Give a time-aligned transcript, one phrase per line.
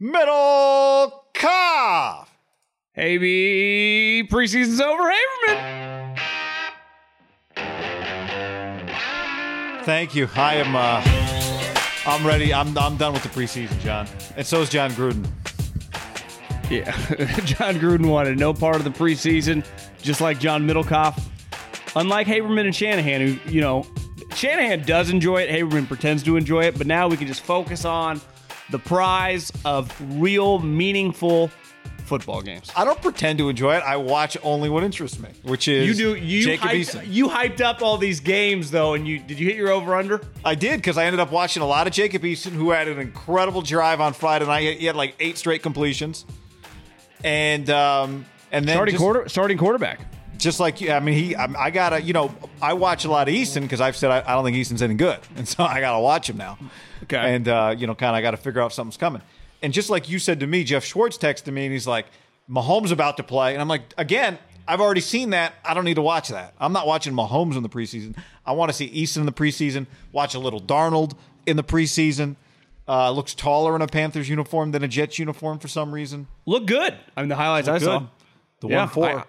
[0.00, 1.12] Middlekauff.
[2.92, 5.10] Hey, B, preseason's over.
[5.10, 6.18] Haberman.
[9.84, 10.28] Thank you.
[10.34, 10.76] I am.
[10.76, 11.02] Uh,
[12.06, 12.52] I'm ready.
[12.52, 12.76] I'm.
[12.76, 14.06] I'm done with the preseason, John.
[14.36, 15.26] And so is John Gruden.
[16.70, 16.90] Yeah,
[17.44, 19.64] John Gruden wanted no part of the preseason,
[20.02, 21.22] just like John Middlekauff.
[21.94, 23.86] Unlike Haberman and Shanahan, who you know,
[24.34, 25.50] Shanahan does enjoy it.
[25.50, 28.20] Haberman pretends to enjoy it, but now we can just focus on
[28.70, 31.50] the prize of real, meaningful
[32.04, 32.70] football games.
[32.76, 33.82] I don't pretend to enjoy it.
[33.82, 37.04] I watch only what interests me, which is You do you Jacob hyped, Eason.
[37.08, 40.20] you hyped up all these games though, and you did you hit your over under?
[40.44, 42.98] I did because I ended up watching a lot of Jacob Eason, who had an
[43.00, 44.78] incredible drive on Friday night.
[44.78, 46.24] He had like eight straight completions,
[47.24, 50.00] and um, and then Starting just, quarter starting quarterback.
[50.38, 50.92] just like you.
[50.92, 51.34] I mean, he.
[51.34, 54.20] I, I gotta, you know, I watch a lot of Eason because I've said I,
[54.20, 56.56] I don't think Eason's any good, and so I gotta watch him now.
[57.04, 57.16] Okay.
[57.16, 59.22] and uh, you know, kind of got to figure out if something's coming.
[59.62, 62.06] And just like you said to me, Jeff Schwartz texted me, and he's like,
[62.48, 64.38] "Mahomes about to play," and I'm like, again.
[64.68, 65.54] I've already seen that.
[65.64, 66.52] I don't need to watch that.
[66.58, 68.16] I'm not watching Mahomes in the preseason.
[68.44, 69.86] I want to see Eason in the preseason.
[70.10, 71.12] Watch a little Darnold
[71.46, 72.34] in the preseason.
[72.88, 76.26] Uh, looks taller in a Panthers uniform than a Jets uniform for some reason.
[76.46, 76.96] Look good.
[77.16, 78.00] I mean the highlights I saw.
[78.00, 78.08] Good.
[78.62, 79.08] The one four.
[79.20, 79.24] I-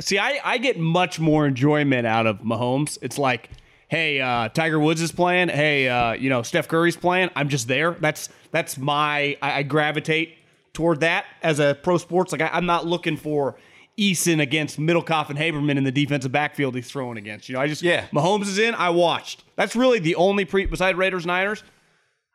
[0.00, 2.98] see, I, I get much more enjoyment out of Mahomes.
[3.02, 3.50] It's like,
[3.88, 5.48] hey, uh, Tiger Woods is playing.
[5.48, 7.30] Hey, uh, you know, Steph Curry's playing.
[7.34, 7.92] I'm just there.
[8.00, 10.36] That's that's my I, I gravitate
[10.72, 12.32] toward that as a pro sports.
[12.32, 13.56] Like I, I'm not looking for
[13.98, 17.48] Eason against Middlekauff and Haberman in the defensive backfield he's throwing against.
[17.48, 18.06] You know, I just Yeah.
[18.12, 18.74] Mahomes is in.
[18.74, 19.42] I watched.
[19.56, 21.64] That's really the only pre beside Raiders Niners.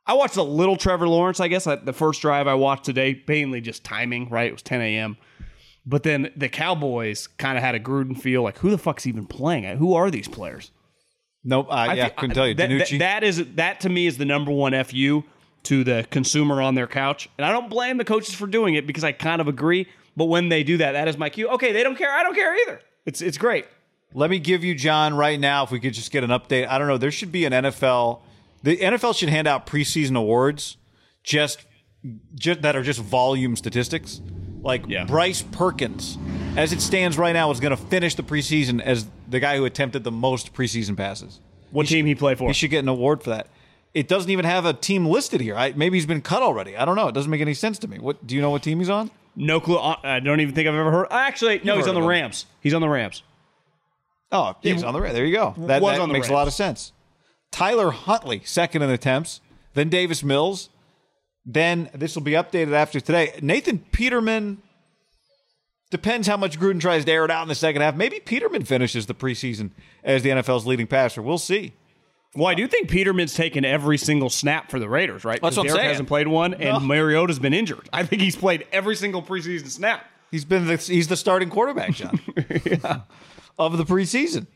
[0.05, 1.63] I watched a little Trevor Lawrence, I guess.
[1.63, 4.47] The first drive I watched today, mainly just timing, right?
[4.47, 5.15] It was 10 a.m.
[5.85, 9.25] But then the Cowboys kind of had a Gruden feel like, who the fuck's even
[9.25, 9.77] playing?
[9.77, 10.71] Who are these players?
[11.43, 11.67] Nope.
[11.69, 12.53] Uh, I yeah, feel- couldn't tell you.
[12.55, 12.91] That, Danucci.
[12.91, 15.23] that- that is that to me is the number one fu
[15.63, 18.85] to the consumer on their couch, and I don't blame the coaches for doing it
[18.85, 19.87] because I kind of agree.
[20.15, 21.47] But when they do that, that is my cue.
[21.49, 22.11] Okay, they don't care.
[22.11, 22.81] I don't care either.
[23.05, 23.65] It's it's great.
[24.13, 26.67] Let me give you, John, right now, if we could just get an update.
[26.67, 26.97] I don't know.
[26.99, 28.19] There should be an NFL.
[28.61, 30.77] The NFL should hand out preseason awards
[31.23, 31.65] just,
[32.35, 34.21] just that are just volume statistics.
[34.61, 35.05] Like Yeah.
[35.05, 36.17] Bryce Perkins,
[36.55, 39.65] as it stands right now, is going to finish the preseason as the guy who
[39.65, 41.39] attempted the most preseason passes.
[41.71, 42.47] What team he play for?
[42.47, 43.47] He should get an award for that.
[43.93, 45.55] It doesn't even have a team listed here.
[45.55, 46.77] I, maybe he's been cut already.
[46.77, 47.07] I don't know.
[47.07, 47.97] It doesn't make any sense to me.
[47.97, 48.51] What do you know?
[48.51, 49.11] What team he's on?
[49.35, 49.79] no clue.
[49.79, 51.07] I don't even think I've ever heard.
[51.09, 52.09] Actually, no, he's on the of him.
[52.09, 52.45] Rams.
[52.61, 53.23] He's on the Rams.
[54.31, 55.13] Oh, he's on the right.
[55.13, 55.55] There you go.
[55.57, 56.91] That, was that on the makes a lot of sense.
[57.51, 59.41] Tyler Huntley, second in attempts.
[59.73, 60.69] Then Davis Mills.
[61.45, 63.37] Then this will be updated after today.
[63.41, 64.61] Nathan Peterman.
[65.93, 67.95] Depends how much Gruden tries to air it out in the second half.
[67.95, 69.69] Maybe Peterman finishes the preseason
[70.03, 71.21] as the NFL's leading passer.
[71.21, 71.73] We'll see.
[72.35, 75.39] Well, I do think Peterman's taken every single snap for the Raiders, right?
[75.39, 75.89] That's what I'm saying.
[75.89, 76.79] hasn't played one, and No.
[76.79, 77.87] Mariota's been injured.
[77.93, 80.03] I think he's played every single preseason snap.
[80.31, 82.19] He's been the, he's the starting quarterback, John,
[83.59, 84.47] of the preseason.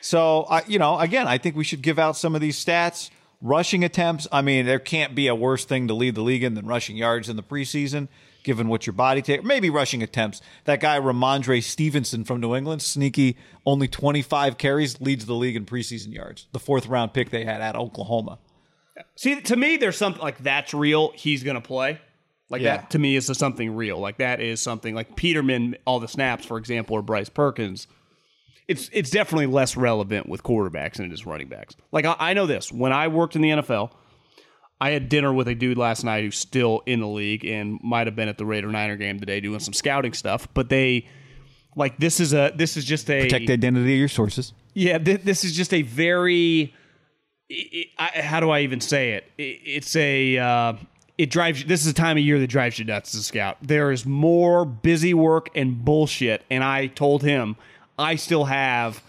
[0.00, 3.10] So I, you know, again, I think we should give out some of these stats.
[3.42, 4.28] Rushing attempts.
[4.30, 6.96] I mean, there can't be a worse thing to lead the league in than rushing
[6.96, 8.06] yards in the preseason,
[8.42, 9.44] given what your body take.
[9.44, 10.40] Maybe rushing attempts.
[10.64, 13.36] That guy Rhamondre Stevenson from New England, sneaky,
[13.66, 16.46] only 25 carries, leads the league in preseason yards.
[16.52, 18.38] The fourth round pick they had at Oklahoma.
[19.16, 21.12] See, to me, there's something like that's real.
[21.14, 22.00] He's going to play.
[22.50, 22.78] Like Yeah.
[22.78, 23.98] that to me is something real.
[23.98, 27.86] Like that is something like Peterman, all the snaps, for example, or Bryce Perkins.
[28.68, 31.76] It's it's definitely less relevant with quarterbacks than it is running backs.
[31.92, 33.90] Like I, I know this when I worked in the NFL,
[34.80, 38.06] I had dinner with a dude last night who's still in the league and might
[38.06, 40.48] have been at the Raider Niner game today doing some scouting stuff.
[40.54, 41.06] But they
[41.76, 44.52] like this is a this is just a Protect the identity of your sources.
[44.74, 46.74] yeah, th- this is just a very.
[47.50, 49.24] i I, how do I even say it?
[49.38, 50.38] I it's a.
[50.38, 50.72] Uh,
[51.18, 51.60] it drives.
[51.60, 53.58] you- This is a time of year that drives you nuts as a scout.
[53.60, 57.56] There is more busy work and bullshit, and I told him
[57.98, 59.02] I still have,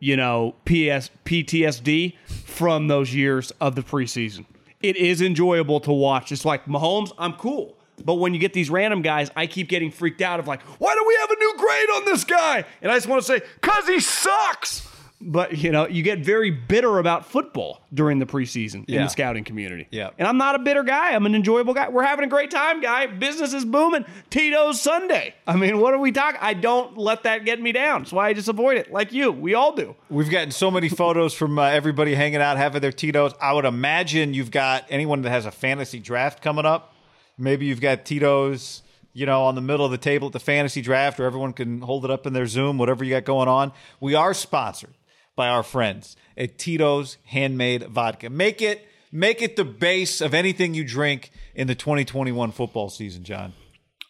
[0.00, 4.46] you know, PS PTSD from those years of the preseason.
[4.82, 6.32] It is enjoyable to watch.
[6.32, 7.12] It's like Mahomes.
[7.18, 7.76] I'm cool.
[8.04, 10.94] But when you get these random guys, I keep getting freaked out of like, why
[10.94, 12.64] do we have a new grade on this guy?
[12.80, 14.88] And I just want to say, cause he sucks.
[15.24, 19.44] But you know, you get very bitter about football during the preseason in the scouting
[19.44, 19.86] community.
[19.90, 20.10] Yeah.
[20.18, 21.12] And I'm not a bitter guy.
[21.12, 21.88] I'm an enjoyable guy.
[21.88, 23.06] We're having a great time, guy.
[23.06, 24.04] Business is booming.
[24.30, 25.34] Tito's Sunday.
[25.46, 26.40] I mean, what are we talking?
[26.42, 28.02] I don't let that get me down.
[28.02, 28.90] That's why I just avoid it.
[28.90, 29.30] Like you.
[29.30, 29.94] We all do.
[30.10, 33.32] We've gotten so many photos from uh, everybody hanging out, having their Tito's.
[33.40, 36.94] I would imagine you've got anyone that has a fantasy draft coming up.
[37.38, 38.82] Maybe you've got Tito's,
[39.12, 41.80] you know, on the middle of the table at the fantasy draft, or everyone can
[41.80, 43.72] hold it up in their Zoom, whatever you got going on.
[44.00, 44.94] We are sponsored
[45.36, 48.30] by our friends at Tito's Handmade Vodka.
[48.30, 53.24] Make it make it the base of anything you drink in the 2021 football season,
[53.24, 53.52] John?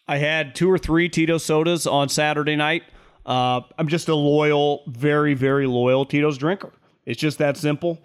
[0.07, 2.83] I had two or three Tito sodas on Saturday night.
[3.25, 6.73] Uh, I'm just a loyal, very, very loyal Tito's drinker.
[7.05, 7.99] It's just that simple.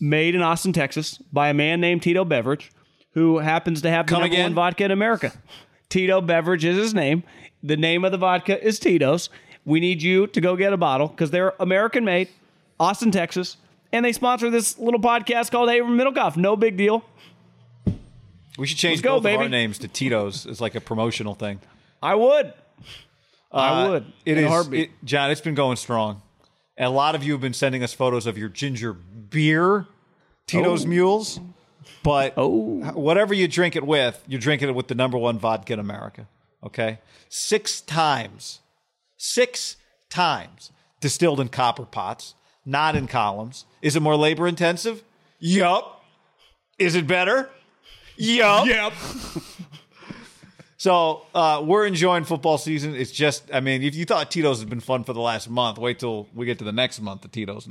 [0.00, 2.70] Made in Austin, Texas, by a man named Tito Beveridge,
[3.12, 4.44] who happens to have the Come number again?
[4.46, 5.32] one vodka in America.
[5.90, 7.22] Tito Beveridge is his name.
[7.62, 9.28] The name of the vodka is Tito's.
[9.64, 12.28] We need you to go get a bottle because they're American made,
[12.82, 13.56] Austin, Texas,
[13.92, 16.36] and they sponsor this little podcast called Hey Middlekauff.
[16.36, 17.04] No big deal.
[18.58, 21.34] We should change Let's go, both of our names to Tito's It's like a promotional
[21.36, 21.60] thing.
[22.02, 22.52] I would.
[23.52, 24.12] I Uh, would.
[24.26, 24.90] It in a heartbeat.
[24.90, 25.30] it- John.
[25.30, 26.22] It's been going strong,
[26.76, 29.86] and a lot of you have been sending us photos of your ginger beer,
[30.48, 31.38] Tito's Mules.
[32.02, 32.48] But Oh.
[32.94, 36.26] whatever you drink it with, you're drinking it with the number one vodka in America.
[36.64, 36.98] Okay,
[37.28, 38.58] six times,
[39.16, 39.76] six
[40.10, 43.64] times distilled in copper pots, not in columns.
[43.80, 45.02] Is it more labor intensive?
[45.38, 46.04] Yup.
[46.78, 47.50] Is it better?
[48.16, 48.66] Yup.
[48.66, 48.92] Yep.
[50.82, 52.96] So uh, we're enjoying football season.
[52.96, 55.78] It's just, I mean, if you thought Tito's has been fun for the last month,
[55.78, 57.22] wait till we get to the next month.
[57.22, 57.68] The Tito's.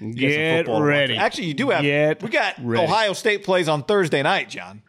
[0.00, 1.16] and get Get ready.
[1.16, 1.82] Actually, you do have.
[1.82, 2.82] Get we got ready.
[2.82, 4.82] Ohio State plays on Thursday night, John.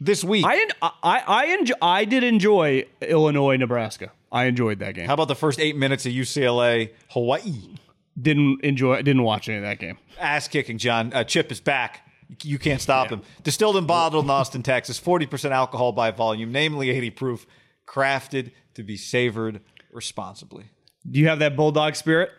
[0.00, 0.46] This week.
[0.48, 4.10] I I I enjoy, I did enjoy Illinois Nebraska.
[4.32, 5.06] I enjoyed that game.
[5.06, 7.74] How about the first eight minutes of UCLA Hawaii?
[8.20, 9.02] Didn't enjoy.
[9.02, 9.98] Didn't watch any of that game.
[10.18, 11.12] Ass kicking, John.
[11.12, 12.08] Uh, Chip is back.
[12.42, 13.22] You can't stop him.
[13.42, 14.98] Distilled and bottled in Austin, Texas.
[15.00, 17.46] 40% alcohol by volume, namely 80 proof.
[17.86, 19.60] Crafted to be savored
[19.92, 20.64] responsibly.
[21.08, 22.30] Do you have that bulldog spirit?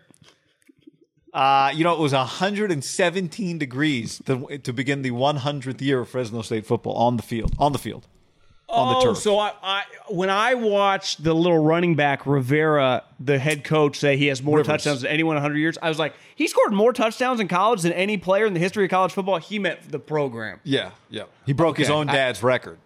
[1.34, 6.42] Uh, you know, it was 117 degrees to, to begin the 100th year of Fresno
[6.42, 7.54] State football on the field.
[7.60, 8.08] On the field.
[8.76, 9.18] On the oh, turf.
[9.18, 14.18] so I, I when I watched the little running back Rivera, the head coach, say
[14.18, 14.68] he has more Rivers.
[14.68, 17.82] touchdowns than anyone in 100 years, I was like, he scored more touchdowns in college
[17.82, 19.38] than any player in the history of college football.
[19.38, 20.60] He meant the program.
[20.64, 21.24] yeah, yeah.
[21.46, 22.78] He broke his own dad's record.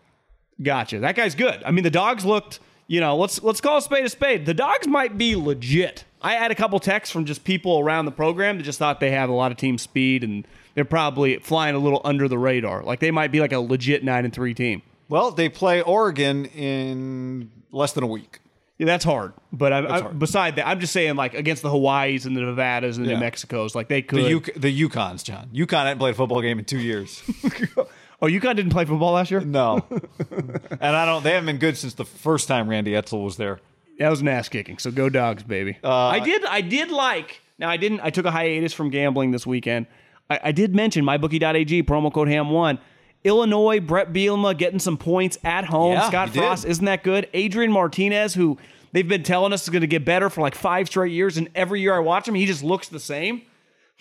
[0.62, 1.00] Gotcha.
[1.00, 1.63] That guy's good.
[1.65, 2.59] I mean, the dogs looked.
[2.88, 4.47] You know, let's let's call a spade a spade.
[4.47, 6.06] The dogs might be legit.
[6.21, 9.12] I had a couple texts from just people around the program that just thought they
[9.12, 12.83] have a lot of team speed and they're probably flying a little under the radar.
[12.83, 14.81] Like they might be like a legit nine and three team.
[15.09, 18.39] Well, they play Oregon in less than a week.
[18.77, 19.33] Yeah, that's hard.
[19.51, 20.19] But I, I, hard.
[20.19, 23.19] beside that, I'm just saying like against the Hawaii's and the Nevadas and the Yeah.
[23.19, 24.19] New Mexicos, like they could.
[24.23, 25.50] The, U- the UConns, John.
[25.53, 27.21] UConn hadn't played a football game in two years.
[28.21, 29.41] oh, UConn didn't play football last year.
[29.41, 29.85] no.
[30.29, 33.59] and I don't, they haven't been good since the first time Randy Edsall was there.
[33.97, 34.77] That was an ass kicking.
[34.77, 35.77] So go dogs, baby.
[35.83, 36.45] Uh, I did.
[36.45, 37.41] I did like.
[37.57, 38.00] Now I didn't.
[38.00, 39.88] I took a hiatus from gambling this weekend.
[40.29, 42.79] I, I did mention mybookie.ag promo code ham one.
[43.24, 45.94] Illinois, Bret Bielema getting some points at home.
[45.94, 46.39] Yeah, Scott he did.
[46.42, 47.30] Frost, isn't that good?
[47.33, 48.57] Adrian Martinez, who
[48.92, 51.50] they've been telling us is going to get better for like five straight years, and
[51.56, 53.44] every year I watch him, he just looks the same.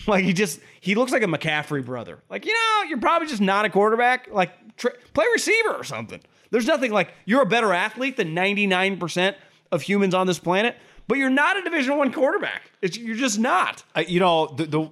[0.07, 2.21] Like he just he looks like a McCaffrey brother.
[2.31, 4.29] Like you know, you're probably just not a quarterback.
[4.31, 6.21] Like tr- play receiver or something.
[6.53, 9.37] There's nothing like you're a better athlete than 99 percent
[9.73, 10.77] of humans on this planet,
[11.09, 12.71] but you're not a Division One quarterback.
[12.81, 13.83] It's, you're just not.
[13.93, 14.91] I, you know, the, the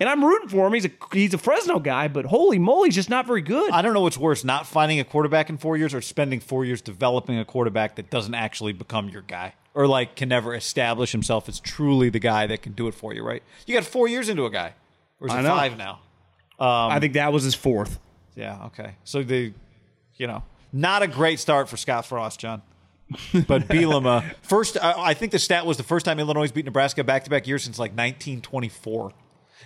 [0.00, 0.72] And I'm rooting for him.
[0.72, 3.70] He's a he's a Fresno guy, but holy moly, he's just not very good.
[3.70, 6.64] I don't know what's worse, not finding a quarterback in four years or spending four
[6.64, 11.12] years developing a quarterback that doesn't actually become your guy or like can never establish
[11.12, 13.42] himself as truly the guy that can do it for you, right?
[13.66, 14.74] You got four years into a guy.
[15.20, 15.48] Or is I it know.
[15.48, 16.00] five now?
[16.58, 17.98] I think that was his fourth.
[18.34, 18.96] Yeah, okay.
[19.04, 19.52] So the,
[20.16, 20.42] you know,
[20.72, 22.62] not a great start for Scott Frost, John.
[23.46, 27.04] But Bielema, first, I, I think the stat was the first time Illinois beat Nebraska
[27.04, 29.12] back to back years since like 1924.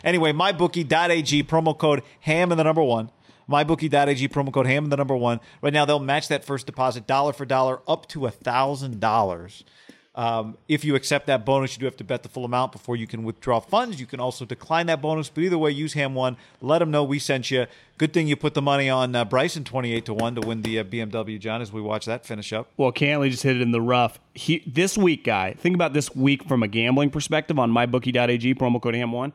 [0.05, 3.11] Anyway, mybookie.ag promo code ham and the number one.
[3.49, 5.41] Mybookie.ag promo code ham and the number one.
[5.63, 9.65] Right now, they'll match that first deposit dollar for dollar up to a thousand dollars.
[10.17, 12.97] Um, if you accept that bonus, you do have to bet the full amount before
[12.97, 14.01] you can withdraw funds.
[14.01, 16.39] You can also decline that bonus, but either way, use Ham One.
[16.63, 17.67] Let them know we sent you.
[17.99, 20.79] Good thing you put the money on uh, Bryson twenty-eight to one to win the
[20.79, 21.61] uh, BMW, John.
[21.61, 22.71] As we watch that finish up.
[22.79, 24.19] Well, Cantlay just hit it in the rough.
[24.33, 28.81] He, this week, guy, think about this week from a gambling perspective on mybookie.ag, promo
[28.81, 29.33] code ham1.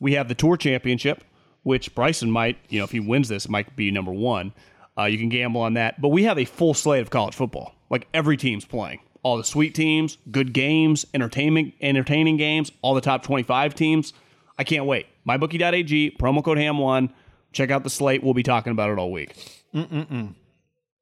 [0.00, 1.24] We have the Tour Championship,
[1.62, 4.52] which Bryson might, you know, if he wins this, might be number one.
[4.96, 6.00] Uh, you can gamble on that.
[6.00, 7.74] But we have a full slate of college football.
[7.90, 9.00] Like every team's playing.
[9.22, 14.12] All the sweet teams, good games, entertainment, entertaining games, all the top 25 teams.
[14.58, 15.06] I can't wait.
[15.26, 17.10] Mybookie.ag, promo code ham1.
[17.52, 18.22] Check out the slate.
[18.22, 19.34] We'll be talking about it all week.
[19.74, 20.34] Mm-mm-mm.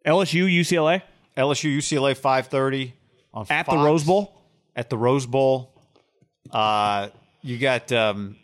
[0.06, 1.02] LSU, UCLA
[1.37, 2.94] LSU UCLA five thirty
[3.32, 4.38] on at the Rose Bowl.
[4.76, 5.72] At the Rose Bowl.
[6.50, 7.08] Uh,
[7.42, 8.37] you got um,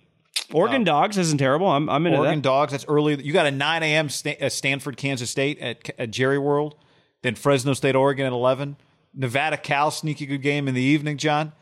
[0.53, 1.67] Oregon Dogs isn't terrible.
[1.67, 2.43] I'm, I'm into Oregon that.
[2.43, 2.73] Dogs.
[2.73, 3.23] That's early.
[3.23, 4.09] You got a 9 a.m.
[4.09, 6.77] Sta- uh, Stanford, Kansas State at, at Jerry World.
[7.23, 8.77] Then Fresno State, Oregon at 11.
[9.15, 11.53] Nevada, Cal, sneaky good game in the evening, John.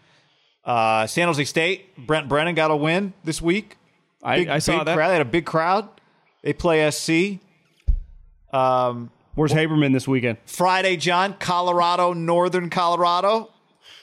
[0.64, 3.76] Uh, San Jose State, Brent Brennan got a win this week.
[4.22, 4.96] I, Big, I saw that.
[4.96, 5.08] Crowd.
[5.08, 5.88] They had a big crowd.
[6.42, 7.40] They play SC.
[8.52, 10.38] Um, Where's Haberman this weekend?
[10.46, 13.50] Friday, John, Colorado, Northern Colorado.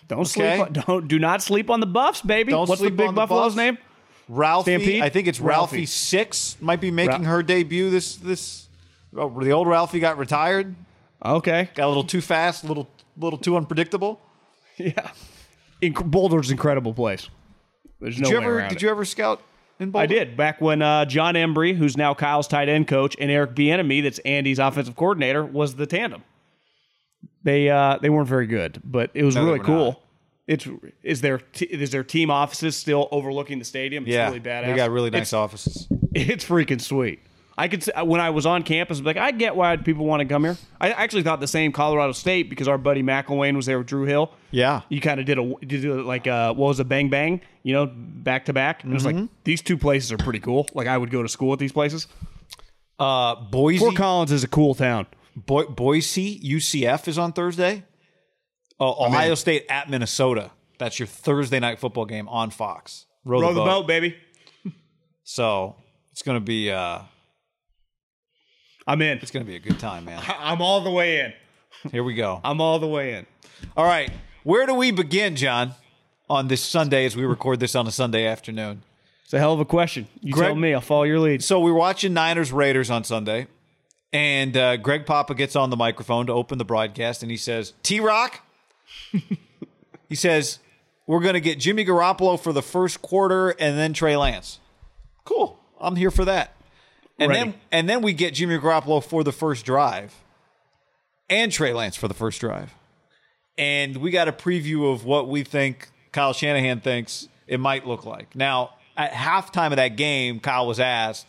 [0.08, 0.46] Don't sleep.
[0.46, 0.60] Okay.
[0.62, 2.52] On, don't do not sleep on the Buffs, baby.
[2.52, 3.56] Don't What's sleep the big Buffalo's Buffs.
[3.56, 3.78] name?
[4.38, 5.02] Ralphie, Stampede?
[5.04, 5.86] I think it's Ralphie, Ralphie.
[5.86, 7.90] six might be making Ra- her debut.
[7.90, 8.68] This this
[9.16, 10.76] oh, the old Ralphie got retired.
[11.24, 11.70] Okay.
[11.76, 14.20] Got a little too fast, a little little too unpredictable.
[14.78, 15.12] Yeah.
[15.84, 17.30] Inc- Boulder's incredible place.
[18.02, 18.82] There's no Did you way ever around did it.
[18.82, 19.40] you ever scout
[19.80, 20.04] in Boulder?
[20.04, 23.54] I did back when uh, Jon Embree, who's now Kyle's tight end coach, and Eric
[23.54, 26.24] Bieniemy, that's Andy's offensive coordinator, was the tandem.
[27.44, 29.86] They uh, they weren't very good, but it was No, really cool.
[29.92, 30.03] not.
[30.48, 30.68] It's
[31.04, 34.04] is their t- is their team offices still overlooking the stadium?
[34.04, 34.66] It's Yeah, really badass.
[34.66, 35.88] they got really nice It's, offices.
[36.14, 37.20] it's freaking sweet.
[37.58, 40.26] I could s- when I was on campus, like I get why people want to
[40.26, 40.58] come here.
[40.82, 44.04] I actually thought the same Colorado State because our buddy McElwain was there with Drew
[44.06, 44.32] Hill.
[44.52, 47.40] Yeah, You kind of did a did a, like uh what was a bang bang,
[47.62, 48.84] you know, back to back.
[48.84, 49.18] It was Mm-hmm.
[49.22, 50.68] like these two places are pretty cool.
[50.74, 52.08] Like I would go to school at these places.
[53.00, 55.08] uh, Boise, Fort Collins is a cool town.
[55.36, 57.84] Bo- Boise, UCF is on Thursday.
[58.80, 60.52] Oh, Ohio State at Minnesota.
[60.80, 63.06] That's your Thursday night football game on Fox.
[63.24, 63.82] Row, Row the, the boat.
[63.82, 64.16] boat, baby.
[65.26, 65.78] So
[66.12, 67.00] it's gonna be uh,
[68.86, 69.20] I'm in.
[69.20, 70.22] it's gonna be a good time, man.
[70.40, 71.34] I'm all the way in.
[71.92, 72.42] Here we go.
[72.44, 73.26] I'm all the way in.
[73.78, 74.12] All right,
[74.44, 75.74] where do we begin, John?
[76.30, 78.84] On this Sunday, as we record this on a Sunday afternoon.
[79.24, 80.08] It's a hell of a question.
[80.22, 80.74] You Greg- tell me.
[80.74, 81.44] I'll follow your lead.
[81.44, 83.48] So we're watching Niners Raiders on Sunday,
[84.12, 87.74] and uh, Greg Papa gets on the microphone to open the broadcast, and he says,
[87.84, 88.42] "T Rock,"
[90.10, 90.60] he says,
[91.08, 94.60] "We're going to get Jimmy Garoppolo for the first quarter, and then Trey Lance."
[95.26, 96.54] Cool, I'm here for that.
[97.20, 97.52] And Ready.
[97.52, 100.14] then and then we get Jimmy Garoppolo for the first drive,
[101.30, 102.74] and Trey Lance for the first drive,
[103.58, 108.06] and we got a preview of what we think Kyle Shanahan thinks it might look
[108.06, 108.36] like.
[108.36, 111.28] Now, at halftime of that game, Kyle was asked,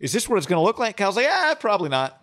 [0.00, 2.20] "Is this what it's going to look like?" Kyle's like, "Yeah, probably not."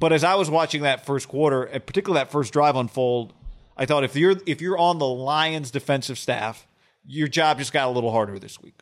[0.00, 3.32] But as I was watching that first quarter, and particularly that first drive unfold,
[3.78, 6.66] I thought if you're if you're on the Lions defensive staff,
[7.06, 8.80] your job just got a little harder this week.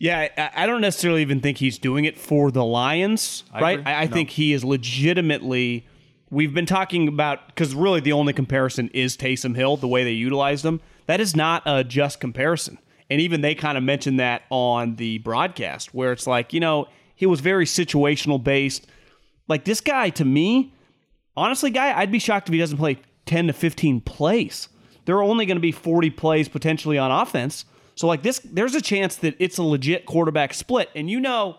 [0.00, 3.80] Yeah, I, I don't necessarily even think he's doing it for the Lions, right?
[3.80, 3.92] agree.
[3.92, 4.12] I, I No.
[4.12, 5.86] think he is legitimately.
[6.30, 10.12] We've been talking about because really the only comparison is Taysom Hill, the way they
[10.12, 10.80] utilized him.
[11.06, 12.78] That is not a just comparison,
[13.10, 16.86] and even they kind of mentioned that on the broadcast, where it's like you know
[17.14, 18.86] he was very situational based.
[19.48, 20.74] Like this guy, to me,
[21.36, 22.98] honestly, guy, I'd be shocked if he doesn't play
[23.28, 24.68] 10 to 15 plays.
[25.04, 27.64] There are only going to be 40 plays potentially on offense.
[27.94, 30.90] So, like this, there's a chance that it's a legit quarterback split.
[30.94, 31.58] And you know,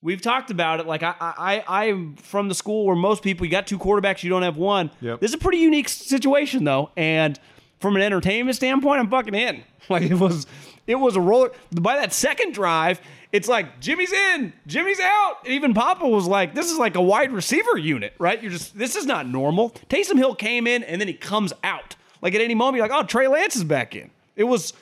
[0.00, 0.86] we've talked about it.
[0.86, 4.30] Like, I, I, I'm from the school where most people, you got two quarterbacks, you
[4.30, 4.90] don't have one.
[5.00, 5.20] Yep.
[5.20, 6.90] This is a pretty unique situation, though.
[6.96, 7.38] And
[7.80, 9.62] from an entertainment standpoint, I'm fucking in.
[9.88, 10.48] Like, it was,
[10.88, 11.52] it was a roller.
[11.70, 13.00] By that second drive,
[13.32, 15.38] it's like Jimmy's in, Jimmy's out.
[15.44, 18.40] And even Papa was like, this is like a wide receiver unit, right?
[18.40, 19.70] You're just, this is not normal.
[19.88, 21.96] Taysom Hill came in and then he comes out.
[22.22, 24.10] Like at any moment, you're like, oh, Trey Lance is back in.
[24.36, 24.72] It was,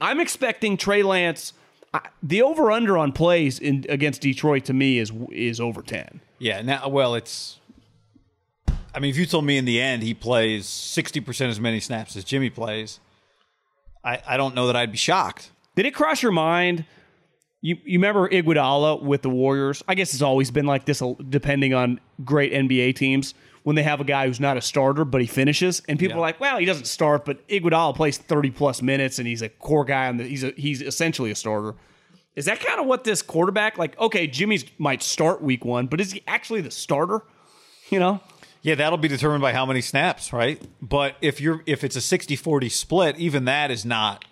[0.00, 1.52] I'm expecting Trey Lance.
[1.94, 6.20] I, the over under on plays in against Detroit to me is is over 10.
[6.38, 6.60] Yeah.
[6.62, 7.58] Now, well, it's.
[8.94, 11.80] I mean, if you told me in the end he plays sixty percent as many
[11.80, 12.98] snaps as Jimmy plays,
[14.04, 15.50] I, I don't know that I'd be shocked.
[15.74, 16.84] Did it cross your mind?
[17.62, 19.82] You you remember Iguodala with the Warriors?
[19.88, 23.34] I guess it's always been like this, depending on great NBA teams.
[23.62, 26.18] When they have a guy who's not a starter but he finishes, and people Yeah.
[26.18, 29.48] are like, "Well, he doesn't start, but Iguodala plays thirty plus minutes, and he's a
[29.48, 30.20] core guy And.
[30.20, 31.74] He's a, he's essentially a starter."
[32.36, 33.98] Is that kind of what this quarterback like?
[33.98, 37.22] Okay, Jimmy's might start week one, but is he actually the starter?
[37.90, 38.20] You know,
[38.62, 40.60] Yeah, that'll be determined by how many snaps, right?
[40.82, 44.24] But if you're if it's a 60-40 split, even that is not.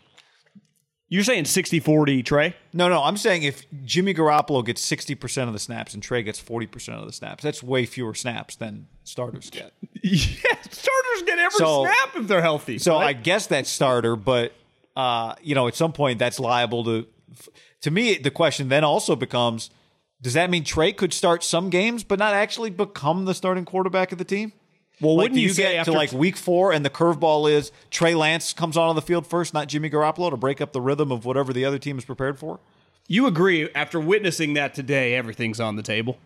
[1.15, 2.57] You're saying 60-40, Trey?
[2.73, 6.41] No, no, I'm saying if Jimmy Garoppolo gets 60% of the snaps and Trey gets
[6.43, 9.73] 40% of the snaps, that's way fewer snaps than starters get.
[10.03, 12.79] yeah, starters get every So- snap if they're healthy.
[12.79, 13.07] So right?
[13.09, 14.53] I guess that's starter, but
[14.97, 17.07] uh, you know, at some point that's liable to.
[17.83, 19.71] To me, the question then also becomes:
[20.23, 24.13] Does that mean Trey could start some games, but not actually become the starting quarterback
[24.13, 24.53] of the team?
[25.01, 27.73] Well, Like, wouldn't you, you, get after to like week four, and the curveball is
[27.91, 31.11] Trey Lance comes on the field first, not Jimmy Garoppolo, to break up the rhythm
[31.11, 32.61] of whatever the other team is prepared for?
[33.07, 36.19] You agree after witnessing that today, everything's on the table.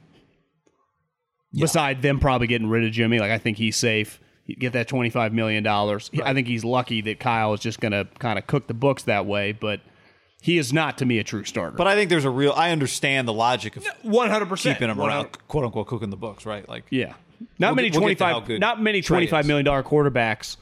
[1.53, 4.21] Beside them probably getting rid of Jimmy, like I think he's safe.
[4.45, 6.11] He'd Get that twenty five million dollars.
[6.23, 9.03] I think he's lucky that Kyle is just going to kind of cook the books
[9.05, 9.81] that way, but
[10.41, 11.77] he is not to me a true starter.
[11.77, 12.53] But I think there's a real.
[12.53, 16.17] I understand the logic of one hundred percent keeping him around, quote unquote, cooking the
[16.17, 16.69] books, right?
[16.69, 17.15] Like, Yeah,
[17.59, 19.47] not We'll many get- we'll twenty get to how five, good not many Trey 25
[19.47, 20.57] million dollar quarterbacks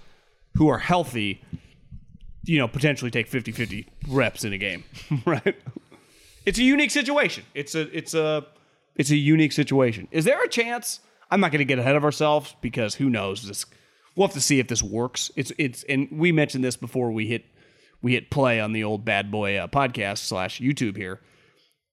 [0.54, 1.42] who are healthy.
[2.44, 4.84] You know, potentially take 50-50 reps in a game,
[5.26, 5.56] right?
[6.44, 7.44] It's a unique situation.
[7.54, 8.46] It's a it's a
[8.94, 10.06] It's a unique situation.
[10.12, 11.00] Is there a chance?
[11.28, 13.66] I'm not going to get ahead of ourselves because who knows this.
[14.14, 15.30] We'll have to see if this works.
[15.34, 17.44] It's it's and we mentioned this before we hit
[18.00, 21.20] we hit play on the old bad boy uh, podcast slash YouTube here.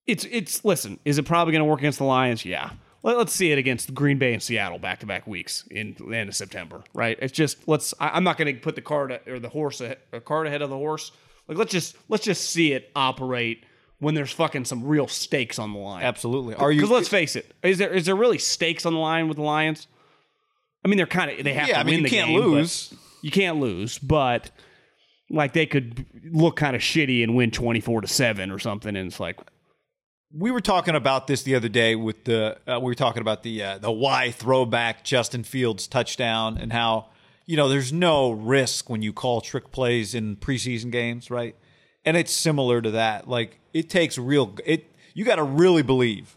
[0.05, 0.99] It's it's listen.
[1.03, 2.45] Is it probably going to work against the Lions?
[2.45, 2.69] Yeah.
[3.03, 6.15] Let, us see it against Green Bay and Seattle back to back weeks in the
[6.15, 6.83] end of September.
[6.93, 7.17] Right.
[7.21, 7.93] It's just let's.
[7.99, 10.47] I, am not going to put the cart or the horse a or uh, cart
[10.47, 11.11] ahead of the horse.
[11.47, 13.65] Like let's just let's just see it operate
[13.99, 16.03] when there's fucking some real stakes on the line.
[16.03, 16.55] Absolutely.
[16.55, 16.81] Are you?
[16.81, 19.43] Because let's face it, is there is there really stakes on the line with the
[19.43, 19.87] Lions?
[20.85, 22.93] I mean, they're kind of they have Yeah, to I mean, win you can't lose.
[23.21, 24.51] You can't lose, but
[25.29, 28.95] like they could look kind of shitty and win twenty four to seven or something,
[28.95, 29.39] and it's like
[30.35, 33.43] we were talking about this the other day with the uh, we were talking about
[33.43, 37.07] the uh, the why throwback Justin Fields touchdown and how
[37.45, 41.55] you know there's no risk when you call trick plays in preseason games, right?
[42.05, 43.27] And it's similar to that.
[43.27, 46.35] Like it takes real it you got to really believe.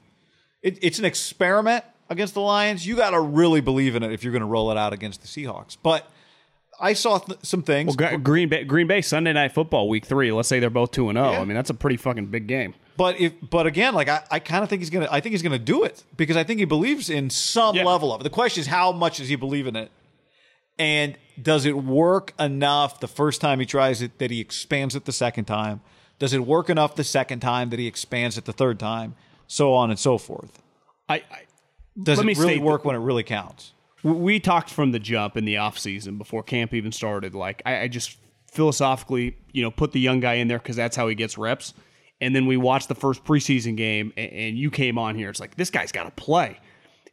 [0.62, 2.86] It, it's an experiment against the Lions.
[2.86, 5.22] You got to really believe in it if you're going to roll it out against
[5.22, 5.76] the Seahawks.
[5.80, 6.10] But
[6.80, 7.96] I saw th- some things.
[7.96, 10.32] Gr- Green Bay Green Bay Sunday Night Football Week three.
[10.32, 11.32] Let's say they're both two and zero.
[11.32, 12.74] I mean, that's a pretty fucking big game.
[12.96, 15.42] But if but again, like I, I kind of think he's gonna I think he's
[15.42, 17.84] gonna do it because I think he believes in some Yeah.
[17.84, 18.24] level of it.
[18.24, 19.90] The question is how much does he believe in it?
[20.78, 25.04] And does it work enough the first time he tries it that he expands it
[25.04, 25.80] the second time?
[26.18, 29.14] Does it work enough the second time that he expands it the third time?
[29.46, 30.62] So on and so forth.
[31.08, 31.22] I, I
[32.02, 33.72] Does it really work when it really counts?
[34.02, 37.34] we talked from the jump in the off season before camp even started.
[37.34, 38.16] Like I, I just
[38.52, 41.74] philosophically, you know, put the young guy in there because that's how he gets reps.
[42.20, 45.28] And then we watched the first preseason game, and, you came on here.
[45.28, 46.58] It's like this guy's got to play.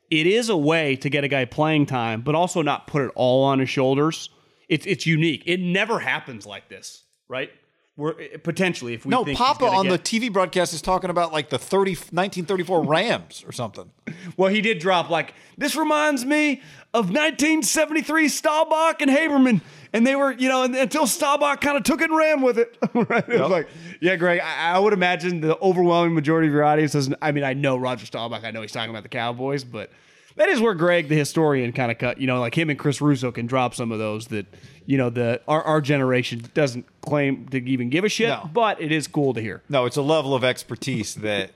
[0.10, 3.12] It is a way to get a guy playing time, but also not put it
[3.16, 4.30] all on his shoulders.
[4.70, 5.44] It's it's unique.
[5.46, 7.50] It never happens like this, right?
[7.96, 11.32] We're eh, potentially if we No, Papa on get- the TV broadcast is talking about
[11.32, 13.92] like the 30, 1934 Rams or something.
[14.38, 16.62] Well, he did drop like this reminds me
[16.94, 19.62] of 1973 Staubach and Haberman,
[19.94, 22.78] and they were you know until Staubach kind of took it and ran with it.
[22.94, 23.28] right?
[23.30, 23.68] It was like,
[24.02, 24.40] yeah, Greg.
[24.42, 27.16] I, I would imagine the overwhelming majority of your audience doesn't.
[27.22, 28.44] I mean, I know Roger Staubach.
[28.44, 29.90] I know he's talking about the Cowboys, but
[30.36, 32.20] that is where Greg, the historian, kind of cut.
[32.20, 34.48] You know, like him and Chris Russo can drop some of those that
[34.86, 38.50] you know the our, our generation doesn't claim to even give a shit, No.
[38.52, 39.62] but it is cool to hear.
[39.70, 41.52] No, it's a level of expertise that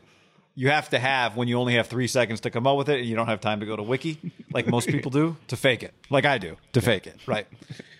[0.56, 3.00] you have to have when you only have three seconds to come up with it
[3.00, 4.18] and you don't have time to go to wiki
[4.52, 7.46] like most people do to fake it like i do to fake it right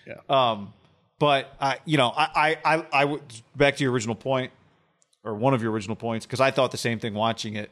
[0.08, 0.14] Yeah.
[0.28, 0.72] um
[1.18, 3.20] but i you know i i i, I would
[3.56, 4.50] back to your original point
[5.24, 7.70] or one of your original points because i thought the same thing watching it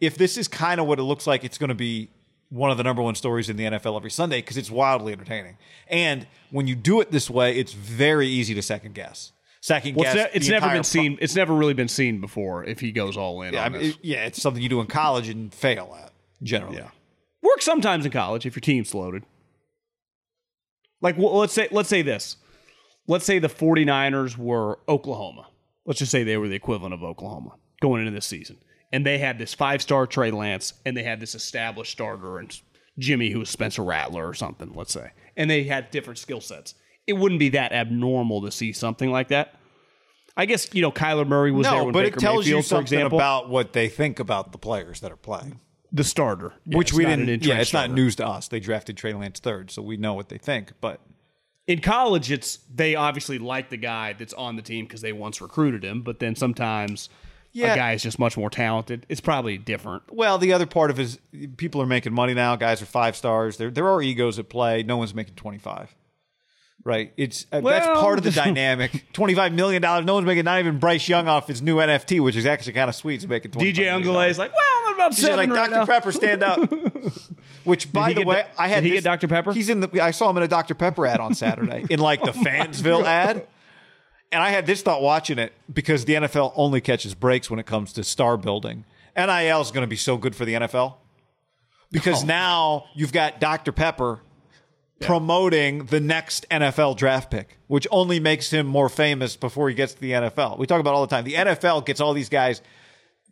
[0.00, 2.08] if this is kind of what it looks like it's going to be
[2.50, 5.56] one of the number one stories in the NFL every Sunday because it's wildly entertaining.
[5.88, 9.32] And when you do it this way, it's very easy to second guess.
[9.62, 10.26] Second Well, guess.
[10.26, 11.18] it's, ne- it's never been pro- seen.
[11.22, 12.62] It's never really been seen before.
[12.64, 14.86] If he goes all in Yeah, I mean, it- yeah, it's something you do in
[14.86, 16.76] college and fail at generally.
[16.76, 16.90] Yeah.
[17.40, 19.24] works sometimes in college if your team's loaded.
[21.02, 22.36] Like well, let's say let's say this.
[23.08, 25.48] Let's say the 49ers were Oklahoma.
[25.84, 28.58] Let's just say they were the equivalent of Oklahoma going into this season.
[28.92, 32.56] And they had this five-star Trey Lance and they had this established starter and
[32.98, 35.10] Jimmy who was Spencer Rattler or something, let's say.
[35.36, 36.74] And they had different skill sets.
[37.06, 39.54] It wouldn't be that abnormal to see something like that.
[40.36, 42.62] I guess, you know, Kyler Murray was there No, but Baker it tells Mayfield, you
[42.62, 45.60] something example, about what they think about the players that are playing,
[45.92, 47.44] the starter, Yeah, which we didn't.
[47.44, 48.48] Yeah, it's not news to us.
[48.48, 50.72] They drafted Trey Lance third, so we know what they think.
[50.80, 51.00] But
[51.66, 55.40] in college it's they obviously like the guy that's on the team because they once
[55.40, 57.08] recruited him but then sometimes
[57.52, 57.74] Yeah.
[57.74, 60.98] a guy is just much more talented it's probably different well, the other part of
[60.98, 61.18] it is
[61.56, 62.56] people are making money now.
[62.56, 63.58] Guys are five stars.
[63.58, 64.82] There, there are egos at play.
[64.82, 65.94] No one's making twenty five.
[66.84, 69.04] Right, it's uh, that's part of the dynamic.
[69.12, 70.04] Twenty five million dollars.
[70.04, 72.88] No one's making not even Bryce Young off his new NFT, which is actually kind
[72.88, 73.20] of sweet.
[73.20, 74.30] He's making $25 dj million.
[74.30, 75.86] Is like well i'm about He's seven like right Dr now.
[75.86, 76.58] Pepper, stand up.
[77.64, 78.80] Which, by the way, Do- I had.
[78.82, 79.28] did he this- get Dr.
[79.28, 79.52] Pepper?
[79.52, 80.00] He's in the.
[80.02, 83.46] I saw him in a Dr Pepper ad on Saturday in like the Fansville ad,
[84.32, 87.66] and I had this thought watching it because the NFL only catches breaks when it
[87.66, 88.84] comes to star building.
[89.16, 90.94] NIL is going to be so good for the NFL
[91.92, 94.18] because now you've got Dr Pepper
[95.06, 99.94] promoting the next NFL draft pick, which only makes him more famous before he gets
[99.94, 100.58] to the NFL.
[100.58, 101.24] We talk about it all the time.
[101.24, 102.62] The NFL gets all these guys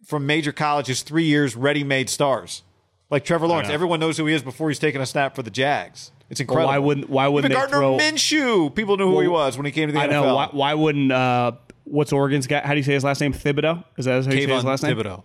[0.04, 2.62] from major colleges, three years, ready-made stars.
[3.10, 3.74] Like Trevor Lawrence, know.
[3.74, 6.12] everyone knows who he is before he's taking a snap for the Jags.
[6.30, 6.68] It's incredible.
[6.68, 8.72] why wouldn't- why wouldn't Even Gardner throw- Minshew?
[8.74, 10.02] People knew who he was when he came to the NFL.
[10.02, 10.22] i NFL.
[10.22, 11.52] know why, why wouldn't uh
[11.84, 14.46] what's oregon's guy how do you say his last name thibodeaux is that how you
[14.46, 15.24] say his last name Thibodeaux.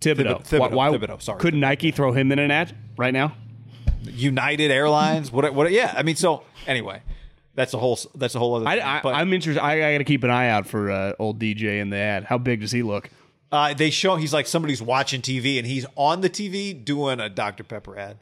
[0.00, 1.40] thibodeaux, Thib- why, Thibodeaux, why Thibodeaux, sorry.
[1.40, 3.36] couldn't nike throw him in an ad right now
[4.12, 5.30] United Airlines.
[5.32, 5.52] What?
[5.54, 5.70] What?
[5.70, 5.92] Yeah.
[5.96, 7.02] I mean, so anyway,
[7.54, 7.98] that's a whole.
[8.14, 8.66] That's a whole other.
[8.66, 8.84] I, thing.
[8.84, 9.62] I, But- I'm interested.
[9.62, 12.24] I, I got to keep an eye out for uh, old DJ in the ad.
[12.24, 13.10] How big does he look?
[13.52, 17.28] Uh, they show he's like somebody's watching TV and he's on the TV doing a
[17.28, 18.18] Dr Pepper ad.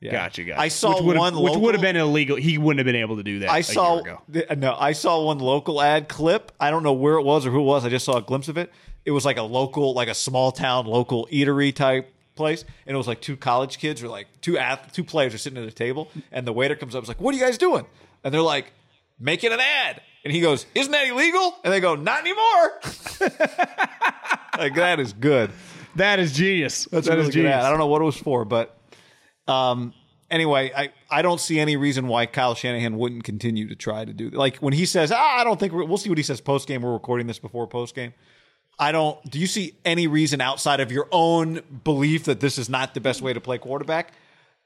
[0.00, 0.12] Yeah.
[0.12, 0.60] Gotcha, gotcha.
[0.60, 2.36] I saw which one which would have been illegal.
[2.36, 3.50] He wouldn't have been able to do that.
[3.50, 4.22] I saw year ago.
[4.32, 6.52] th- no, I saw one local ad clip.
[6.58, 7.84] I don't know where it was or who it was.
[7.84, 8.72] I just saw a glimpse of it.
[9.04, 12.10] It was like a local, like a small town local eatery type
[12.40, 15.38] place, and it was like two college kids or like two ath- two players are
[15.38, 17.44] sitting at a table, and the waiter comes up, and is like, "What are you
[17.44, 17.84] guys doing?"
[18.24, 18.72] And they're like,
[19.18, 22.80] "Making an ad." And he goes, "Isn't that illegal?" And they go, "Not anymore."
[24.58, 25.50] like that is good.
[25.96, 26.86] That is genius.
[26.90, 27.54] That's That a is really good genius.
[27.54, 27.64] ad.
[27.64, 28.76] I don't know what it was for, but
[29.48, 29.92] um,
[30.30, 34.12] anyway, I, I don't see any reason why Kyle Shanahan wouldn't continue to try to
[34.12, 36.40] do like when he says, ah, I don't think we're, we'll see what he says
[36.40, 36.82] post game.
[36.82, 38.14] We're recording this before post game.
[38.78, 39.22] I don't.
[39.30, 43.00] Do you see any reason outside of your own belief that this is not the
[43.00, 44.12] best way to play quarterback?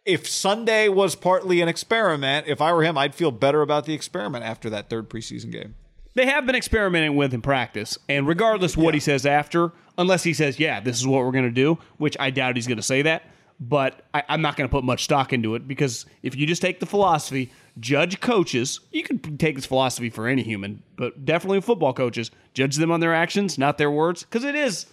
[0.04, 3.94] If Sunday was partly an experiment, if I were him, I'd feel better about the
[3.94, 5.74] experiment after that third preseason game.
[6.14, 10.32] They have been experimenting with in practice, and regardless what he says after, unless he
[10.32, 12.82] says, "Yeah, this is what we're going to do," which I doubt he's going to
[12.82, 13.24] say that.
[13.60, 16.60] But I, I'm not going to put much stock into it because if you just
[16.60, 21.60] take the philosophy, judge coaches, you can take this philosophy for any human, but definitely
[21.60, 24.86] football coaches, judge them on their actions, not their words, because it is,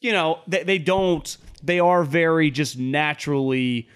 [0.00, 3.88] you know, they, they don't, they are very just naturally,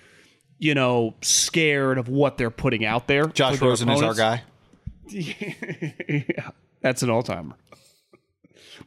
[0.58, 3.26] you know, scared of what they're putting out there.
[3.26, 4.42] Josh Rosen is our guy.
[5.08, 6.50] yeah,
[6.80, 7.56] that's an all timer.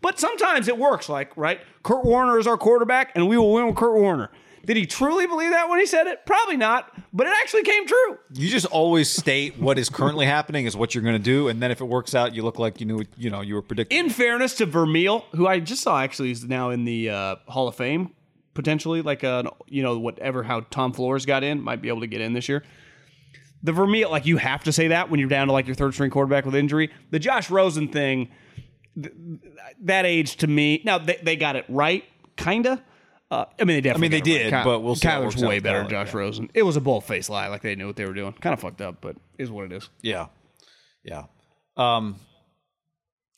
[0.02, 1.60] But sometimes it works, like, right?
[1.84, 4.30] Kurt Warner is our quarterback, and we will win with Kurt Warner.
[4.66, 6.26] Did he truly believe that when he said it?
[6.26, 8.18] Probably not, but it actually came true.
[8.34, 11.62] You just always state what is currently happening is what you're going to do, and
[11.62, 13.04] then if it works out, you look like you knew.
[13.18, 13.98] You know, you were predicting.
[13.98, 17.68] In fairness to Vermeil, who I just saw actually is now in the uh, Hall
[17.68, 18.14] of Fame,
[18.54, 22.08] potentially, like, uh, you know, whatever, how Tom Flores got in, might be able to
[22.08, 22.64] get in this year.
[23.64, 25.94] The Vermeil, like, you have to say that when you're down to, like, your third
[25.94, 26.92] string quarterback with injury.
[27.12, 28.30] The Josh Rosen thing,
[29.02, 29.14] th-
[29.82, 32.04] that age to me, now they, they got it right,
[32.36, 32.82] kind of.
[33.30, 34.08] Uh, I mean, they definitely.
[34.08, 36.14] I mean, they did, but we'll see how it Kyler's works way better than Josh
[36.14, 36.18] yeah.
[36.18, 36.50] Rosen.
[36.54, 38.32] It was a bold faced lie, like they knew what they were doing.
[38.34, 39.90] Kind of fucked up, but is what it is.
[40.02, 40.28] Yeah.
[41.04, 41.24] Yeah.
[41.76, 42.16] Um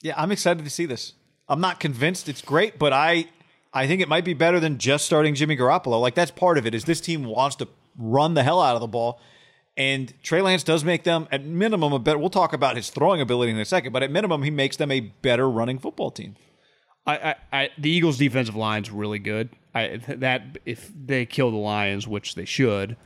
[0.03, 1.13] Yeah, I'm excited to see this.
[1.47, 3.29] I'm not convinced it's great, but I
[3.73, 5.99] I think it might be better than just starting Jimmy Garoppolo.
[5.99, 8.81] Like that's part of it is this team wants to run the hell out of
[8.81, 9.19] the ball.
[9.75, 13.21] And Trey Lance does make them at minimum a better we'll talk about his throwing
[13.21, 16.35] ability in a second, but at minimum he makes them a better running football team.
[17.07, 19.49] I, I, I the Eagles' defensive line's really good.
[19.75, 22.97] I that if they kill the Lions, which they should,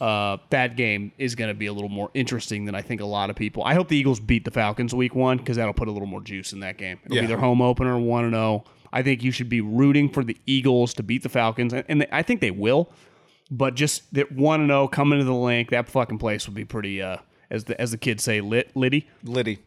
[0.00, 3.06] uh, that game is going to be a little more interesting than I think a
[3.06, 3.62] lot of people.
[3.64, 6.20] I hope the Eagles beat the Falcons week one because that'll put a little more
[6.20, 6.98] juice in that game.
[7.04, 7.22] It'll Yeah.
[7.22, 8.64] be their home opener, one and zero.
[8.92, 12.06] I think you should be rooting for the Eagles to beat the Falcons, and, and
[12.12, 12.90] I think they will.
[13.50, 16.64] But just that one and zero coming to the Linc, that fucking place would be
[16.64, 17.00] pretty.
[17.02, 17.16] Uh,
[17.50, 19.58] as the as the kids say, lit litty, Liddy.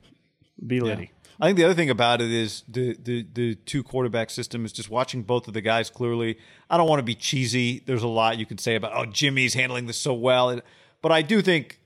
[0.65, 1.11] be litty.
[1.39, 4.71] I think the other thing about it is the, the the two quarterback system is
[4.71, 6.37] just watching both of the guys clearly.
[6.69, 7.81] I don't want to be cheesy.
[7.85, 10.59] There's a lot you can say about oh Jimmy's handling this so well,
[11.01, 11.79] but I do think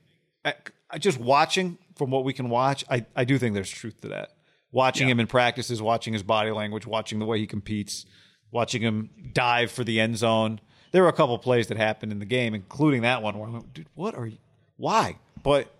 [0.98, 4.32] just watching from what we can watch, I, I do think there's truth to that.
[4.70, 8.06] Watching him in practices, watching his body language, watching the way he competes,
[8.50, 10.60] watching him dive for the end zone.
[10.92, 13.52] There were a couple plays that happened in the game, including that one where I
[13.52, 14.38] went, dude, what are you?
[14.76, 15.18] Why?
[15.42, 15.72] But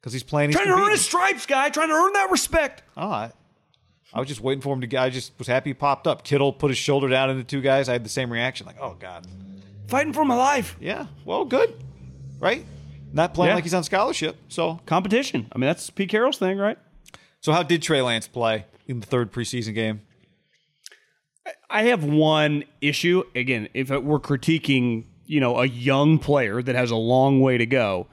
[0.00, 1.68] because he's playing, he's Trying to earn his stripes, guy.
[1.70, 2.82] Trying to earn that respect.
[2.96, 3.32] Oh, I,
[4.12, 4.96] I was just waiting for him to.
[4.96, 6.24] I just was happy he popped up.
[6.24, 7.88] Kittle put his shoulder down into two guys.
[7.88, 9.26] I had the same reaction, like, oh god,
[9.88, 10.76] Fighting for my life.
[10.80, 11.74] yeah, well, good,
[12.38, 12.64] right?
[13.12, 13.54] Not playing Yeah.
[13.56, 14.36] like he's on scholarship.
[14.48, 15.48] So, competition.
[15.52, 16.78] I mean, that's Pete Carroll's thing, right?
[17.40, 20.02] so how did Trey Lance play in the third preseason game?
[21.68, 23.24] I have one issue.
[23.34, 27.66] Again, if we're critiquing, you know, a young player that has a long way to
[27.66, 28.06] go,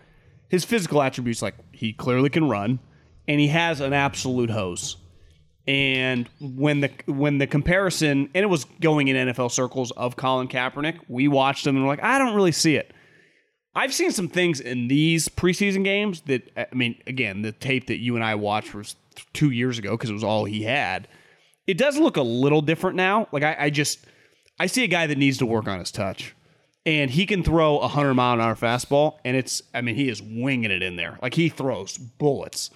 [0.49, 2.79] his physical attributes, like he clearly can run,
[3.27, 4.97] and he has an absolute hose.
[5.67, 10.47] And when the when the comparison, and it was going in NFL circles of Colin
[10.47, 12.93] Kaepernick, we watched him and we're like, I don't really see it.
[13.75, 17.97] I've seen some things in these preseason games that I mean, again, the tape that
[17.97, 18.95] you and I watched was
[19.33, 21.07] two years ago because it was all he had.
[21.67, 23.27] It does look a little different now.
[23.33, 23.99] Like I, I just
[24.57, 26.33] I see a guy that needs to work on his touch,
[26.87, 30.09] and he can throw a hundred mile an hour fastball, and it's I mean he
[30.09, 31.19] is winging it in there.
[31.21, 32.71] Like he throws bullets.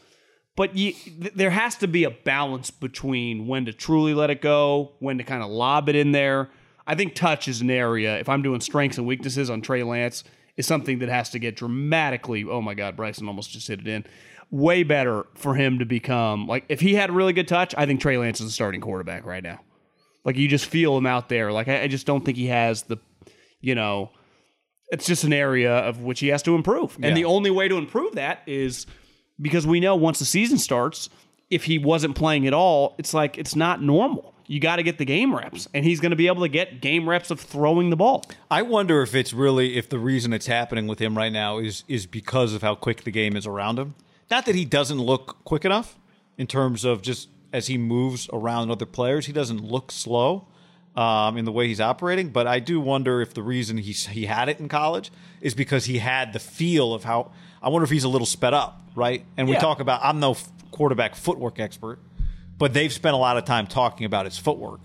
[0.57, 4.41] But you, th- there has to be a balance between when to truly let it
[4.41, 6.49] go, when to kind of lob it in there.
[6.85, 8.19] I think touch is an area.
[8.19, 10.25] If I'm doing strengths and weaknesses on Trey Lance,
[10.57, 12.43] is something that has to get dramatically.
[12.43, 14.05] Oh my God, Bryson almost just hit it in.
[14.49, 17.73] Way better for him to become like if he had really good touch.
[17.77, 19.61] I think Trey Lance is a starting quarterback right now.
[20.25, 21.53] Like you just feel him out there.
[21.53, 22.97] Like I, I just don't think he has the,
[23.61, 24.09] you know,
[24.91, 26.95] it's just an area of which he has to improve.
[26.97, 27.13] And Yeah.
[27.13, 28.85] the only way to improve that is
[29.39, 31.09] because we know once the season starts,
[31.49, 34.33] if he wasn't playing at all, it's like it's not normal.
[34.47, 36.81] You got to get the game reps, and he's going to be able to get
[36.81, 38.25] game reps of throwing the ball.
[38.49, 41.85] I wonder if it's really if the reason it's happening with him right now is
[41.87, 43.95] is because of how quick the game is around him.
[44.29, 45.97] Not that he doesn't look quick enough
[46.37, 50.47] in terms of just as he moves around other players, he doesn't look slow
[50.95, 52.29] um, in the way he's operating.
[52.29, 55.85] But I do wonder if the reason he he had it in college is because
[55.85, 57.31] he had the feel of how.
[57.61, 59.23] I wonder if he's a little sped up, right?
[59.37, 60.35] And we talk about I'm no
[60.71, 61.99] quarterback footwork expert,
[62.57, 64.81] but they've spent a lot of time talking about his footwork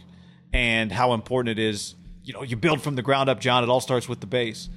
[0.52, 1.94] and how important it is.
[2.24, 3.62] You know, you build from the ground up, John.
[3.62, 4.68] It all starts with the base.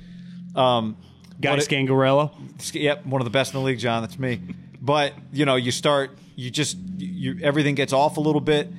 [0.56, 0.98] Um,
[1.42, 2.32] Guy Scangarello.
[2.74, 4.02] Yep, one of the best in the league, John.
[4.04, 4.39] That's me.
[4.82, 8.70] But you know, you start, you just, you everything gets off a little bit.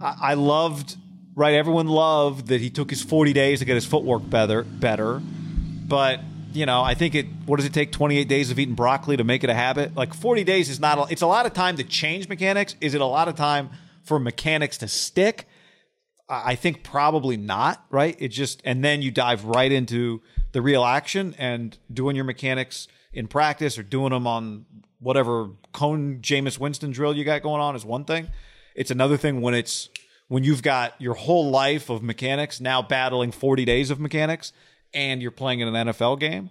[0.00, 0.96] I, I loved,
[1.38, 1.54] right?
[1.54, 5.22] Everyone loved that he took his forty days to get his footwork better, better.
[5.22, 6.20] But
[6.52, 7.26] you know, I think it.
[7.46, 7.92] What does it take?
[7.92, 9.94] Twenty eight days of eating broccoli to make it a habit?
[9.94, 10.98] Like forty days is not.
[10.98, 12.74] A, it's a lot of time to change mechanics.
[12.80, 13.70] Is it a lot of time
[14.02, 15.46] for mechanics to stick?
[16.28, 18.16] I think probably not, right?
[18.18, 20.20] It just and then you dive right into
[20.52, 24.66] the real action and doing your mechanics in practice or doing them on
[24.98, 28.28] whatever cone Jameis Winston drill you got going on is one thing.
[28.74, 29.88] It's another thing when it's
[30.28, 34.52] when you've got your whole life of mechanics now battling 40 days of mechanics
[34.94, 36.50] and you're playing in an NFL game.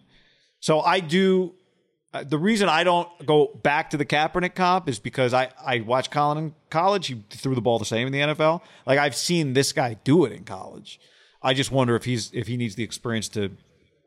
[0.60, 1.54] So I do
[2.14, 5.82] uh, the reason I don't go back to the Kaepernick comp is because I, I
[5.82, 7.08] watched Colin in college.
[7.08, 8.62] He threw the ball the same in the NFL.
[8.86, 11.00] Like I've seen this guy do it in college.
[11.42, 13.52] I just wonder if he's if he needs the experience to,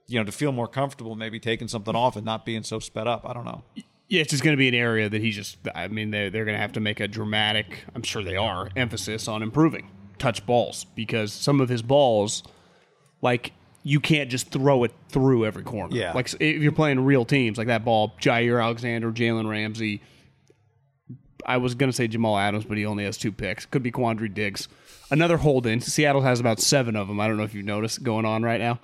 [0.06, 3.06] you know, to feel more comfortable, maybe taking something off and not being so sped
[3.06, 3.24] up.
[3.28, 3.62] I don't know.
[4.10, 5.56] Yeah, it's just going to be an area that he's just.
[5.74, 7.84] I mean, they're they're going to have to make a dramatic.
[7.94, 12.42] I'm sure they are emphasis on improving touch balls because some of his balls,
[13.22, 15.96] like you can't just throw it through every corner.
[15.96, 16.12] Yeah.
[16.12, 20.02] like if you're playing real teams, like that ball, Jaire Alexander, Jalen Ramsey.
[21.46, 23.64] I was going to say Jamal Adams, but he only has two picks.
[23.64, 24.68] Could be Quandre Diggs.
[25.10, 25.80] Another hold in.
[25.80, 27.18] Seattle has about seven of them.
[27.18, 28.78] I don't know if you've noticed going on right now.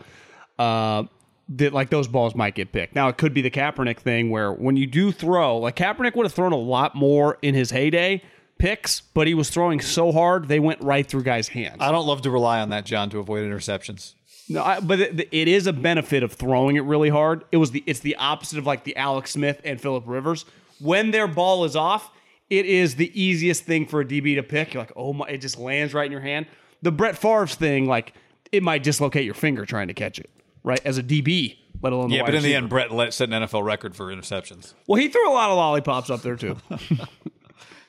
[0.59, 1.05] Uh,
[1.49, 2.95] that like those balls might get picked.
[2.95, 6.27] Now it could be the Kaepernick thing where when you do throw, like Kaepernick would
[6.27, 8.23] have thrown a lot more in his heyday
[8.59, 11.77] picks, but he was throwing so hard they went right through guys' hands.
[11.81, 14.15] I don't love to rely on that, John, to avoid interceptions.
[14.49, 17.45] No, I, but it, it is a benefit of throwing it really hard.
[17.51, 20.45] It was the it's the opposite of like the Alex Smith and Philip Rivers.
[20.81, 22.11] When their ball is off,
[22.49, 24.75] it is the easiest thing for a DB to pick.
[24.75, 26.47] You're like, oh my, it just lands right in your hand.
[26.83, 28.13] The Brett Favre thing, like
[28.53, 30.31] it might dislocate your finger trying to catch it,
[30.67, 30.81] right?
[30.85, 33.65] As a DB, let alone Yeah, but in the end, Brett let, set an NFL
[33.65, 34.75] record for interceptions.
[34.87, 36.59] well, he threw a lot of lollipops up there too.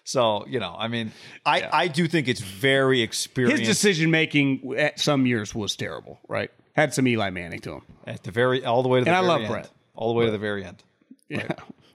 [0.05, 1.11] So you know, I mean,
[1.45, 3.59] I I do think it's very experienced.
[3.59, 6.49] His decision making at some years was terrible, right?
[6.77, 7.81] Had some Eli Manning to him.
[8.05, 9.51] at the very all the way to the And I love end.
[9.51, 9.69] Brett.
[9.95, 10.81] all the way to the very end.
[11.27, 11.45] Yeah.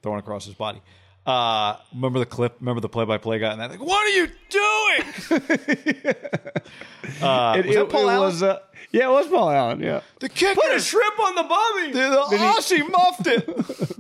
[0.03, 0.83] thrown across his body.
[1.25, 2.57] Uh, remember the clip?
[2.61, 3.53] Remember the play-by-play guy?
[3.53, 5.03] And that like, what are you doing?
[7.23, 8.21] uh, was that Paul Allen?
[8.21, 8.59] was, uh,
[8.93, 9.81] yeah, it was Paul Allen.
[9.81, 10.01] Yeah.
[10.21, 10.61] the kicker.
[10.61, 11.93] Put a shrimp on the bummy.
[11.93, 13.97] the, the Aussie muffed it.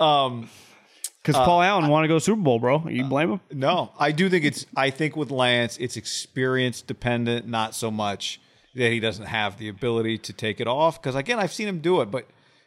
[0.00, 0.48] um,
[1.22, 2.86] Because Paul Allen wanted to go Super Bowl, bro.
[2.88, 3.40] You blame him?
[3.52, 4.66] no, I do think it's.
[4.76, 8.40] I think with Lance, it's experience dependent, not so much
[8.74, 11.00] that he doesn't have the ability to take it off.
[11.00, 12.26] Because again, I've seen him do it, but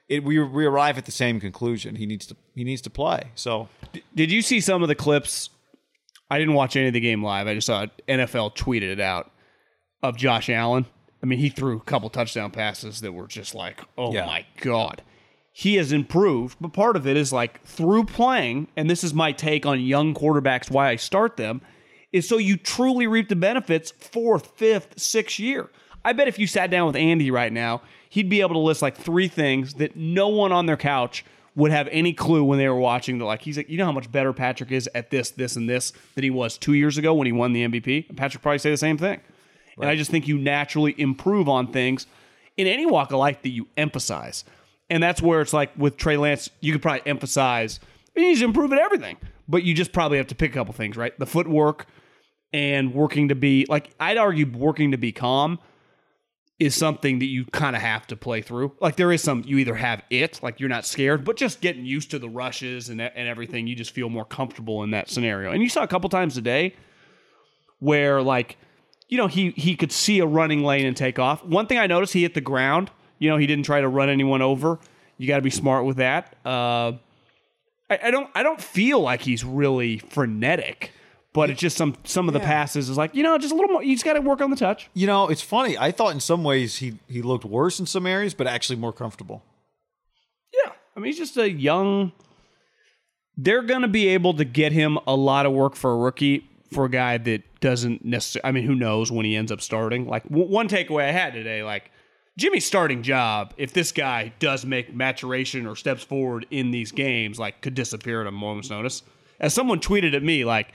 [0.09, 1.95] it, we we arrive at the same conclusion.
[1.95, 3.29] He needs to he needs to play.
[3.35, 3.69] So
[4.15, 5.51] Did you see some of the clips?
[6.31, 7.47] I didn't watch any of the game live.
[7.47, 9.31] I just saw NFL tweeted it out
[10.03, 10.85] of Josh Allen.
[11.21, 14.25] I mean, he threw a couple touchdown passes that were just like, oh Yeah.
[14.25, 15.01] my God.
[15.51, 19.31] He has improved, but part of it is like through playing, and this is my
[19.33, 21.61] take on young quarterbacks, why I start them,
[22.13, 25.69] is so you truly reap the benefits fourth, fifth, sixth year.
[26.05, 28.81] I bet if you sat down with Andy right now, he'd be able to list
[28.81, 32.69] like three things that no one on their couch would have any clue when they
[32.69, 33.17] were watching.
[33.17, 35.69] The like, he's like, you know how much better Patrick is at this, this, and
[35.69, 38.07] this than he was two years ago when he won the MVP.
[38.07, 39.19] And Patrick probably say the same thing.
[39.79, 42.05] And I just think you naturally improve on things
[42.57, 44.43] in any walk of life that you emphasize.
[44.89, 47.79] And that's where it's like with Trey Lance, you could probably emphasize
[48.15, 50.73] he needs to improve at everything, but you just probably have to pick a couple
[50.73, 51.17] things, right?
[51.17, 51.85] The footwork
[52.51, 55.59] and working to be like I'd argue working to be calm
[56.57, 58.75] is something that you kind of have to play through.
[58.81, 61.85] Like there is some you either have it, like you're not scared, but just getting
[61.85, 65.51] used to the rushes and and everything, you just feel more comfortable in that scenario.
[65.51, 66.75] And you saw a couple times a day
[67.79, 68.57] where like
[69.09, 71.43] you know he he could see a running lane and take off.
[71.43, 72.91] One thing I noticed, he hit the ground.
[73.17, 74.79] You know, he didn't try to run anyone over.
[75.17, 76.35] You got to be smart with that.
[76.45, 76.93] Uh,
[77.89, 80.91] I, I don't I don't feel like he's really frenetic,
[81.33, 83.71] but it's just some some of the passes is like you know just a little
[83.71, 83.83] more.
[83.83, 84.89] You just got to work on the touch.
[84.93, 85.77] you know, it's funny.
[85.77, 88.93] I thought in some ways he he looked worse in some areas, but actually more
[88.93, 89.43] comfortable.
[90.53, 92.13] Yeah, I mean he's just a young
[93.41, 96.45] they're going to be able to get him a lot of work for a rookie
[96.71, 98.47] for a guy that doesn't necessarily.
[98.47, 100.07] I mean, who knows when he ends up starting?
[100.07, 101.91] Like w- one takeaway I had today, like
[102.37, 107.37] Jimmy's starting job, if this guy does make maturation or steps forward in these games,
[107.37, 109.03] like could disappear at a moment's notice.
[109.39, 110.73] As someone tweeted at me, like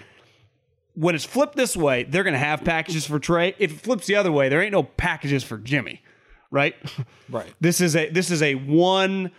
[0.94, 3.54] when it's flipped this way, they're going to have packages for Trey.
[3.58, 6.02] If it flips the other way, there ain't no packages for Jimmy,
[6.50, 6.74] right?
[7.30, 7.52] Right.
[7.58, 9.30] This is a this is a one,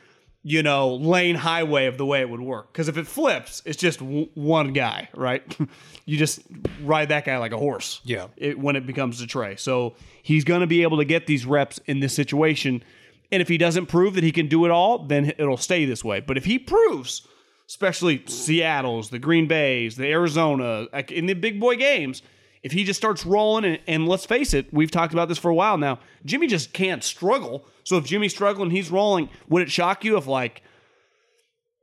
[0.47, 2.71] you know, lane highway of the way it would work.
[2.71, 5.41] Because if it flips, it's just w- one guy, right?
[6.05, 6.39] you just
[6.83, 7.99] ride that guy like a horse.
[8.03, 8.27] Yeah.
[8.37, 11.47] It, when it becomes a Trey, so he's going to be able to get these
[11.47, 12.83] reps in this situation.
[13.31, 16.03] And if he doesn't prove that he can do it all, then it'll stay this
[16.03, 16.19] way.
[16.19, 17.27] But if he proves,
[17.67, 22.21] especially Seattle's, the Green Bay's, the Arizona, like in the big boy games,
[22.65, 25.51] if he just starts rolling, and, and let's face it, we've talked about this for
[25.51, 25.99] a while now.
[26.25, 27.63] Jimmy just can't struggle.
[27.83, 29.29] So if Jimmy's struggling, he's rolling.
[29.49, 30.63] Would it shock you if like,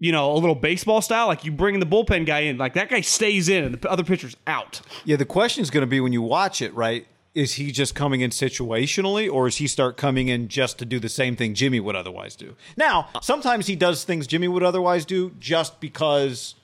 [0.01, 2.91] you know, a little baseball style, like you bring the bullpen guy in, like that
[2.91, 4.81] guy stays in and the other pitcher's out?
[5.05, 7.07] Yeah, the question is going to be when you watch it, right?
[7.33, 10.99] Is he just coming in situationally, or is he start coming in just to do
[10.99, 12.57] the same thing Jimmy would otherwise do?
[12.77, 16.57] Now, sometimes he does things Jimmy would otherwise do just because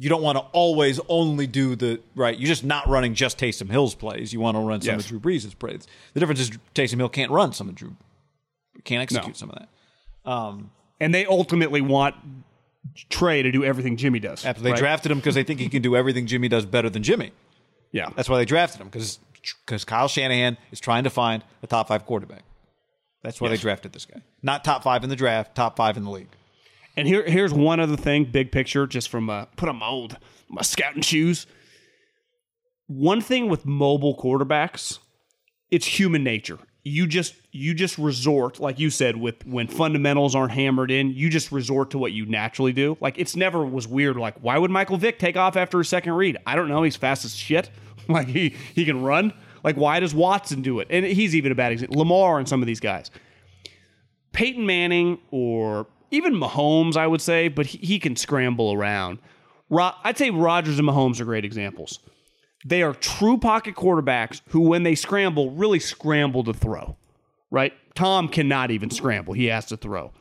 [0.00, 2.38] you don't want to always only do the right.
[2.38, 4.32] You're just not running just Taysom Hill's plays.
[4.32, 5.04] You want to run some Yes.
[5.04, 5.86] of Drew Brees' plays.
[6.14, 7.96] The difference is Taysom Hill can't run some of Drew,
[8.84, 9.32] can't execute No.
[9.34, 10.30] some of that.
[10.30, 12.14] Um, and they ultimately want
[13.10, 14.44] Trey to do everything Jimmy does.
[14.44, 14.78] After they right?
[14.78, 17.32] drafted him because they think he can do everything Jimmy does better than Jimmy.
[17.92, 18.08] Yeah.
[18.16, 19.18] That's why they drafted him because
[19.66, 22.42] because Kyle Shanahan is trying to find a top five quarterback.
[23.22, 24.20] That's why they drafted this guy.
[24.42, 26.28] Not top five in the draft, top five in the league.
[26.96, 30.16] And here, here's one other thing, big picture, just from uh, put on my old
[30.48, 31.46] my scouting shoes.
[32.86, 34.98] One thing with mobile quarterbacks,
[35.70, 36.58] it's human nature.
[36.82, 41.28] You just you just resort, like you said, with when fundamentals aren't hammered in, you
[41.28, 42.96] just resort to what you naturally do.
[43.00, 44.16] Like it's never was weird.
[44.16, 46.38] Like why would Michael Vick take off after a second read?
[46.46, 46.82] I don't know.
[46.82, 47.70] He's fast as shit.
[48.08, 49.32] Like he he can run.
[49.62, 50.88] Like why does Watson do it?
[50.90, 51.98] And he's even a bad example.
[51.98, 53.08] Lamar and some of these guys.
[54.32, 59.18] Peyton Manning or even Mahomes, I would say, but he, he can scramble around.
[59.68, 61.98] Ro- I'd say Rodgers and Mahomes are great examples.
[62.64, 66.96] They are true pocket quarterbacks who, when they scramble, really scramble to throw,
[67.50, 67.72] right?
[67.94, 70.12] Tom cannot even scramble, he has to throw.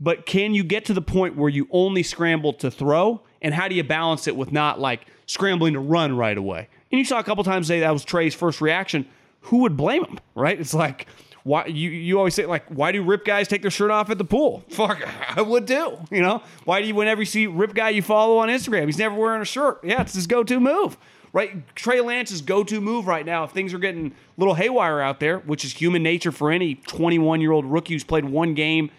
[0.00, 3.22] But can you get to the point where you only scramble to throw?
[3.40, 6.68] And how do you balance it with not like scrambling to run right away?
[6.90, 9.06] And you saw a couple times today that was Trey's first reaction.
[9.42, 10.58] Who would blame him, right?
[10.58, 11.06] It's like,
[11.44, 14.18] why you, you always say like why do rip guys take their shirt off at
[14.18, 14.64] the pool?
[14.70, 15.02] Fuck
[15.36, 16.42] i would do you know?
[16.64, 19.42] Why do you whenever you see rip guy you follow on instagram he's never wearing
[19.42, 19.80] a shirt.
[19.84, 20.96] Yeah it's his go-to move
[21.32, 21.74] right?
[21.74, 25.38] Trey lance's go-to move right now if things are getting a little haywire out there
[25.40, 28.90] which is human nature for any 21 year old rookie who's played one game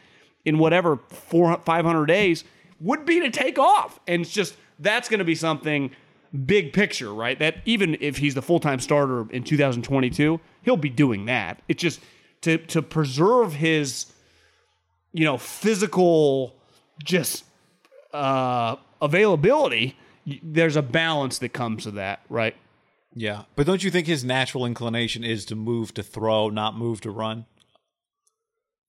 [0.46, 2.44] in whatever four 500 days
[2.80, 4.00] would be to take off.
[4.08, 5.92] And it's just that's going to be something
[6.46, 7.40] big picture right?
[7.40, 11.62] That even if he's the full-time starter in 2022 he'll be doing that.
[11.68, 12.02] It's just
[12.46, 14.08] to to preserve his
[15.14, 16.56] you know physical
[17.04, 17.44] just
[18.14, 19.96] uh availability
[20.42, 22.56] there's a balance that comes to that right
[23.14, 23.44] Yeah.
[23.56, 27.12] But don't you think his natural inclination is to move to throw, not move to
[27.12, 27.46] run?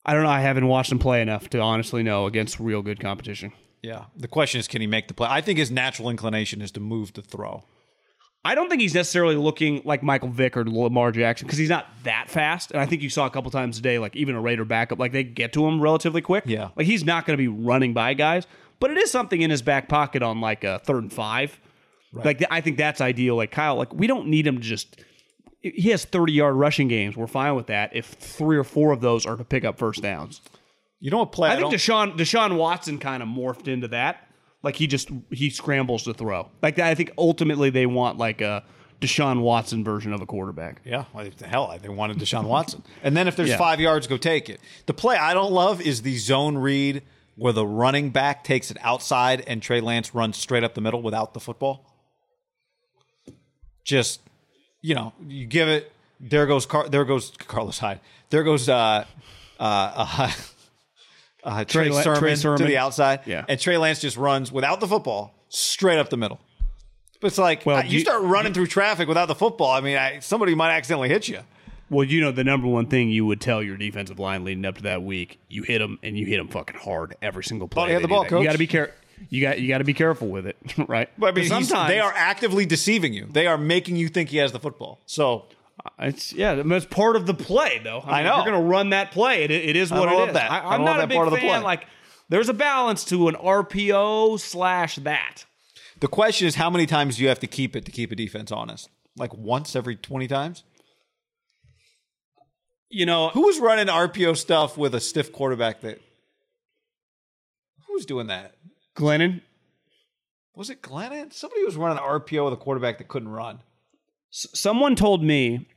[0.05, 3.01] i don't know i haven't watched him play enough to honestly know against real good
[3.01, 4.05] competition Yeah.
[4.17, 5.29] The question is, can he make the play?
[5.31, 7.65] I think his natural inclination is to move to throw.
[8.47, 11.89] I don't think he's necessarily looking like Michael Vick or Lamar Jackson because he's not
[12.05, 12.71] that fast.
[12.71, 15.11] And I think you saw a couple times today, like even a Raider backup, like
[15.11, 16.45] they get to him relatively quick.
[16.47, 16.69] Yeah.
[16.77, 18.47] Like he's not going to be running by guys,
[18.79, 21.59] but it is something in his back pocket on like a third and five.
[22.13, 23.35] Like I think that's ideal.
[23.35, 25.01] Like Kyle, like we don't need him to just.
[25.61, 27.17] He has 30 yard rushing games.
[27.17, 30.03] We're fine with that if three or four of those are to pick up first
[30.03, 30.41] downs.
[31.01, 31.51] You know what play?
[31.51, 34.26] I I think Deshaun Deshaun Watson kind of morphed into that.
[34.67, 36.51] Like he just he scrambles to throw.
[36.61, 38.65] Like I think ultimately they want like a
[39.01, 40.81] Deshaun Watson version of a quarterback.
[40.85, 42.83] Yeah, well, the hell, they wanted Deshaun Watson.
[43.05, 43.59] And then if there's Yeah.
[43.59, 44.61] five yards, go take it.
[44.87, 47.05] The play I don't love is the zone read
[47.37, 51.01] where the running back takes it outside and Trey Lance runs straight up the middle
[51.01, 51.85] without the football.
[53.85, 54.21] Just,
[54.83, 55.93] you know, you give it.
[56.19, 58.01] There goes Car- there goes Carlos Hyde.
[58.31, 59.05] There goes uh, uh,
[59.61, 60.33] uh,
[61.45, 63.21] uh, Trey, La- Sermon Trey to the outside.
[63.27, 63.45] Yeah.
[63.49, 66.41] and Trey Lance just runs without the football straight up the middle.
[67.21, 69.71] But it's like Well, uh, do you you- start running through traffic without the football.
[69.71, 71.41] I mean, I, somebody might accidentally hit you.
[71.89, 74.77] Well, you know the number one thing you would tell your defensive line leading up
[74.79, 77.85] to that week, you hit them and you hit them fucking hard every single play.
[77.87, 78.41] Ball, you the ball, coach.
[78.41, 78.95] You got to be careful.
[79.31, 80.57] You got you got to be careful with it,
[80.89, 81.09] right?
[81.17, 83.27] But I mean, he's- they are actively deceiving you.
[83.31, 84.99] They are making you think he has the football.
[85.07, 85.45] So
[85.99, 88.01] It's yeah, I mean, it's part of the play though.
[88.01, 88.37] I, I know.
[88.37, 89.45] You're gonna run that play.
[89.45, 90.35] It, it is what don't love is.
[90.35, 90.51] that.
[90.51, 91.49] I, I I'm don't not love a big part of the fan.
[91.49, 91.59] play.
[91.61, 91.87] Like
[92.29, 95.45] there's a balance to an RPO slash that.
[96.01, 98.17] The question is, how many times do you have to keep it to keep a
[98.17, 98.89] defense honest?
[99.17, 100.65] Like once every twenty times?
[102.89, 105.81] You know, Who was running RPO stuff with a stiff quarterback?
[105.83, 106.01] That
[107.87, 108.55] who was doing that?
[108.97, 109.43] Glennon,
[110.55, 111.33] Was it Glennon?
[111.33, 113.59] Somebody was running RPO with a quarterback that couldn't run.
[114.33, 115.69] S- someone told me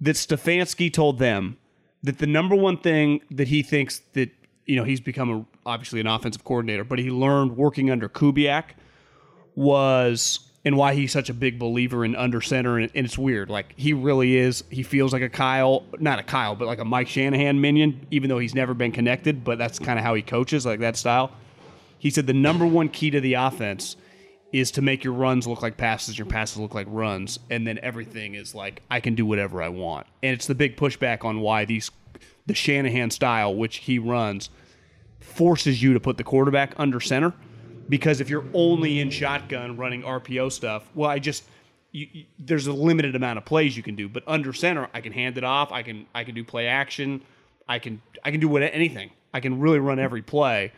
[0.00, 1.56] that Stefanski told them
[2.02, 4.30] that the number one thing that he thinks that
[4.66, 8.64] you know he's become a, obviously an offensive coordinator, but he learned working under Kubiak
[9.54, 13.48] was and why he's such a big believer in under center and, and it's weird.
[13.50, 16.84] Like he really is he feels like a Kyle not a Kyle but like a
[16.84, 20.22] Mike Shanahan minion even though he's never been connected but that's kind of how he
[20.22, 21.32] coaches like that style.
[21.98, 23.96] He said the number one key to the offense
[24.52, 27.78] is to make your runs look like passes, your passes look like runs, and then
[27.82, 30.06] everything is like I can do whatever I want.
[30.22, 31.90] And it's the big pushback on why these
[32.46, 34.48] the Shanahan style, which he runs,
[35.20, 37.34] forces you to put the quarterback under center.
[37.88, 41.44] Because if you're only in shotgun running RPO stuff, well, I just
[41.92, 44.08] you, you, there's a limited amount of plays you can do.
[44.08, 45.72] But under center, I can hand it off.
[45.72, 47.22] I can I can do play action.
[47.68, 49.10] I can I can do what anything.
[49.32, 50.72] I can really run every play.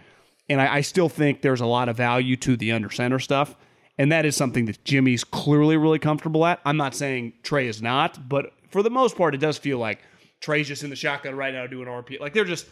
[0.50, 3.54] And I, I still think there's a lot of value to the under center stuff.
[3.98, 6.60] And that is something that Jimmy's clearly really comfortable at.
[6.64, 10.00] I'm not saying Trey is not, but for the most part, it does feel like
[10.40, 12.18] Trey's just in the shotgun right now doing RP.
[12.20, 12.66] Like they're just,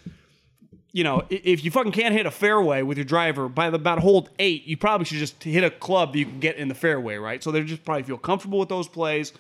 [0.93, 3.99] you know, if you fucking can't hit a fairway with your driver by the, about
[3.99, 6.75] hold eight, you probably should just hit a club that you can get in the
[6.75, 7.43] fairway, right?
[7.43, 9.33] So they just probably feel comfortable with those plays.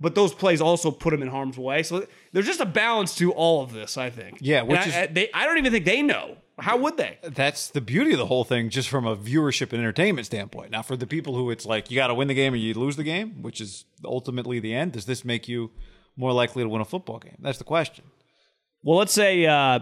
[0.00, 1.82] But those plays also put them in harm's way.
[1.82, 4.38] So there's just a balance to all of this, I think.
[4.40, 6.36] Yeah, which is- I- they, I don't even think they know.
[6.58, 7.18] How would they?
[7.22, 10.70] That's the beauty of the whole thing, just from a viewership and entertainment standpoint.
[10.70, 12.72] Now, for the people who it's like you got to win the game or you
[12.72, 14.92] lose the game, which is ultimately the end.
[14.92, 15.70] Does this make you
[16.16, 17.36] more likely to win a football game?
[17.40, 18.06] That's the question.
[18.82, 19.80] Well, let's say uh,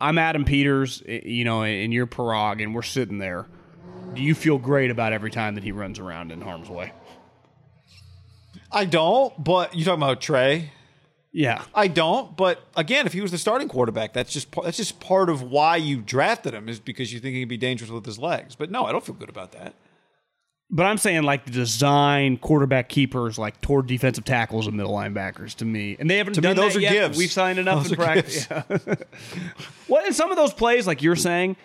[0.00, 3.46] I'm Adam Peters, you know, and you're Paraag, and we're sitting there.
[4.14, 6.92] Do you feel great about every time that he runs around in harm's way?
[8.72, 10.72] I don't, but you talking about Trey?
[11.38, 11.62] Yeah.
[11.74, 15.28] I don't, but again, if he was the starting quarterback, that's just that's just part
[15.28, 18.18] of why you drafted him is because you think he can be dangerous with his
[18.18, 18.56] legs.
[18.56, 19.74] But no, I don't feel good about that.
[20.70, 25.54] But I'm saying like the design quarterback keepers like toward defensive tackles and middle linebackers
[25.56, 26.92] to me, and they haven't To me, done those that are yet.
[26.92, 27.18] gives.
[27.18, 28.48] We've signed enough Those in practice.
[28.50, 28.62] Yeah.
[29.88, 31.56] well, and some of those plays, like you're saying,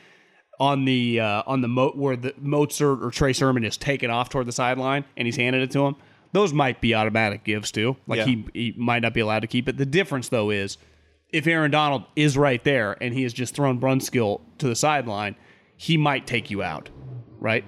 [0.60, 4.28] on the uh, on the mo- where the Mozart or Trey Sermon is taken off
[4.30, 5.96] toward the sideline and he's handed it to him,
[6.34, 7.98] those might be automatic gives too.
[8.08, 8.26] Like Yeah.
[8.26, 9.78] he he might not be allowed to keep it.
[9.78, 10.78] The difference though is
[11.30, 15.36] if Aaron Donald is right there and he has just thrown Brunskill to the sideline,
[15.78, 16.90] he might take you out,
[17.40, 17.64] right?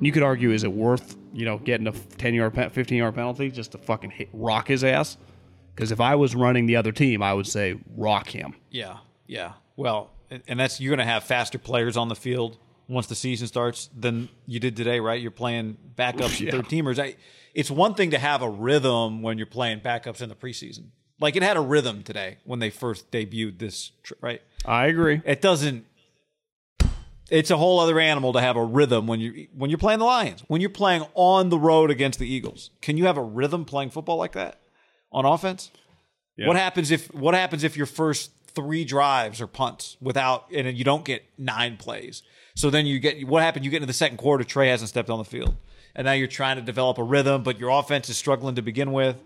[0.00, 3.50] You could argue, is it worth you know getting a ten yard, fifteen yard penalty
[3.50, 5.16] just to fucking hit, rock his ass?
[5.74, 8.54] Because if I was running the other team, I would say rock him.
[8.70, 9.52] Yeah, yeah.
[9.76, 12.58] Well, and and that's you're going to have faster players on the field
[12.88, 15.20] once the season starts than you did today, right?
[15.20, 17.02] You're playing backups and third teamers.
[17.02, 17.16] I,
[17.54, 20.88] it's one thing to have a rhythm when you're playing backups in the preseason.
[21.20, 24.42] Like it had a rhythm today when they first debuted this, right?
[24.64, 25.22] I agree.
[25.24, 25.86] It doesn't.
[27.28, 30.04] It's a whole other animal to have a rhythm when you when you're playing the
[30.04, 32.70] Lions, when you're playing on the road against the Eagles.
[32.82, 34.60] Can you have a rhythm playing football like that
[35.10, 35.70] on offense?
[36.46, 40.84] What happens if what happens if your first three drives are punts without and you
[40.84, 42.22] don't get nine plays?
[42.56, 43.64] So then you get what happened?
[43.64, 45.54] You get into the second quarter, Trey hasn't stepped on the field,
[45.94, 48.92] and now you're trying to develop a rhythm, but your offense is struggling to begin
[48.92, 49.16] with.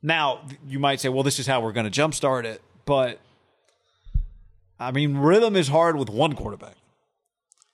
[0.00, 3.18] Now you might say, "Well, this is how we're going to jumpstart it," but
[4.78, 6.76] I mean, rhythm is hard with one quarterback.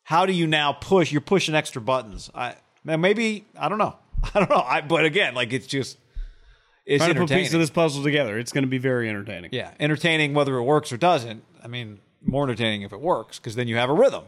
[0.04, 1.12] How do you now push?
[1.12, 2.30] You're pushing extra buttons.
[2.34, 3.96] I now maybe I don't know.
[4.34, 4.64] I don't know.
[4.66, 5.98] I, but again, like it's just
[6.86, 8.38] it's Trying to put pieces of this puzzle together.
[8.38, 9.50] It's going to be very entertaining.
[9.52, 11.44] Yeah, entertaining whether it works or doesn't.
[11.62, 14.24] I mean, more entertaining if it works because then you have a rhythm.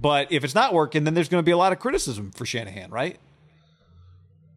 [0.00, 2.46] But if it's not working, then there's going to be a lot of criticism for
[2.46, 3.18] Shanahan, right?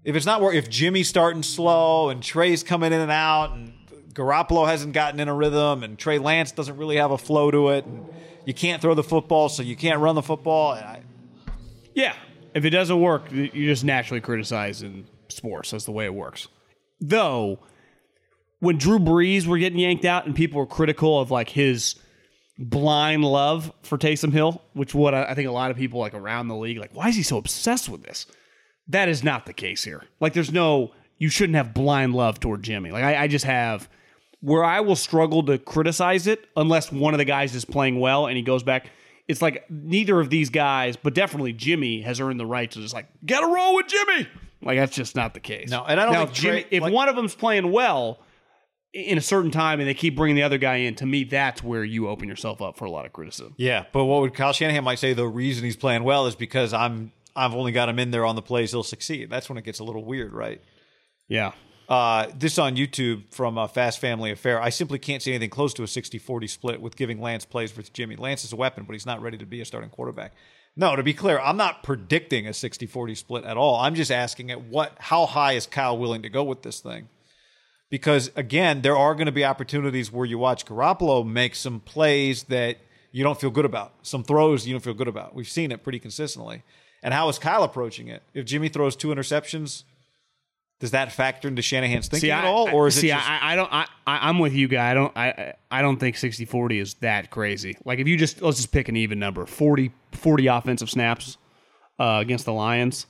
[0.03, 3.73] If it's not working, if Jimmy's starting slow and Trey's coming in and out, and
[4.13, 7.69] Garoppolo hasn't gotten in a rhythm, and Trey Lance doesn't really have a flow to
[7.69, 8.05] it, and
[8.45, 10.71] you can't throw the football, so you can't run the football.
[10.71, 11.01] I,
[11.93, 12.15] Yeah.
[12.53, 15.71] If it doesn't work, you just naturally criticize in sports.
[15.71, 16.47] That's the way it works.
[17.01, 17.59] Though,
[18.59, 21.95] when Drew Brees were getting yanked out and people were critical of like his
[22.63, 26.47] blind love for Taysom Hill, which what I think a lot of people like around
[26.47, 28.25] the league, like, why is he so obsessed with this?
[28.87, 30.03] That is not the case here.
[30.19, 32.91] Like, there's no, you shouldn't have blind love toward Jimmy.
[32.91, 33.89] Like, I, I just have
[34.41, 38.27] where I will struggle to criticize it unless one of the guys is playing well
[38.27, 38.87] and he goes back.
[39.27, 42.93] It's like neither of these guys, but definitely Jimmy has earned the right to just
[42.93, 44.27] like get a roll with Jimmy.
[44.61, 45.69] Like that's just not the case.
[45.69, 46.61] No, and I don't now, think if Jimmy.
[46.63, 48.19] Trey- if like- one of them's playing well
[48.93, 51.63] in a certain time and they keep bringing the other guy in, to me that's
[51.63, 53.55] where you open yourself up for a lot of criticism.
[53.57, 56.73] Yeah, but what would Kyle Shanahan might say the reason he's playing well is because
[56.73, 59.29] I'm I've only got him in there on the plays he'll succeed.
[59.29, 60.61] That's when it gets a little weird, right?
[61.27, 61.53] Yeah.
[61.89, 64.61] Uh, this on YouTube from uh, Fast Family Affair.
[64.61, 67.71] I simply can't see anything close to a 60 40 split with giving Lance plays
[67.71, 68.15] versus Jimmy.
[68.15, 70.33] Lance is a weapon, but he's not ready to be a starting quarterback.
[70.75, 73.75] No, to be clear, I'm not predicting a 60 40 split at all.
[73.79, 77.09] I'm just asking at what how high is Kyle willing to go with this thing?
[77.89, 82.43] Because again, there are going to be opportunities where you watch Garoppolo make some plays
[82.43, 82.77] that
[83.11, 85.35] you don't feel good about, some throws you don't feel good about.
[85.35, 86.63] We've seen it pretty consistently.
[87.03, 88.23] And how is Kyle approaching it?
[88.33, 89.83] If Jimmy throws two interceptions,
[90.79, 93.29] does that factor into Shanahan's thinking See, at I, all, or is see, it just,
[93.29, 93.71] I, I don't.
[93.71, 94.89] I, I- I'm with you, guy.
[94.89, 95.15] I don't.
[95.15, 97.77] I, I don't think 60-40 is that crazy.
[97.85, 101.37] Like, if you just let's just pick an even number, 40, 40 offensive snaps
[101.99, 103.05] uh, against the Lions.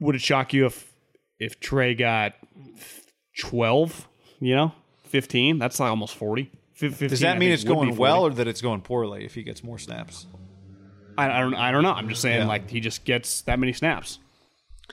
[0.00, 0.92] Would it shock you if
[1.38, 2.34] if Trey got
[3.38, 4.08] twelve?
[4.40, 4.72] You know,
[5.04, 5.58] fifteen.
[5.58, 6.50] That's like almost forty.
[6.74, 9.64] 15, does that mean it's going well or that it's going poorly if he gets
[9.64, 10.26] more snaps?
[11.16, 11.54] I, I don't.
[11.54, 11.92] I don't know.
[11.92, 12.46] I'm just saying, Yeah.
[12.46, 14.20] like he just gets that many snaps.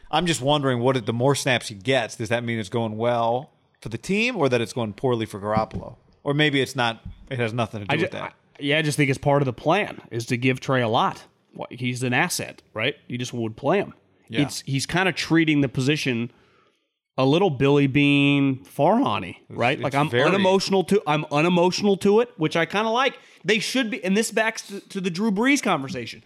[0.09, 2.97] I'm just wondering what it, the more snaps he gets, does that mean it's going
[2.97, 5.97] well for the team or that it's going poorly for Garoppolo?
[6.23, 7.03] Or maybe it's not.
[7.29, 8.33] It has nothing to do I with just, that.
[8.59, 11.23] yeah, I just think it's part of the plan is to give Trey a lot.
[11.69, 12.95] He's an asset, right?
[13.07, 13.93] You just would play him.
[14.27, 14.41] Yeah.
[14.41, 16.31] It's he's kind of treating the position
[17.17, 19.79] a little Billy Beane Farhani, right?
[19.79, 23.17] like it's I'm very- unemotional to I'm unemotional to it, which I kind of like.
[23.43, 26.23] They should be, and this backs to, to the Drew Brees conversation.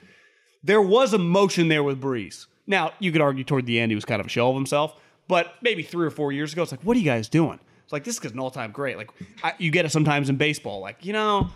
[0.64, 2.48] There was emotion there with Brees.
[2.66, 5.00] Now you could argue toward the end he was kind of a shell of himself,
[5.28, 7.60] but maybe three or four years ago, it's like, what are you guys doing?
[7.84, 8.98] It's like this is an all-time great.
[8.98, 9.10] Like
[9.44, 11.50] I, you get it sometimes in baseball, like you know,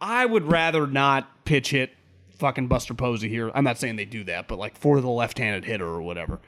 [0.00, 1.90] I would rather not pitch hit
[2.30, 3.50] fucking Buster Posey here.
[3.54, 6.40] I'm not saying they do that, but like for the left-handed hitter or whatever.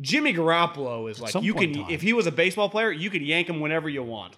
[0.00, 1.86] Jimmy Garoppolo is like Some you can time.
[1.88, 4.36] if he was a baseball player, you could yank him whenever you want.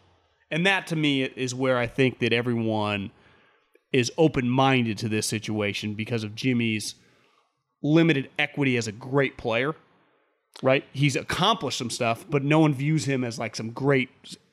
[0.51, 3.11] And that to me is where I think that everyone
[3.93, 6.95] is open-minded to this situation because of Jimmy's
[7.83, 9.75] limited equity as a great player.
[10.63, 10.85] Right?
[10.93, 14.11] He's accomplished some stuff, but no one views him as like some great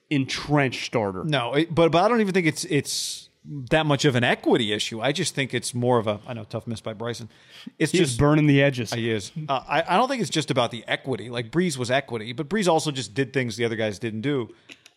[0.10, 1.24] entrenched starter.
[1.24, 5.02] No, but but I don't even think it's it's that much of an equity issue.
[5.02, 6.20] I just think it's more of a.
[6.26, 7.30] I know tough miss by Bryson.
[7.78, 8.94] It's He's just burning the edges.
[8.94, 9.32] He is.
[9.48, 11.30] Uh, I, I don't think it's just about the equity.
[11.30, 14.50] Like Brees was equity, but Brees also just did things the other guys didn't do.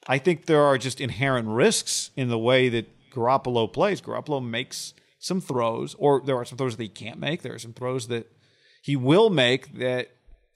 [0.06, 4.00] I think there are just inherent risks in the way that Garoppolo plays.
[4.00, 7.42] Garoppolo makes some throws, or there are some throws that he can't make.
[7.42, 8.32] There are some throws that
[8.80, 10.08] he will make that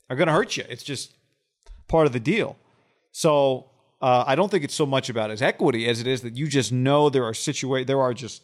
[0.09, 0.65] are going to hurt you.
[0.69, 1.13] It's just
[1.89, 2.57] part of the deal.
[3.11, 3.72] So
[4.03, 6.47] uh, I don't think it's so much about his equity as it is that you
[6.49, 8.43] just know there are situa- there are just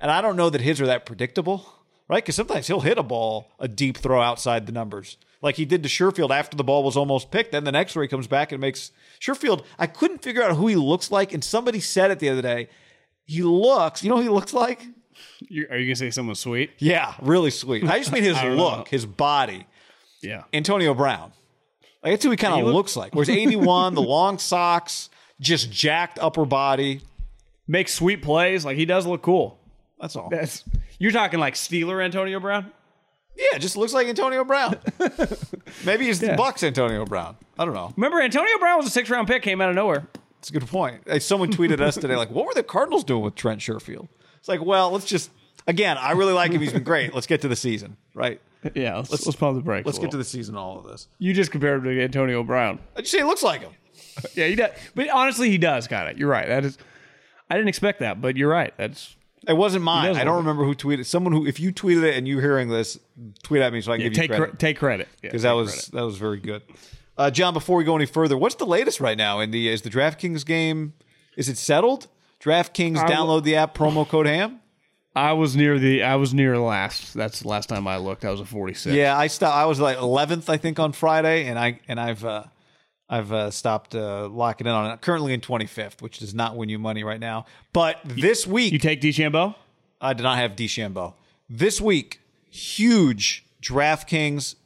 [0.00, 1.66] and I don't know that his are that predictable,
[2.08, 2.22] right?
[2.22, 5.82] Because sometimes he'll hit a ball, a deep throw outside the numbers, like he did
[5.82, 7.52] to Sherfield after the ball was almost picked.
[7.52, 9.64] Then the next throw he comes back and makes Sherfield.
[9.78, 12.68] I couldn't figure out who he looks like, and somebody said it the other day.
[13.24, 14.86] He looks, you know, who he looks like.
[15.48, 16.70] You- are you gonna say someone sweet?
[16.78, 17.84] Yeah, really sweet.
[17.84, 18.76] I just mean his don't know.
[18.78, 19.66] look, his body.
[20.22, 20.44] Yeah.
[20.52, 21.32] Antonio Brown.
[22.06, 23.14] Like that's who he kind of look- looks like.
[23.14, 27.00] Whereas 81, the long socks, just jacked upper body.
[27.66, 28.64] Makes sweet plays.
[28.64, 29.58] Like he does look cool.
[30.00, 30.28] That's all.
[30.30, 30.62] That's
[31.00, 32.70] you're talking like Steeler Antonio Brown.
[33.36, 34.78] Yeah, just looks like Antonio Brown.
[35.84, 37.36] Maybe he's the Bucks Antonio Brown.
[37.58, 37.92] I don't know.
[37.96, 40.06] Remember, Antonio Brown was a six round pick, came out of nowhere.
[40.38, 41.02] It's a good point.
[41.06, 44.08] Hey, someone tweeted us today, like, what were the Cardinals doing with Trent Sherfield?
[44.38, 45.30] It's like, well, let's just
[45.66, 46.60] again, I really like him.
[46.60, 47.12] He's been great.
[47.14, 48.40] Let's get to the season, right?
[48.74, 49.86] Yeah, let's, let's, pump the brakes.
[49.86, 50.56] Let's get to the season.
[50.56, 51.08] All of this.
[51.18, 52.78] You just compared him to Antonio Brown.
[52.96, 53.72] I just say it looks like him.
[54.34, 54.70] Yeah, he does.
[54.94, 56.18] But honestly, he does kind of.
[56.18, 56.48] You're right.
[56.48, 56.78] That is.
[57.50, 58.72] I didn't expect that, but you're right.
[58.78, 59.14] That's
[59.46, 60.16] It wasn't mine.
[60.16, 61.04] I don't remember who tweeted.
[61.04, 62.98] Someone who, if you tweeted it and you're hearing this,
[63.42, 65.52] tweet at me so I can give you take credit cre- take credit because that
[65.52, 66.62] was that was very good.
[67.18, 69.82] Uh, John, before we go any further, what's the latest right now in the is
[69.82, 70.94] the DraftKings game?
[71.36, 72.06] Is it settled?
[72.40, 74.60] DraftKings download the app promo code Ham.
[75.16, 76.02] I was near the.
[76.02, 77.14] I was near last.
[77.14, 78.24] That's the last time I looked.
[78.26, 78.94] I was a 46.
[78.94, 79.56] Yeah, I stopped.
[79.56, 82.44] I was like 11th, I think, on Friday, and I and I've uh,
[83.08, 85.00] I've uh, stopped uh, locking in on it.
[85.00, 87.46] Currently in 25th, which does not win you money right now.
[87.72, 89.54] But this week, You take DeChambeau?
[90.02, 91.14] I did not have DeChambeau.
[91.48, 94.56] This week, huge DraftKings,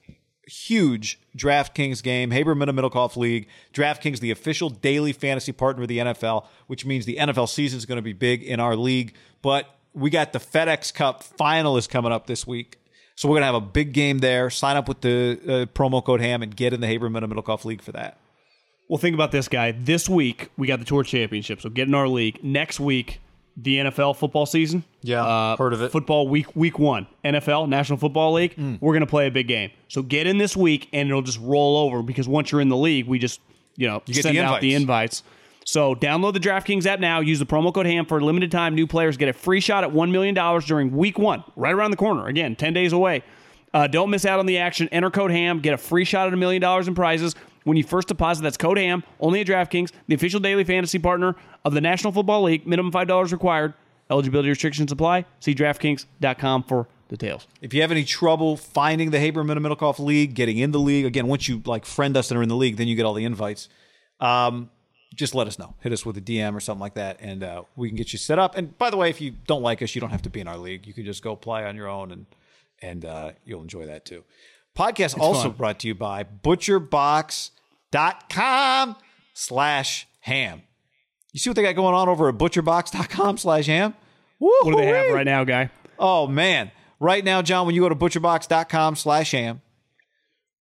[0.49, 2.31] huge DraftKings game.
[2.31, 3.47] Haberman Middlekauff League.
[3.73, 7.87] DraftKings, the official daily fantasy partner of the NFL, which means the NFL season is
[7.87, 9.15] going to be big in our league.
[9.43, 12.79] But we got the FedEx Cup final is coming up this week.
[13.15, 14.49] So we're going to have a big game there.
[14.49, 17.83] Sign up with the uh, promo code HAM and get in the Haberman Middlekauff League
[17.83, 18.17] for that.
[18.89, 19.73] Well, think about this, guy.
[19.73, 22.43] This week we got the Tour Championship, so get in our league.
[22.43, 23.21] Next week,
[23.57, 24.83] the NFL football season.
[25.03, 25.93] Yeah, uh, heard of it.
[25.93, 28.57] Football week week one, NFL National Football League.
[28.57, 28.79] Mm.
[28.81, 31.77] We're gonna play a big game, so get in this week, and it'll just roll
[31.77, 33.41] over because once you're in the league, we just
[33.77, 35.23] you know get send the out the invites.
[35.71, 37.21] So download the DraftKings app now.
[37.21, 38.75] Use the promo code HAM for a limited time.
[38.75, 41.93] New players get a free shot at one million dollars during week one, right around
[41.93, 42.27] the corner.
[42.27, 43.23] Again, ten days away.
[43.73, 44.89] Uh, don't miss out on the action.
[44.91, 45.61] Enter code HAM.
[45.61, 48.43] Get a free shot at a million dollars in prizes when you first deposit.
[48.43, 49.05] That's code HAM.
[49.21, 52.67] Only at DraftKings, the official daily fantasy partner of the National Football League.
[52.67, 53.75] Minimum $5 required.
[54.11, 55.25] Eligibility restrictions apply.
[55.39, 57.47] See DraftKings.com for details.
[57.63, 61.29] If you have any trouble finding the Haberman Middlekauff League, getting in the league, again,
[61.29, 63.25] once you like friend us and are in the league, then you get all the
[63.25, 63.69] invites.
[64.19, 64.69] Um,
[65.21, 65.75] just let us know.
[65.81, 68.19] Hit us with a DM or something like that, and uh, we can get you
[68.19, 68.57] set up.
[68.57, 70.49] And by the way, if you don't like us, you don't have to be in
[70.49, 70.87] our league.
[70.87, 72.27] You can just go play on your own, and
[72.83, 74.25] and uh, you'll enjoy that too.
[74.77, 75.53] Podcast also fun.
[75.53, 78.97] brought to you by butcherbox.com
[79.35, 80.63] slash ham.
[81.33, 83.95] You see what they got going on over at butcherbox.com slash ham?
[84.39, 85.71] What do they have right now, guy?
[85.99, 86.71] Oh man.
[86.99, 89.63] Right now, John, when you go to butcherbox.com slash ham,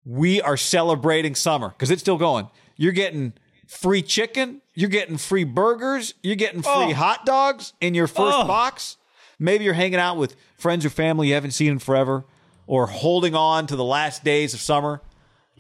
[0.06, 2.48] we are celebrating summer because it's still going.
[2.78, 3.34] You're getting
[3.70, 6.94] free chicken, you're getting free burgers, you're getting free Oh.
[6.96, 8.46] hot dogs in your first Oh.
[8.48, 8.98] box.
[9.38, 12.26] Maybe you're hanging out with friends or family you haven't seen in forever,
[12.66, 15.02] or holding on to the last days of summer.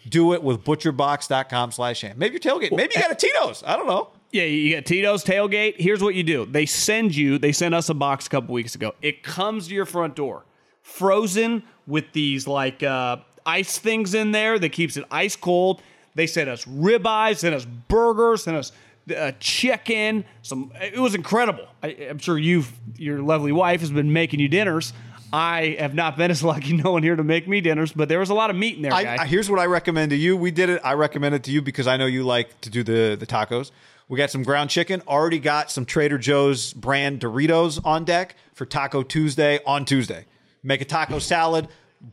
[0.08, 2.16] Do it with butcherbox.com slash ham.
[2.18, 2.76] Maybe you're tailgating.
[2.76, 3.64] Maybe you got a Tito's.
[3.66, 4.10] I don't know.
[4.32, 5.76] Yeah, you got Tito's tailgate.
[5.78, 7.38] Here's what you do: they send you.
[7.38, 8.94] They sent us a box a couple weeks ago.
[9.02, 10.46] It comes to your front door,
[10.82, 15.82] frozen with these like uh, ice things in there that keeps it ice cold.
[16.16, 18.72] They sent us ribeyes, sent us burgers, sent us
[19.16, 20.26] uh, chicken.
[20.42, 20.72] Some.
[20.82, 21.68] It was incredible.
[21.82, 24.94] I, I'm sure you've your lovely wife has been making you dinners.
[25.32, 28.20] I have not been as lucky no one here to make me dinners, but there
[28.20, 28.94] was a lot of meat in there.
[28.94, 30.36] I, I, here's what I recommend to you.
[30.36, 30.82] We did it.
[30.84, 33.72] I recommend it to you because I know you like to do the the tacos.
[34.08, 35.04] We got some ground chicken.
[35.08, 40.26] Already got some Trader Joe's brand Doritos on deck for Taco Tuesday on Tuesday.
[40.64, 41.68] Make a taco salad,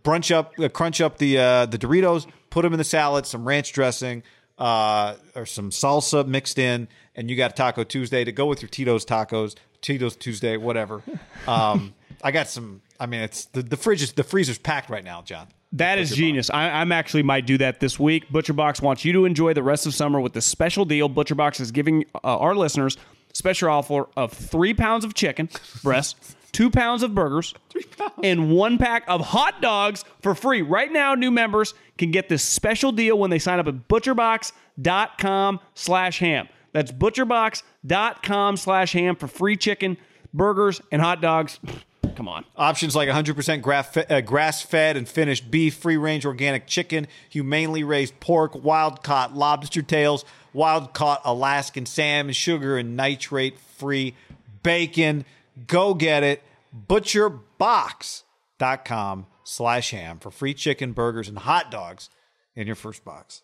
[0.05, 3.47] brunch up, uh, crunch up the uh, the Doritos, put them in the salad, some
[3.47, 4.23] ranch dressing,
[4.59, 8.69] uh, or some salsa mixed in, and you got Taco Tuesday to go with your
[8.69, 11.03] Tito's tacos, Tito's Tuesday, whatever.
[11.47, 11.95] Um,
[12.25, 12.83] I got some.
[12.99, 15.47] I mean, it's the, the fridge is the freezer's packed right now, John.
[15.73, 16.51] That is genius.
[16.51, 18.29] I, I'm actually might do that this week.
[18.31, 21.09] ButcherBox wants you to enjoy the rest of summer with this special deal.
[21.09, 22.97] ButcherBox is giving uh, our listeners
[23.33, 25.49] special offer of three pounds of chicken
[25.83, 26.17] breast,
[26.53, 27.55] two pounds of burgers,
[28.23, 30.63] and one pack of hot dogs for free.
[30.63, 35.61] Right now, new members can get this special deal when they sign up at butcherbox.com
[35.75, 36.49] slash ham.
[36.73, 39.97] That's butcherbox.com slash ham for free chicken,
[40.35, 41.59] burgers, and hot dogs.
[42.17, 42.47] Come on.
[42.57, 48.55] Options like 100% grass, uh, grass-fed and finished beef, free-range organic chicken, humanely raised pork,
[48.55, 50.25] wild-caught lobster tails,
[50.55, 54.15] wild-caught Alaskan salmon, sugar and nitrate-free
[54.63, 55.27] bacon.
[55.67, 56.43] Go get it.
[56.89, 62.11] Butcherbox.com slash ham for free chicken, burgers, and hot dogs
[62.55, 63.43] in your first box.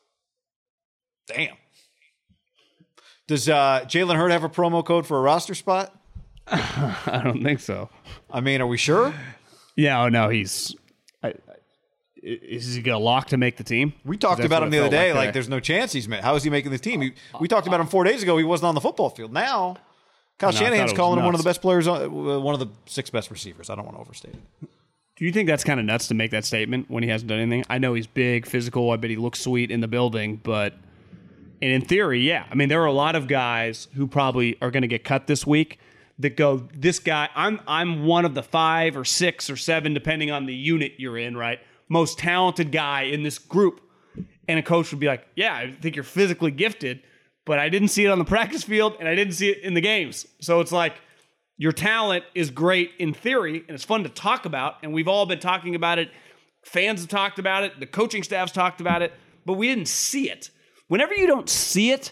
[1.27, 1.57] Damn.
[3.27, 5.95] Does uh, Jalen Hurd have a promo code for a roster spot?
[6.47, 7.89] I don't think so.
[8.31, 9.15] I mean, are we sure?
[9.77, 10.75] Yeah, oh no, he's.
[11.23, 11.35] I, I,
[12.23, 13.95] is he gonna lock to make the team?
[14.05, 15.13] We talked about him the other day.
[15.13, 16.21] like Like, there's no chance he's made.
[16.21, 17.01] How is he making the team?
[17.01, 18.37] He, we talked about him four days ago.
[18.37, 19.33] He wasn't on the football field.
[19.33, 19.77] Now,
[20.43, 23.71] Kyle Shanahan's calling him one of the best players, one of the six best receivers.
[23.71, 24.69] I don't want to overstate it.
[25.15, 27.39] Do you think that's kind of nuts to make that statement when he hasn't done
[27.39, 27.65] anything?
[27.71, 28.91] I know he's big, physical.
[28.91, 30.75] I bet he looks sweet in the building, but
[31.61, 32.45] and in theory, yeah.
[32.51, 35.29] I mean, there are a lot of guys who probably are going to get cut
[35.29, 35.79] this week
[36.19, 40.33] that go, "This guy, I'm I'm one of the five or six or seven, depending
[40.33, 41.61] on the unit you're in, right?
[41.89, 43.81] Most talented guy in this group."
[44.49, 47.03] And a coach would be like, "Yeah, I think you're physically gifted,
[47.45, 49.75] but I didn't see it on the practice field, and I didn't see it in
[49.75, 50.95] the games." So it's like
[51.63, 55.27] your talent is great in theory and it's fun to talk about and we've all
[55.27, 56.11] been talking about it.
[56.65, 57.79] Fans have talked about it.
[57.79, 59.13] The coaching staff's talked about it
[59.47, 60.51] but we didn't see it.
[60.89, 62.11] Whenever you don't see it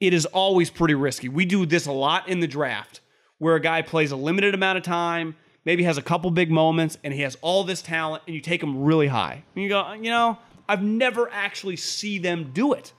[0.00, 1.30] it is always pretty risky.
[1.30, 3.00] We do this a lot in the draft
[3.38, 6.98] where a guy plays a limited amount of time maybe has a couple big moments
[7.02, 9.44] and he has all this talent and you take him really high.
[9.54, 10.36] And you go you know
[10.68, 12.92] i've never actually see them do it.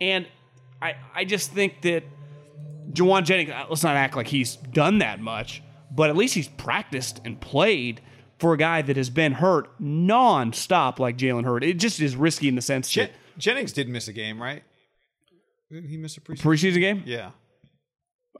[0.00, 0.26] And
[0.84, 2.04] i i just think that
[2.92, 6.48] Jauan Jennings, uh, let's not act like he's done that much, but at least he's
[6.48, 8.02] practiced and played
[8.38, 11.64] for a guy that has been hurt non-stop like Jalen Hurd.
[11.64, 14.62] It just is risky in the sense Jen- that Jennings did miss a game, right?
[15.72, 16.42] Didn't he miss a preseason?
[16.42, 17.02] preseason game.
[17.06, 17.30] yeah.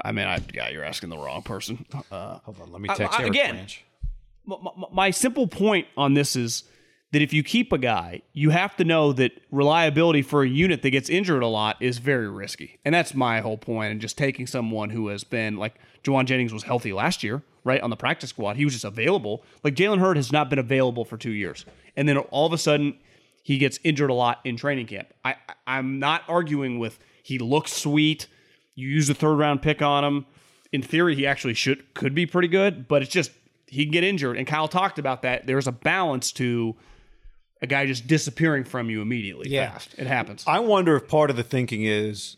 [0.04, 1.86] I mean, I, yeah, you're asking the wrong person.
[2.12, 2.70] Uh, Hold on.
[2.72, 3.84] Let me text I- Eric again, Branch.
[4.44, 6.64] my, my- my simple point on this is
[7.14, 10.82] that if you keep a guy, you have to know that reliability for a unit
[10.82, 12.80] that gets injured a lot is very risky.
[12.84, 13.92] And that's my whole point.
[13.92, 17.80] And just taking someone who has been like Jauan Jennings was healthy last year, right?
[17.80, 18.56] On the practice squad.
[18.56, 19.44] He was just available.
[19.62, 21.64] Like Jalen Hurd has not been available for two years.
[21.96, 22.98] And then all of a sudden
[23.44, 25.14] he gets injured a lot in training camp.
[25.24, 25.36] I,
[25.68, 28.26] I'm not arguing with he looks sweet.
[28.74, 30.26] You use a third round pick on him.
[30.72, 33.30] In theory, he actually should could be pretty good, but it's just
[33.68, 34.36] he can get injured.
[34.36, 35.46] And Kyle talked about that.
[35.46, 36.74] There's a balance to
[37.62, 39.70] a guy just disappearing from you immediately Yeah.
[39.72, 39.94] fast.
[39.96, 40.44] It happens.
[40.46, 42.36] I wonder if part of the thinking is,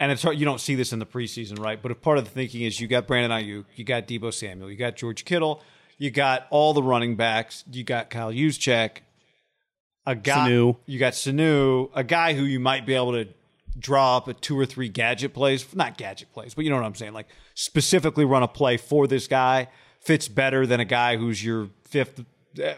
[0.00, 1.80] and it's hard, you don't see this in the preseason, right?
[1.80, 4.70] But if part of the thinking is you got Brandon Aiyuk, you got Deebo Samuel,
[4.70, 5.62] you got George Kittle,
[5.98, 8.98] you got all the running backs, you got Kyle Juszczyk,
[10.06, 10.76] a guy, Sanu.
[10.86, 13.28] you got Sanu, a guy who you might be able to
[13.78, 16.84] draw up a two or three gadget plays, not gadget plays, but you know what
[16.84, 19.68] I'm saying, like specifically run a play for this guy
[20.00, 22.22] fits better than a guy who's your fifth.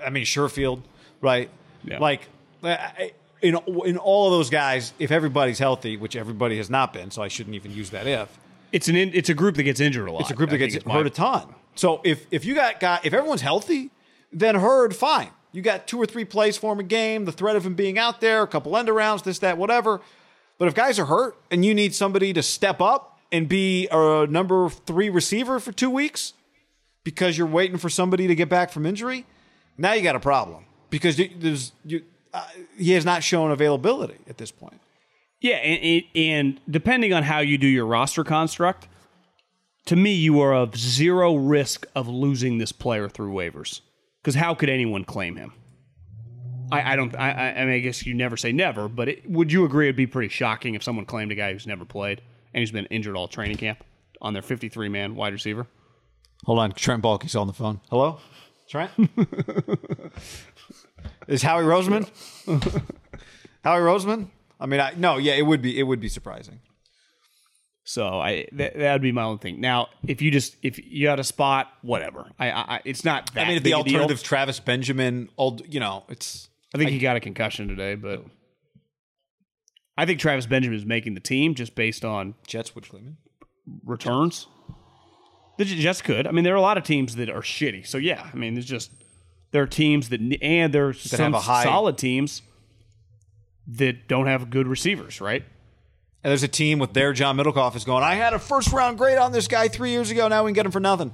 [0.05, 0.83] I mean, Sherfield,
[1.21, 1.51] right?
[1.87, 1.99] Yeah.
[1.99, 2.29] Like
[2.63, 3.13] I-
[3.43, 7.23] in in all of those guys, if everybody's healthy, which everybody has not been, so
[7.23, 8.29] I shouldn't even use that if.
[8.73, 10.23] it's an in, it's a group that gets injured a lot.
[10.23, 11.55] It's a group that think gets is my- hurt a ton.
[11.75, 13.91] So if if you got guy, if everyone's healthy,
[14.33, 15.29] then Hurd fine.
[15.53, 17.99] You got two or three plays for him a game, the threat of him being
[17.99, 20.01] out there, a couple end arounds, this that whatever.
[20.59, 24.27] But if guys are hurt and you need somebody to step up and be a
[24.29, 26.33] number three receiver for two weeks
[27.05, 29.27] because you're waiting for somebody to get back from injury,
[29.79, 30.65] now you got a problem
[30.99, 34.81] because there's you, uh, he has not shown availability at this point.
[35.41, 38.89] Yeah, and, and depending on how you do your roster construct,
[39.87, 43.81] to me, you are of zero risk of losing this player through waivers.
[44.21, 45.53] Because how could anyone claim him?
[46.73, 47.15] I, I don't.
[47.15, 49.87] I, I I mean, I guess you never say never, but it, would you agree
[49.87, 52.21] it'd be pretty shocking if someone claimed a guy who's never played
[52.53, 53.85] and he's been injured all training camp
[54.21, 55.69] on their 53 man wide receiver?
[56.45, 57.81] Hold on, Trent Baalke's on the phone.
[57.89, 58.19] Hello,
[58.69, 58.91] Trent.
[61.29, 62.09] Is Howie Roseman?
[63.65, 64.29] Howie Roseman?
[64.61, 66.61] I mean, I, no, yeah, it would be it would be surprising.
[67.85, 69.61] So I that that would be my own thing.
[69.61, 72.31] Now, if you just if you had a spot, whatever.
[72.39, 73.31] I, I I- it's not.
[73.37, 73.95] I mean, if the a deal.
[73.95, 78.25] alternative Travis Benjamin, old, you know, it's I think he got a concussion today, but
[79.97, 83.17] I think Travis Benjamin is making the team just based on Jets claim him.
[83.85, 84.47] returns.
[85.59, 86.27] The Jets could.
[86.27, 87.87] I mean, there are a lot of teams that are shitty.
[87.87, 88.91] So yeah, I mean, there's just
[89.53, 92.43] there are teams that and there's some high- solid teams
[93.67, 95.43] that don't have good receivers, right?
[96.23, 98.03] And there's a team with their John Middlekauff is going.
[98.03, 100.29] I had a first round grade on this guy three years ago.
[100.29, 101.13] Now we can get him for nothing.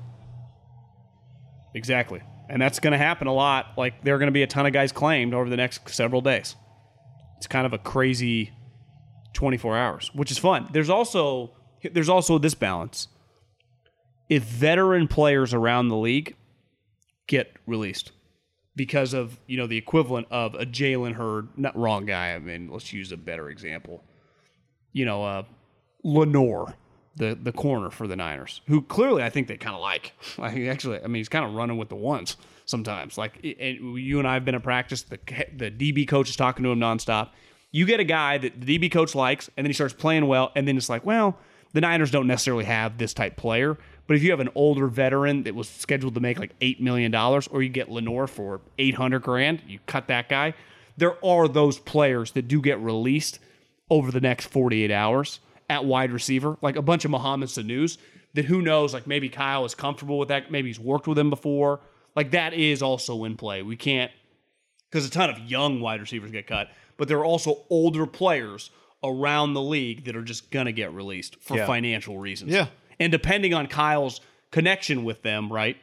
[1.74, 2.22] Exactly.
[2.48, 3.74] And that's going to happen a lot.
[3.76, 6.20] Like there are going to be a ton of guys claimed over the next several
[6.20, 6.56] days.
[7.36, 8.52] It's kind of a crazy
[9.34, 10.68] 24 hours, which is fun.
[10.72, 11.52] There's also
[11.92, 13.08] there's also this balance.
[14.28, 16.36] If veteran players around the league
[17.26, 18.12] get released
[18.74, 22.70] because of, you know, the equivalent of a Jalen Hurd, not wrong guy, I mean,
[22.70, 24.02] let's use a better example.
[24.92, 25.42] You know, uh
[26.04, 26.74] Lenoir,
[27.16, 30.12] the the corner for the Niners, who clearly I think they kind of like.
[30.38, 33.18] Like actually, I mean, he's kind of running with the ones sometimes.
[33.18, 35.02] Like you and I have been at practice.
[35.02, 35.18] The
[35.56, 37.30] the DB coach is talking to him nonstop.
[37.70, 40.52] You get a guy that the DB coach likes, and then he starts playing well,
[40.54, 41.38] and then it's like, well,
[41.72, 43.78] the Niners don't necessarily have this type player.
[44.12, 47.10] But if you have an older veteran that was scheduled to make like eight million
[47.10, 50.52] dollars, or you get Lenoir for eight hundred grand, you cut that guy.
[50.98, 53.38] There are those players that do get released
[53.88, 55.40] over the next 48 hours
[55.70, 57.96] at wide receiver, like a bunch of Mohamed Sanu's
[58.34, 60.50] that who knows, like maybe Kyle is comfortable with that.
[60.50, 61.80] Maybe he's worked with him before.
[62.14, 63.62] Like that is also in play.
[63.62, 64.12] We can't,
[64.90, 68.70] because a ton of young wide receivers get cut, but there are also older players
[69.02, 71.66] around the league that are just going to get released for Yeah.
[71.66, 72.52] financial reasons.
[72.52, 72.66] Yeah.
[73.02, 74.20] And depending on Kyle's
[74.52, 75.76] connection with them, right?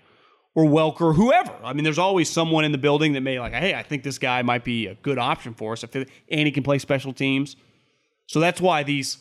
[0.55, 1.53] Or Welker, whoever.
[1.63, 4.17] I mean, there's always someone in the building that may like, hey, I think this
[4.17, 5.83] guy might be a good option for us.
[5.83, 7.57] And he can play special teams.
[8.27, 9.17] So that's why these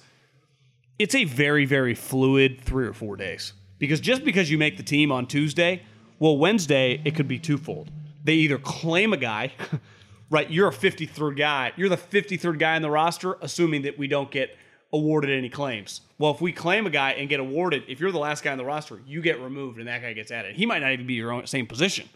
[0.96, 3.52] it's a very, very fluid three or four days.
[3.78, 5.82] Because just because you make the team on Tuesday,
[6.20, 7.90] well, Wednesday, it could be twofold.
[8.22, 9.52] They either claim a guy,
[10.30, 10.48] right?
[10.50, 11.72] You're a 53rd guy.
[11.76, 14.56] You're the 53rd guy in the roster, assuming that we don't get
[14.92, 16.00] awarded any claims.
[16.18, 18.58] Well, if we claim a guy and get awarded, if you're the last guy in
[18.58, 20.56] the roster, you get removed and that guy gets added.
[20.56, 22.08] He might not even be your own same position.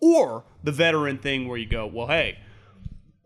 [0.00, 2.38] Or the veteran thing where you go, well, hey,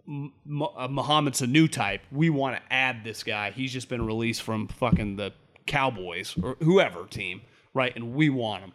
[0.09, 2.03] uh, a new type.
[2.12, 3.51] We want to add this guy.
[3.51, 5.32] He's just been released from fucking the
[5.66, 7.42] Cowboys or whoever team,
[7.74, 7.94] right?
[7.94, 8.72] And we want him.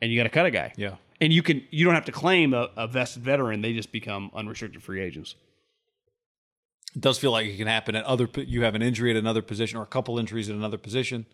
[0.00, 0.72] And you got to cut a guy.
[0.76, 0.96] Yeah.
[1.20, 3.60] And you can you don't have to claim a, a vested veteran.
[3.60, 5.36] They just become unrestricted free agents.
[6.94, 8.28] It does feel like it can happen at other.
[8.36, 11.26] You have an injury at another position or a couple injuries at another position,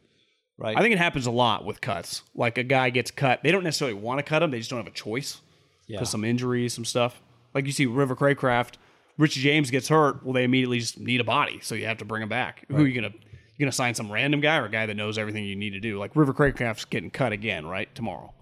[0.56, 0.76] right?
[0.76, 2.22] I think it happens a lot with cuts.
[2.34, 4.50] Like a guy gets cut, they don't necessarily want to cut him.
[4.50, 5.40] They just don't have a choice
[5.88, 5.96] yeah.
[5.96, 7.20] because some injuries, some stuff.
[7.54, 8.74] Like you see River Cracraft,
[9.16, 10.24] Richie James gets hurt.
[10.24, 12.64] Well, they immediately just need a body, so you have to bring him back.
[12.68, 13.12] Who are you gonna
[13.56, 15.80] you gonna sign some random guy or a guy that knows everything you need to
[15.80, 15.98] do?
[15.98, 18.32] Like River Cracraft's getting cut again, right tomorrow.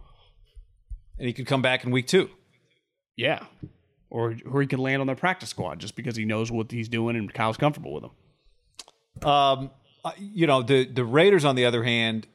[1.18, 2.28] and he could come back in week two.
[3.16, 3.44] Yeah,
[4.10, 6.88] or or he could land on their practice squad just because he knows what he's
[6.88, 9.28] doing and Kyle's comfortable with him.
[9.28, 9.70] Um,
[10.18, 12.26] you know the the Raiders, on the other hand,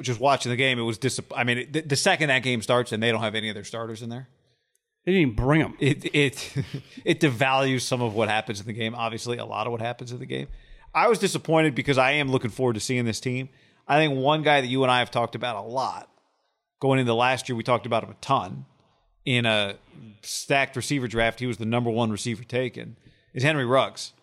[0.00, 1.20] just watching the game, it was dis.
[1.34, 3.54] I mean, it, the, the second that game starts and they don't have any of
[3.54, 4.28] their starters in there,
[5.04, 5.76] They didn't even bring them.
[5.80, 6.54] it it
[7.04, 8.94] it devalues some of what happens in the game.
[8.94, 10.48] Obviously, a lot of what happens in the game.
[10.94, 13.50] I was disappointed because I am looking forward to seeing this team.
[13.86, 16.10] I think one guy that you and I have talked about a lot
[16.80, 18.64] going into last year, we talked about him a ton
[19.28, 19.74] in a
[20.22, 21.38] stacked receiver draft.
[21.38, 22.96] He was the number one receiver taken.
[23.34, 24.14] Is Henry Ruggs.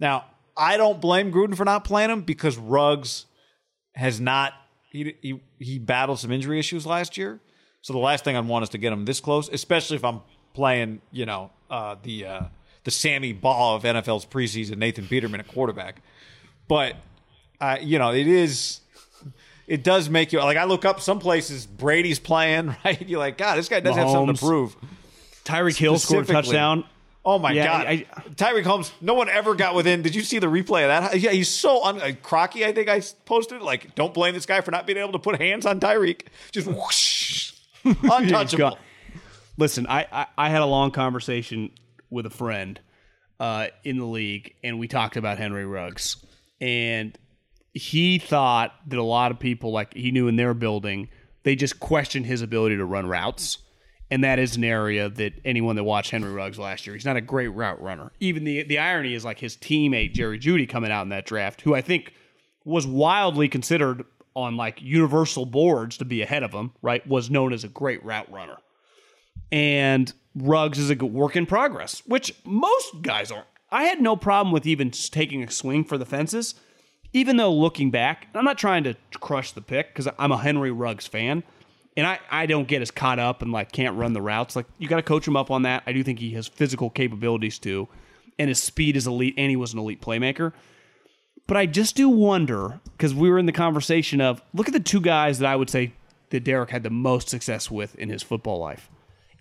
[0.00, 0.24] Now,
[0.56, 3.26] I don't blame Gruden for not playing him because Ruggs
[3.94, 4.54] has not
[4.90, 7.40] he he he battled some injury issues last year.
[7.82, 10.22] So the last thing I'd want is to get him this close, especially if I'm
[10.54, 12.40] playing, you know, uh, the uh,
[12.84, 16.00] the Sammy Ball of NFL's preseason, Nathan Peterman at quarterback.
[16.68, 16.96] But
[17.60, 18.80] uh, you know, it is
[19.68, 23.00] it does make you like I look up some places Brady's playing, right?
[23.08, 24.74] You're like, God, this guy does have something to prove.
[25.44, 26.84] Tyreek Hill scored a touchdown.
[27.24, 28.90] Oh my Yeah, God, I- Tyreek Holmes.
[29.00, 30.02] No one ever got within.
[30.02, 31.20] Did you see the replay of that?
[31.20, 32.64] Yeah, he's so un- uh, Crocky.
[32.64, 35.38] I think I posted like, don't blame this guy for not being able to put
[35.40, 36.22] hands on Tyreek.
[36.52, 37.52] Just whoosh,
[37.84, 38.78] untouchable.
[39.58, 41.70] Listen, I, I I had a long conversation
[42.10, 42.80] with a friend
[43.40, 46.16] uh, in the league, and we talked about Henry Ruggs,
[46.60, 47.18] and
[47.78, 51.08] he thought that a lot of people, like he knew in their building,
[51.44, 53.58] they just questioned his ability to run routes.
[54.10, 57.16] And that is an area that anyone that watched Henry Ruggs last year, he's not
[57.16, 58.10] a great route runner.
[58.20, 61.60] Even the the irony is like his teammate Jerry Jeudy coming out in that draft,
[61.60, 62.14] who I think
[62.64, 64.04] was wildly considered
[64.34, 67.06] on like universal boards to be ahead of him, right?
[67.06, 68.56] Was known as a great route runner.
[69.52, 73.46] And Ruggs is a good work in progress, which most guys aren't.
[73.70, 76.54] I had no problem with even taking a swing for the fences,
[77.12, 80.70] even though looking back, I'm not trying to crush the pick because I'm a Henry
[80.70, 81.42] Ruggs fan.
[81.96, 84.54] And I, I don't get as caught up and like can't run the routes.
[84.54, 85.82] Like you got to coach him up on that.
[85.86, 87.88] I do think he has physical capabilities too,
[88.38, 90.52] and his speed is elite, and he was an elite playmaker.
[91.48, 94.80] But I just do wonder because we were in the conversation of look at the
[94.80, 95.92] two guys that I would say
[96.30, 98.90] that Derek had the most success with in his football life.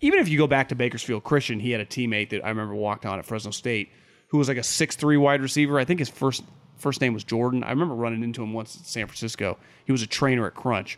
[0.01, 2.74] Even if you go back to Bakersfield Christian, he had a teammate that I remember
[2.74, 3.89] walked on at Fresno State
[4.30, 5.80] who was like a six three wide receiver.
[5.80, 6.43] I think his first
[6.78, 7.63] first name was Jordan.
[7.63, 9.57] I remember running into him once at San Francisco.
[9.86, 10.97] He was a trainer at Crunch,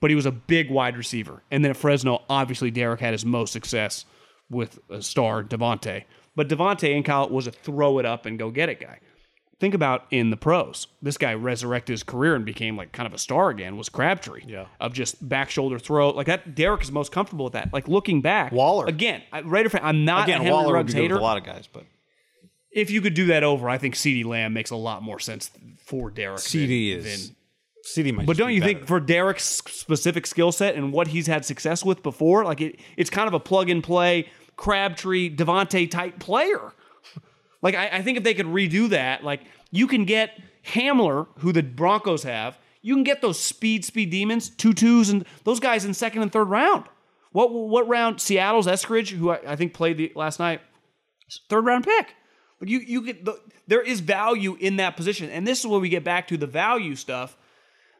[0.00, 1.42] but he was a big wide receiver.
[1.50, 4.04] And then at Fresno, obviously Derek had his most success
[4.50, 6.04] with a star Davante.
[6.36, 8.98] But Davante in college was a throw it up and go get it guy
[9.60, 10.86] think about in the pros.
[11.02, 13.76] This guy resurrected his career and became like kind of a star again.
[13.76, 14.42] Was Crabtree?
[14.46, 14.66] Yeah.
[14.80, 16.54] Of just back shoulder throw like that.
[16.54, 17.72] Derek is most comfortable with that.
[17.72, 18.86] Like looking back, Waller.
[18.86, 19.22] again.
[19.32, 19.80] I, Raider fan.
[19.84, 21.14] I'm not Again, a Henry Waller would Ruggs be good hater.
[21.14, 21.84] with a lot of guys, but
[22.70, 25.50] If you could do that over, I think CeeDee Lamb makes a lot more sense
[25.84, 26.38] for Derek.
[26.40, 27.36] CD than- is than-
[27.82, 28.26] CD might.
[28.26, 28.74] but don't be you better.
[28.74, 32.78] think for Derek's specific skill set and what he's had success with before, like it,
[32.98, 36.72] it's kind of a plug and play Crabtree Davante type player.
[37.62, 39.40] Like I, I think if they could redo that, like
[39.70, 44.50] you can get Hamler, who the Broncos have, you can get those speed speed demons,
[44.50, 46.84] two twos, and those guys in second and third round.
[47.32, 48.20] What what round?
[48.20, 50.60] Seattle's Eskridge, who I, I think played the last night,
[51.48, 52.14] third round pick.
[52.60, 55.78] Like you you get the, there is value in that position, and this is where
[55.78, 57.36] we get back to the value stuff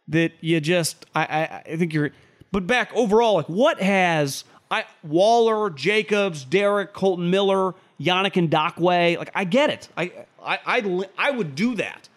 [0.09, 2.11] that you just I I, I think you're
[2.51, 9.31] but back overall like what has I Waller, Jacobs, Derek, Kolton Miller, Yannick Ngakoue like
[9.35, 12.09] I get it I I I, I would do that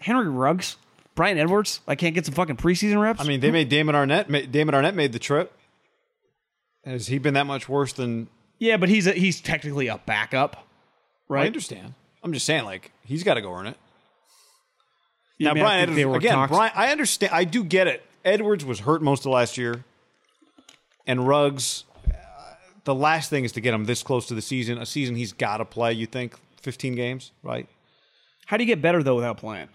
[0.00, 0.76] Henry Ruggs
[1.14, 4.50] Bryan Edwards I can't get some fucking preseason reps I mean, they made Damon Arnette.
[4.50, 5.52] Damon Arnette made the trip.
[6.84, 8.28] Has he been that much worse than?
[8.58, 10.66] yeah but he's a, he's technically a backup
[11.30, 11.94] I understand.
[12.22, 13.76] I'm just saying, like he's got to go earn it.
[15.38, 17.32] Yeah, Now, mean, Bryan Edwards, were again, talks- Brian, I understand.
[17.34, 18.04] I do get it.
[18.24, 19.84] Edwards was hurt most of last year,
[21.06, 21.84] and Ruggs.
[22.08, 22.12] uh,
[22.84, 24.78] the last thing is to get him this close to the season.
[24.78, 25.92] A season he's got to play.
[25.92, 27.68] You think 15 games, right?
[28.46, 29.68] how do you get better though without playing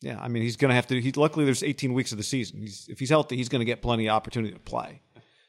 [0.00, 1.00] Yeah, I mean he's going to have to.
[1.00, 2.60] He luckily there's 18 weeks of the season.
[2.60, 5.00] He's, if he's healthy, he's going to get plenty of opportunity to play.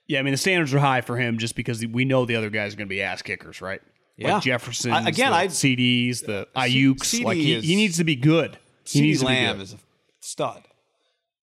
[0.07, 2.49] yeah I mean the standards are high for him just because we know the other
[2.49, 3.81] guys are going to be ass kickers right
[4.19, 4.33] Yeah.
[4.35, 7.97] like Jefferson I- again, the I- CDs the Aiyuks CD like he, is- he needs
[7.97, 9.63] to be good he CeeDee needs to be Lamb good.
[9.63, 9.77] is a
[10.19, 10.63] stud.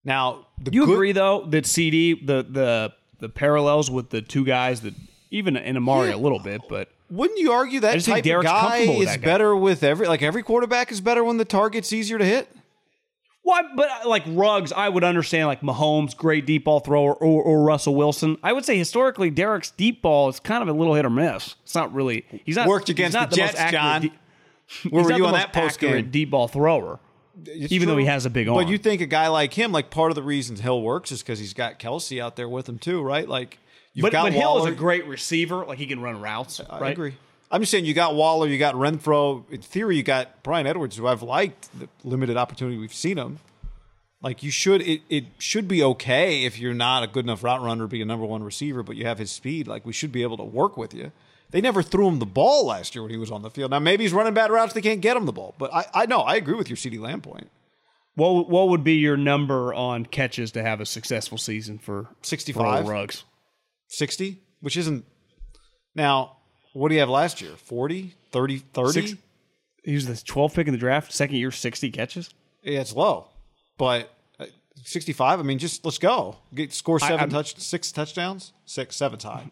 [0.05, 4.21] Now, the Do you good- agree though that CD the the the parallels with the
[4.23, 4.95] two guys that
[5.31, 8.43] even in Amari a little bit, but Wouldn't you argue that just think type of
[8.45, 9.17] guy is guy.
[9.19, 12.49] better with every like every quarterback is better when the target's easier to hit?
[13.47, 17.43] Well, but uh, like Ruggs, I would understand like Mahomes, great deep ball thrower, or,
[17.45, 18.37] or Russell Wilson.
[18.43, 21.55] I would say historically Derek's deep ball is kind of a little hit or miss.
[21.63, 24.01] It's not really he's not Worked against not the most Jets, accurate John.
[24.03, 26.11] de- Where were you on that post game?
[26.11, 26.99] deep ball thrower.
[27.47, 28.57] even though he has a big arm.
[28.57, 31.23] But you think a guy like him, like part of the reasons Hill works is
[31.23, 33.29] because he's got Kelce out there with him too, right?
[33.29, 33.61] Like
[33.93, 35.65] you've but, got but Hill is a great receiver.
[35.65, 36.61] Like he can run routes.
[36.69, 36.93] I right?
[36.93, 37.15] agree.
[37.51, 39.45] I'm just saying you got Waller, you got Renfrow.
[39.51, 43.39] In theory, you got Bryan Edwards, who I've liked the limited opportunity we've seen him.
[44.23, 47.63] Like you should, it, it should be okay if you're not a good enough route
[47.63, 49.69] runner to be a number one receiver, but you have his speed.
[49.69, 51.13] Like we should be able to work with you.
[51.51, 53.71] They never threw him the ball last year when he was on the field.
[53.71, 55.55] Now maybe he's running bad routes; they can't get him the ball.
[55.59, 57.51] But I, I know I agree with your CeeDee Lamb point.
[58.17, 62.81] What what would be your number on catches to have a successful season for 65?
[62.81, 63.25] old Ruggs?
[63.89, 65.05] 60, which isn't.
[65.95, 66.39] Now,
[66.77, 67.53] what do you have last year?
[67.57, 68.93] 40, 30, 30?
[68.93, 69.15] Six-
[69.85, 72.31] He was the 12th pick in the draft, second year, 60 catches.
[72.63, 73.29] Yeah, it's low,
[73.79, 74.47] but uh,
[74.85, 75.39] 65.
[75.39, 76.37] I mean, just let's go.
[76.55, 79.51] Get score 7 I'm- touch six touchdowns, six seven's high.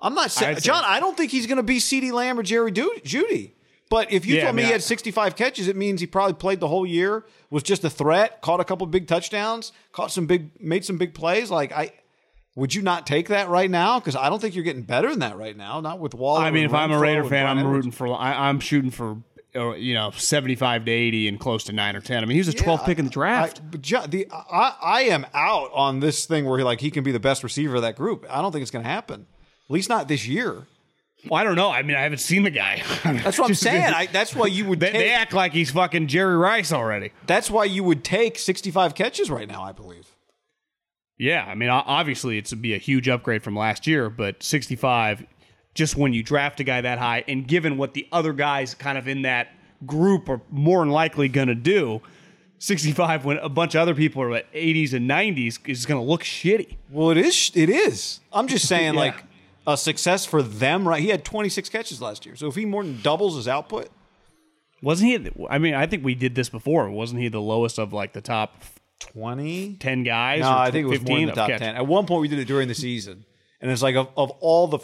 [0.00, 0.82] I'm not saying John.
[0.84, 3.52] I don't think he's going to be CeeDee Lamb or Jerry Jeudy.
[3.88, 6.06] But if you Yeah, told I me mean, he had 65 catches, it means he
[6.06, 7.24] probably played the whole year.
[7.50, 8.40] Was just a threat.
[8.40, 9.70] Caught a couple big touchdowns.
[9.92, 11.50] Caught some big, made some big plays.
[11.50, 11.92] Like I,
[12.54, 13.98] would you not take that right now?
[13.98, 15.80] Because I don't think you're getting better than that right now.
[15.80, 16.40] Not with Waller.
[16.42, 17.76] I mean, if I'm a Raider fan, I'm Edwards.
[17.76, 18.08] rooting for.
[18.14, 19.16] I, I'm shooting for,
[19.56, 22.22] uh, you know, 75 to 80 and close to nine or 10.
[22.22, 23.60] I mean, he was a 12th Yeah, pick in the draft.
[23.72, 27.12] I, the, I, I am out on this thing where he like he can be
[27.12, 28.26] the best receiver of that group.
[28.28, 29.26] I don't think it's going to happen.
[29.66, 30.66] At least not this year.
[31.30, 31.70] well, I don't know.
[31.70, 32.82] I mean, I haven't seen the guy.
[33.04, 33.94] That's what I'm saying.
[33.94, 34.80] I, that's why you would.
[34.80, 37.12] they, take, they act like he's fucking Jerry Rice already.
[37.26, 39.62] that's why you would take 65 catches right now.
[39.62, 40.08] I believe.
[41.18, 45.24] Yeah, I mean, obviously it's be a huge upgrade from last year, but 65,
[45.74, 48.98] just when you draft a guy that high, and given what the other guys kind
[48.98, 49.48] of in that
[49.86, 52.00] group are more than likely going to do,
[52.58, 56.06] 65 when a bunch of other people are at 80s and 90s is going to
[56.08, 56.76] look shitty.
[56.90, 57.50] Well, it is.
[57.54, 58.20] It is.
[58.32, 59.00] I'm just saying, Yeah.
[59.00, 59.24] like
[59.66, 60.86] a success for them.
[60.88, 61.02] Right?
[61.02, 62.36] He had 26 catches last year.
[62.36, 63.88] So if he more than doubles his output,
[64.80, 65.30] Wasn't he?
[65.50, 66.88] I mean, I think we did this before.
[66.90, 68.62] Wasn't he the lowest of like the top
[69.12, 69.76] 20.
[69.80, 70.40] 10 guys?
[70.40, 71.76] No, I think it was 15 more than the top catch- 10.
[71.76, 73.24] At one point, we did it during the season,
[73.60, 74.78] and it's like of, of all the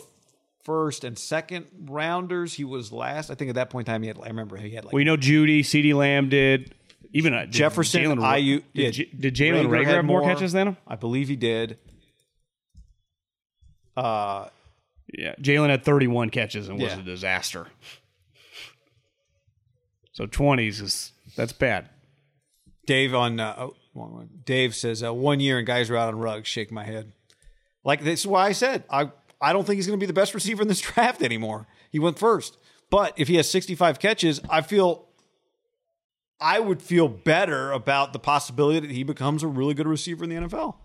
[0.64, 3.30] first and second rounders, he was last.
[3.30, 4.18] I think at that point in time, he had.
[4.22, 6.74] I remember he had like We know Jeudy, CeeDee Lamb did.
[7.14, 8.60] Even uh, did Jefferson, Jalen- IU.
[8.74, 10.76] Did, yeah, did Jalen Reagor Reagor had have more catches than him?
[10.86, 11.78] I believe he did.
[13.96, 14.48] Uh,
[15.16, 16.98] Yeah, Jalen had 31 catches and was Yeah.
[17.00, 17.66] a disaster.
[20.12, 21.88] So 20s is that's bad.
[22.86, 24.28] Dave on uh, one.
[24.44, 26.48] Dave says uh, one year and guys are out on Ruggs.
[26.48, 27.12] Shake my head.
[27.84, 29.10] Like this is why I said I
[29.40, 31.66] I don't think he's going to be the best receiver in this draft anymore.
[31.90, 32.58] He went first,
[32.90, 35.06] but if he has 65 catches, I feel
[36.40, 40.30] I would feel better about the possibility that he becomes a really good receiver in
[40.30, 40.76] the NFL.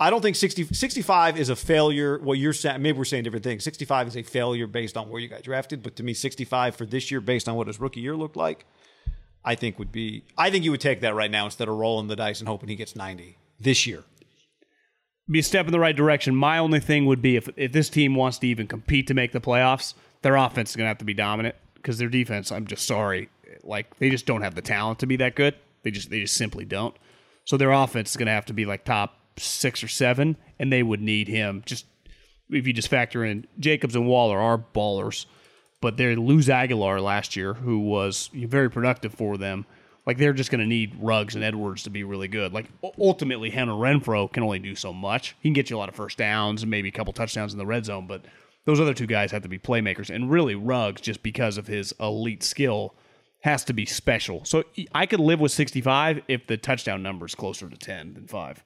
[0.00, 2.20] I don't think 60, 65 is a failure.
[2.20, 3.64] Well, you're saying maybe we're saying different things.
[3.64, 6.86] 65 is a failure based on where you got drafted, but to me, 65 for
[6.86, 8.64] this year, based on what his rookie year looked like,
[9.44, 10.24] I think would be.
[10.36, 12.68] I think you would take that right now instead of rolling the dice and hoping
[12.68, 14.04] he gets 90 this year.
[15.30, 16.34] Be a step in the right direction.
[16.34, 19.32] My only thing would be if if this team wants to even compete to make
[19.32, 22.66] the playoffs, their offense is going to have to be dominant because their defense, I'm
[22.66, 23.28] just sorry,
[23.62, 25.54] like they just don't have the talent to be that good.
[25.82, 26.96] They just they just simply don't.
[27.44, 30.72] So their offense is going to have to be like top 6 or 7 and
[30.72, 31.86] they would need him just
[32.50, 35.26] if you just factor in Jacobs and Waller are ballers,
[35.80, 39.66] but they lose Agholor last year, who was very productive for them.
[40.06, 42.52] Like they're just going to need Ruggs and Edwards to be really good.
[42.52, 42.66] Like
[42.98, 45.36] ultimately, Henry Renfrow can only do so much.
[45.40, 47.58] He can get you a lot of first downs and maybe a couple touchdowns in
[47.58, 48.24] the red zone, but
[48.64, 50.08] those other two guys have to be playmakers.
[50.14, 52.94] And really, Ruggs, just because of his elite skill,
[53.42, 54.44] has to be special.
[54.44, 54.64] So
[54.94, 58.64] I could live with 65 if the touchdown number is closer to 10 than five.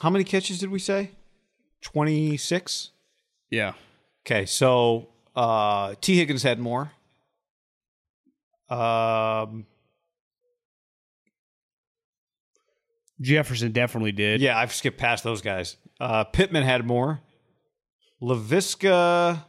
[0.00, 1.10] How many catches did we say?
[1.82, 2.90] 26?
[3.50, 3.72] Yeah.
[4.24, 6.16] Okay, so uh, T.
[6.16, 6.92] Higgins had more.
[8.68, 9.66] Um,
[13.20, 14.40] Jefferson definitely did.
[14.40, 15.76] yeah, I've skipped past those guys.
[16.00, 17.20] Uh, Pittman had more.
[18.20, 19.44] Laviska.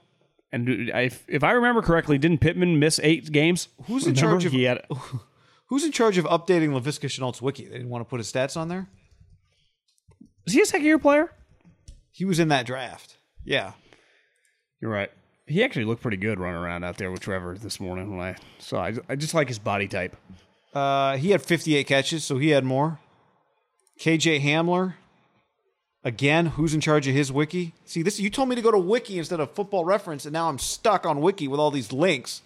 [0.52, 3.70] And if, if I remember correctly, didn't Pittman miss eight games?
[3.86, 4.32] Who's in Remember?
[4.34, 4.86] charge of- He had,
[5.68, 7.66] Who's in charge of updating Laviska Shenault's wiki?
[7.66, 8.88] They didn't want to put his stats on there.
[10.46, 11.32] Is he a second year player?
[12.12, 13.18] He was in that draft.
[13.44, 13.72] Yeah.
[14.80, 15.10] You're right.
[15.54, 18.36] He actually looked pretty good running around out there with Trevor this morning when I
[18.58, 18.86] saw.
[18.86, 20.16] I, I just like his body type.
[20.74, 23.00] Uh, he had 58 catches, so he had more.
[24.00, 24.96] KJ Hamler.
[26.04, 27.76] Again, who's in charge of his wiki?
[27.86, 30.50] See, this you told me to go to wiki instead of football reference, and now
[30.50, 32.42] I'm stuck on wiki with all these links.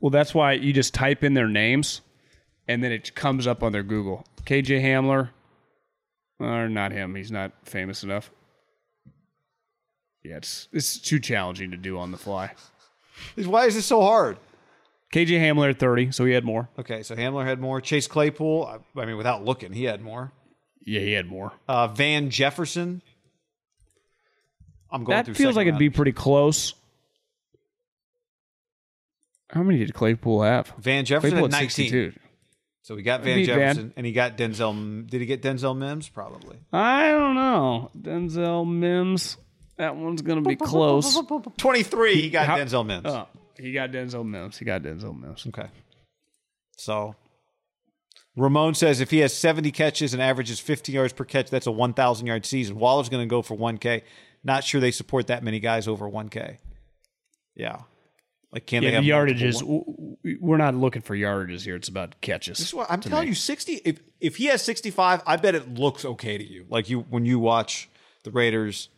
[0.00, 2.00] Well, that's why you just type in their names,
[2.66, 4.24] and then it comes up on their Google.
[4.46, 5.28] KJ Hamler,
[6.40, 7.14] or not him.
[7.16, 8.30] He's not famous enough.
[10.24, 12.52] Yeah, it's it's too challenging to do on the fly.
[13.36, 14.38] Why is this so hard?
[15.12, 16.68] KJ Hamler at 30, so he had more.
[16.78, 17.80] Okay, so Hamler had more.
[17.80, 20.32] Chase Claypool, I, I mean, without looking, he had more.
[20.84, 21.52] Yeah, he had more.
[21.66, 23.00] Uh, Van Jefferson.
[24.90, 25.34] I'm going That through.
[25.34, 26.74] feels like second it'd be pretty close.
[29.50, 30.72] How many did Claypool have?
[30.78, 31.70] Van Jefferson Claypool at 19.
[31.70, 32.12] 62.
[32.82, 33.58] So we got Van Beat Van.
[33.58, 35.06] Jefferson and he got Denzel.
[35.08, 36.08] Did he get Denzel Mims?
[36.08, 36.58] Probably.
[36.72, 37.90] I don't know.
[37.98, 39.36] Denzel Mims.
[39.78, 41.18] That one's gonna be close.
[41.56, 43.06] 23, he got How- Denzel Mims.
[43.06, 43.26] Oh,
[43.58, 44.58] he got Denzel Mims.
[44.58, 45.46] He got Denzel Mims.
[45.48, 45.68] Okay.
[46.76, 47.14] So
[48.36, 51.72] Ramon says if he has 70 catches and averages 50 yards per catch, that's a
[51.72, 52.78] 1,000 yard season.
[52.78, 54.02] Waller's going to go for 1K.
[54.44, 56.58] Not sure they support that many guys over 1K.
[57.56, 57.82] Yeah.
[58.52, 59.60] Like, can they Yeah, have yardages.
[59.62, 59.80] one-
[60.22, 61.74] w- We're not looking for yardages here.
[61.74, 62.58] It's about catches.
[62.58, 63.80] This is what I'm telling you, 60.
[63.84, 66.64] If if he has 65, I bet it looks okay to you.
[66.70, 67.88] Like you when you watch
[68.24, 68.88] the Raiders,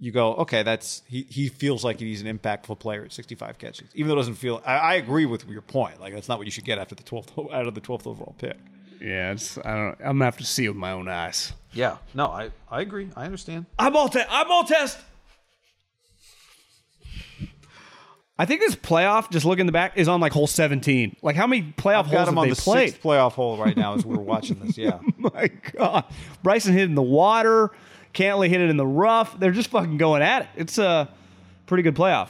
[0.00, 3.90] you go, okay, that's he he feels like he's an impactful player at 65 catches.
[3.94, 6.00] Even though it doesn't feel I, I agree with your point.
[6.00, 8.34] Like that's not what you should get after the 12th out of the 12th overall
[8.38, 8.56] pick.
[9.00, 9.56] Yeah, it's.
[9.58, 9.96] I don't.
[10.00, 11.52] I'm gonna have to see with my own eyes.
[11.72, 11.98] Yeah.
[12.14, 13.08] No, I I agree.
[13.16, 13.66] I understand.
[13.78, 14.08] I'm all.
[14.08, 14.98] Te- I'm all test.
[18.38, 21.16] I think this playoff, just looking in the back, is on like hole 17.
[21.20, 22.88] Like, how many playoff Got holes him have on they the played?
[22.90, 24.78] sixth playoff hole right now as we're watching this.
[24.78, 24.98] Yeah.
[25.18, 26.04] my God.
[26.42, 27.70] Bryson hit in the water.
[28.14, 29.38] Cantlay hit it in the rough.
[29.38, 30.48] They're just fucking going at it.
[30.56, 31.08] It's a
[31.66, 32.28] pretty good playoff.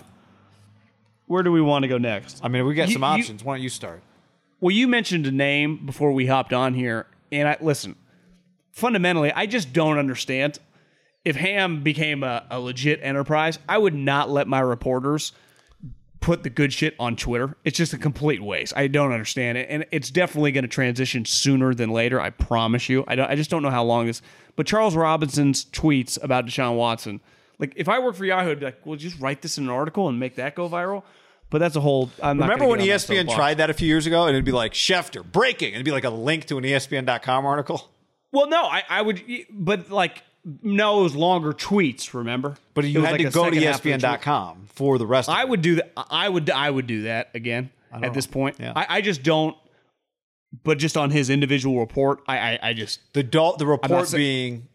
[1.26, 2.40] Where do we want to go next?
[2.42, 3.44] I mean, we got You- some you- options.
[3.44, 4.02] Why don't you start?
[4.60, 7.96] Well, you mentioned a name before we hopped on here, and I listen.
[8.72, 10.58] Fundamentally, I just don't understand.
[11.24, 15.32] If Ham became a, a legit enterprise, I would not let my reporters
[16.30, 17.56] put the good shit on Twitter.
[17.64, 18.72] It's just a complete waste.
[18.76, 22.20] I don't understand it, and it's definitely going to transition sooner than later.
[22.20, 23.02] I promise you.
[23.08, 23.28] I don't.
[23.28, 24.22] I just don't know how long this.
[24.54, 27.20] But Charles Robinson's tweets about Deshaun Watson,
[27.58, 29.70] like if I worked for Yahoo, I'd be like, well, just write this in an
[29.70, 31.02] article and make that go viral.
[31.50, 32.12] But that's a whole.
[32.22, 34.36] I'm not Remember when E on that ESPN tried that a few years ago and
[34.36, 37.90] it'd be like Schefter breaking and it'd be like a link to an ESPN.com article?
[38.30, 39.20] Well, no, I, I would,
[39.50, 40.22] but like,
[40.62, 42.14] no, it was longer tweets.
[42.14, 44.00] Remember, But you had like to go to second half of the tweet.
[44.00, 45.92] ESPN.com for the rest of I would do that.
[45.96, 46.48] I would.
[46.50, 48.10] I would do that again at know.
[48.10, 48.56] this point.
[48.58, 48.72] Yeah.
[48.74, 49.56] I, I just don't.
[50.64, 54.20] But just on his individual report, I, I, I just The Dol- the report saying-
[54.20, 54.68] being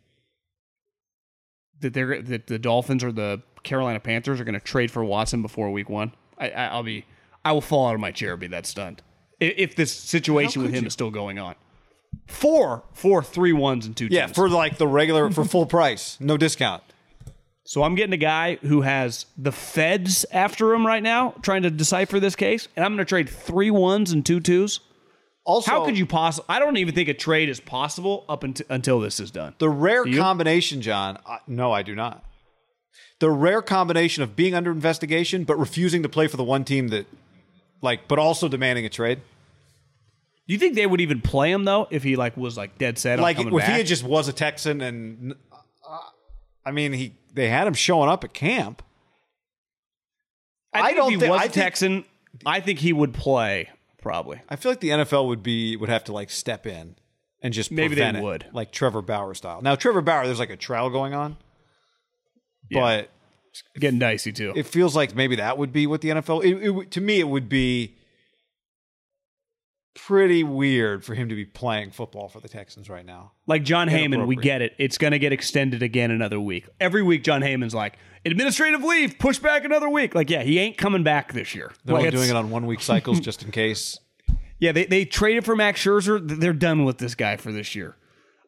[1.81, 5.41] that they're that the Dolphins or the Carolina Panthers are going to trade for Watson
[5.41, 6.13] before Week One.
[6.37, 7.05] I, I, I'll be.
[7.43, 9.01] I will fall out of my chair and be that stunned
[9.39, 10.87] if, if this situation with him you?
[10.87, 11.55] is still going on.
[12.27, 14.07] Four, four, three ones and two.
[14.09, 14.35] yeah twos.
[14.35, 16.83] for like the regular for full price, no discount.
[17.67, 21.71] So I'm getting a guy who has the feds after him right now, trying to
[21.71, 24.81] decipher this case, and I'm going to trade three ones and two twos.
[25.45, 26.45] Also, How could you possibly?
[26.47, 29.53] I don't even think a trade is possible up until until this is done.
[29.59, 31.17] The rare combination, John.
[31.25, 32.23] Uh, no, I do not.
[33.19, 36.89] The rare combination of being under investigation but refusing to play for the one team
[36.89, 37.05] that,
[37.81, 39.21] like, but also demanding a trade.
[40.47, 42.97] Do you think they would even play him though if he like was like dead
[42.99, 43.69] set Like, on if he back?
[43.69, 45.97] had just was a Texan and, uh,
[46.65, 48.81] I mean, he they had him showing up at camp.
[50.73, 52.05] I, I don't if he was I a think- Texan,
[52.45, 53.69] I think he would play
[54.01, 54.41] probably.
[54.49, 56.95] I feel like the NFL would be would have to like step in
[57.41, 58.45] and just Maybe they it, would.
[58.53, 59.61] like Trevor Bauer style.
[59.61, 61.37] Now Trevor Bauer, there's like a trial going on,
[62.71, 63.09] but
[63.79, 64.51] Getting dicey too.
[64.55, 66.43] it feels like maybe that would be what the NFL.
[66.43, 67.95] It, it, to me, it would be
[69.95, 73.31] pretty weird for him to be playing football for the Texans right now.
[73.47, 74.75] Like Jon Heyman, we get it.
[74.77, 76.67] It's going to get extended again another week.
[76.79, 80.13] Every week, Jon Heyman's like, administrative leave, push back another week.
[80.13, 81.71] Like, yeah, he ain't coming back this year.
[81.85, 83.99] They're like, only doing it on one week cycles just in case.
[84.57, 86.17] Yeah, they, they traded for Max Scherzer.
[86.25, 87.97] They're done with this guy for this year.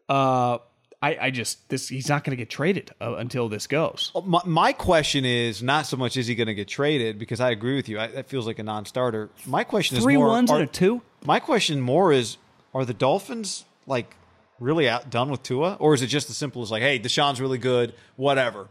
[0.08, 0.60] Uh,
[1.02, 4.12] I, I just this he's not going to get traded uh, until this goes.
[4.26, 7.52] My, my question is not so much is he going to get traded because I
[7.52, 8.00] agree with you.
[8.00, 9.30] I, that feels like a non-starter.
[9.46, 11.02] My question Three is more, ones are- and a two.
[11.24, 12.38] My question more is:
[12.74, 14.16] Are the Dolphins like
[14.60, 17.60] really outdone with Tua, or is it just as simple as like, "Hey, Deshaun's really
[17.60, 18.68] good, whatever"?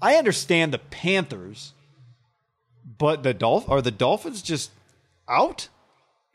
[0.00, 1.74] I understand the Panthers,
[2.98, 4.70] but the Dolph are the Dolphins just
[5.28, 5.68] out?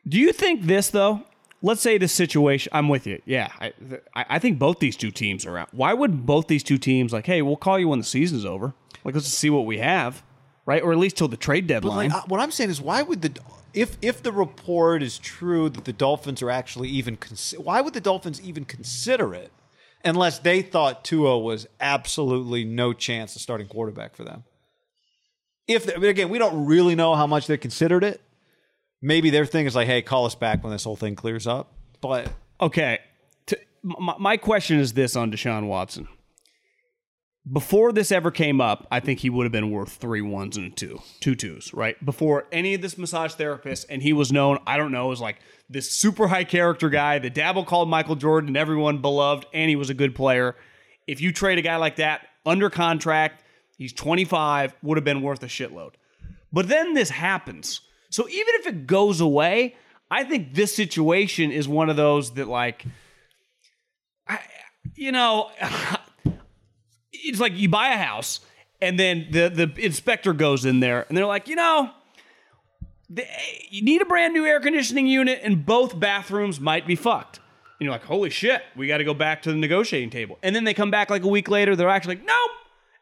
[0.07, 1.23] Do you think this though?
[1.61, 2.71] Let's say this situation.
[2.73, 3.21] I'm with you.
[3.25, 3.73] Yeah, I,
[4.15, 5.73] I I think both these two teams are out.
[5.73, 8.73] Why would both these two teams like, hey, we'll call you when the season's over.
[9.03, 10.21] Like, let's just see what we have,
[10.65, 10.84] right?
[10.84, 12.09] Or at least till the trade deadline.
[12.09, 13.39] like, what I'm saying is, why would the
[13.73, 17.93] if if the report is true that the Dolphins are actually even consi- why would
[17.93, 19.51] the Dolphins even consider it
[20.03, 24.43] unless they thought Tua was absolutely no chance of starting quarterback for them?
[25.67, 28.21] If they, again, we don't really know how much they considered it.
[29.02, 31.74] Maybe their thing is like, hey, call us back when this whole thing clears up.
[32.02, 32.99] But Okay.
[33.48, 36.07] To, my, my question is this on Deshaun Watson.
[37.49, 40.76] Before this ever came up, I think he would have been worth three ones and
[40.76, 42.03] two, two twos, right?
[42.03, 45.38] Before any of this massage therapist, and he was known, I don't know, as like
[45.69, 47.19] this super high character guy.
[47.19, 50.57] The Dabble called Michael Jordan, and everyone beloved, and he was a good player.
[51.07, 53.44] If you trade a guy like that under contract,
[53.78, 55.94] he's 25, would have been worth a shitload.
[56.52, 57.80] But then this happens.
[58.09, 59.75] So even if it goes away,
[60.09, 62.85] I think this situation is one of those that like
[64.27, 64.39] I
[64.95, 65.51] you know
[67.11, 68.39] it's like you buy a house
[68.81, 71.91] and then the the inspector goes in there and they're like, "You know,
[73.69, 77.39] you need a brand new air conditioning unit and both bathrooms might be fucked."
[77.79, 80.55] And you're like, "Holy shit, we got to go back to the negotiating table." And
[80.55, 82.51] then they come back like a week later, they're actually like, "Nope.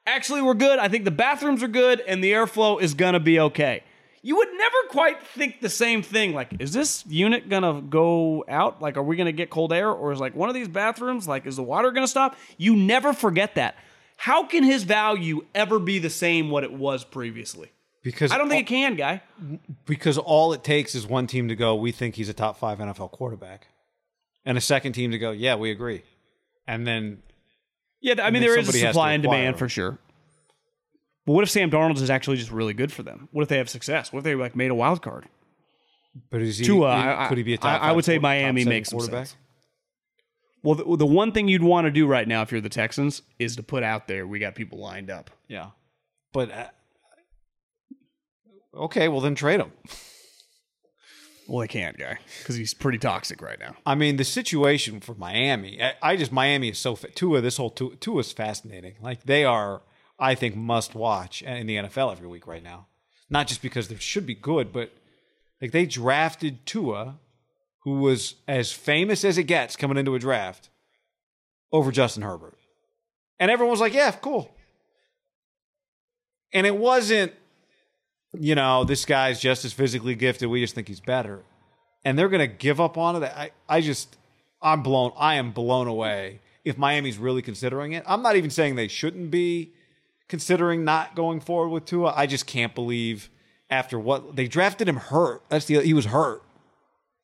[0.08, 0.78] Actually, we're good.
[0.78, 3.84] I think the bathrooms are good and the airflow is going to be okay."
[4.26, 6.34] You would never quite think the same thing.
[6.34, 8.82] Like, is this unit gonna go out?
[8.82, 9.92] Like, are we gonna get cold air?
[9.92, 12.36] Or is like one of these bathrooms, like, is the water gonna stop?
[12.58, 13.76] You never forget that.
[14.18, 17.70] How can his value ever be the same what it was previously?
[18.02, 19.22] Because I don't think it can, guy.
[19.86, 22.80] because all it takes is one team to go, we think he's a top five
[22.80, 23.68] NFL quarterback,
[24.44, 26.02] and a second team to go, yeah, we agree,
[26.68, 27.22] and then
[28.02, 29.60] Yeah, I mean there is a somebody has to supply and demand him.
[29.60, 30.00] for sure.
[31.26, 33.30] But what if Sam Darnold is actually just really good for them?
[33.32, 34.14] What if they have success?
[34.14, 35.26] What if they like made a wild card?
[36.30, 36.90] but is he Tua,
[37.24, 37.82] I- could he be a top?
[37.82, 39.28] I- I would say Miami makes quarterback?
[39.28, 39.36] sense.
[40.64, 43.22] Well, the, the one thing you'd want to do right now if you're the Texans
[43.38, 45.30] is to put out there we got people lined up.
[45.48, 45.72] Yeah,
[46.34, 46.68] but uh,
[48.74, 49.72] okay, well then trade him.
[51.48, 53.76] Well, they can't, guy, because he's pretty toxic right now.
[53.86, 57.42] I mean, the situation for Miami, I, I just Miami is so Tua.
[57.42, 58.96] This whole Tua, Tua is fascinating.
[59.02, 59.84] Like they are,
[60.18, 62.88] I think, must watch in the NFL every week right now.
[63.30, 64.92] Not just because they should be good, but
[65.62, 67.20] like they drafted Tua,
[67.84, 70.70] who was as famous as it gets coming into a draft,
[71.72, 72.58] over Justin Herbert,
[73.40, 74.56] and everyone was like, "Yeah, cool."
[76.54, 77.34] And it wasn't,
[78.34, 80.50] you know, this guy's just as physically gifted.
[80.50, 81.44] We just think he's better
[82.06, 83.26] and they're going to give up on it.
[83.26, 84.16] I, I just,
[84.62, 85.12] I'm blown.
[85.18, 86.40] I am blown away.
[86.64, 89.74] If Miami's really considering it, I'm not even saying they shouldn't be
[90.28, 92.14] considering not going forward with Tua.
[92.16, 93.30] I just can't believe
[93.70, 95.42] after what they drafted him hurt.
[95.50, 96.44] That's the he was hurt,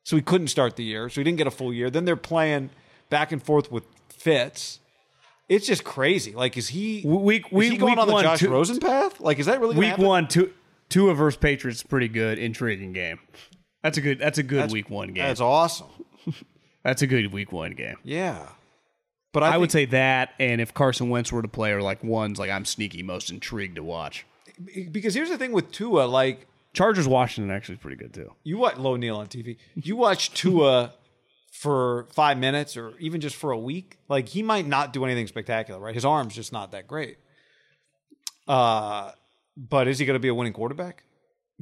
[0.03, 1.89] so he couldn't start the year, so he didn't get a full year.
[1.89, 2.69] Then they're playing
[3.09, 4.79] back and forth with Fitz.
[5.49, 6.31] It's just crazy.
[6.33, 9.19] Like, is he Week- is week- he going week on the Josh two- Rosen path?
[9.19, 10.05] Like, is that really Week happen?
[10.05, 10.53] one, two,
[10.89, 13.19] Tua versus Patriots, pretty good, intriguing game.
[13.83, 14.19] That's a good.
[14.19, 15.25] That's a good week one game.
[15.25, 15.87] That's awesome.
[16.83, 17.97] That's, a good week one game.
[18.03, 18.47] Yeah,
[19.33, 21.81] but I, I, think- would say that, and if Carson Wentz were to play, are
[21.81, 24.25] like ones like I'm sneaky most intrigued to watch.
[24.91, 28.31] because here's the thing with Tua, like Chargers Washington actually is pretty good too.
[28.43, 29.57] you watch low Neil on TV.
[29.75, 30.93] You watch Tua
[31.51, 33.97] for five minutes or even just for a week.
[34.07, 35.93] Like he might not do anything spectacular, right?
[35.93, 37.17] His arm's just not that great.
[38.47, 39.11] Uh,
[39.57, 41.03] but is he going to be a winning quarterback?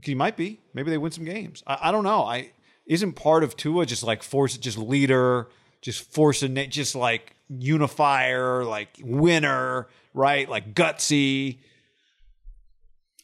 [0.03, 0.61] He might be.
[0.73, 1.63] Maybe they win some games.
[1.67, 2.23] I, I don't know.
[2.23, 2.51] I
[2.85, 5.47] isn't part of Tua just like force, just leader,
[5.81, 10.47] just forcing it, just like unifier, like winner, right?
[10.49, 11.59] Like gutsy.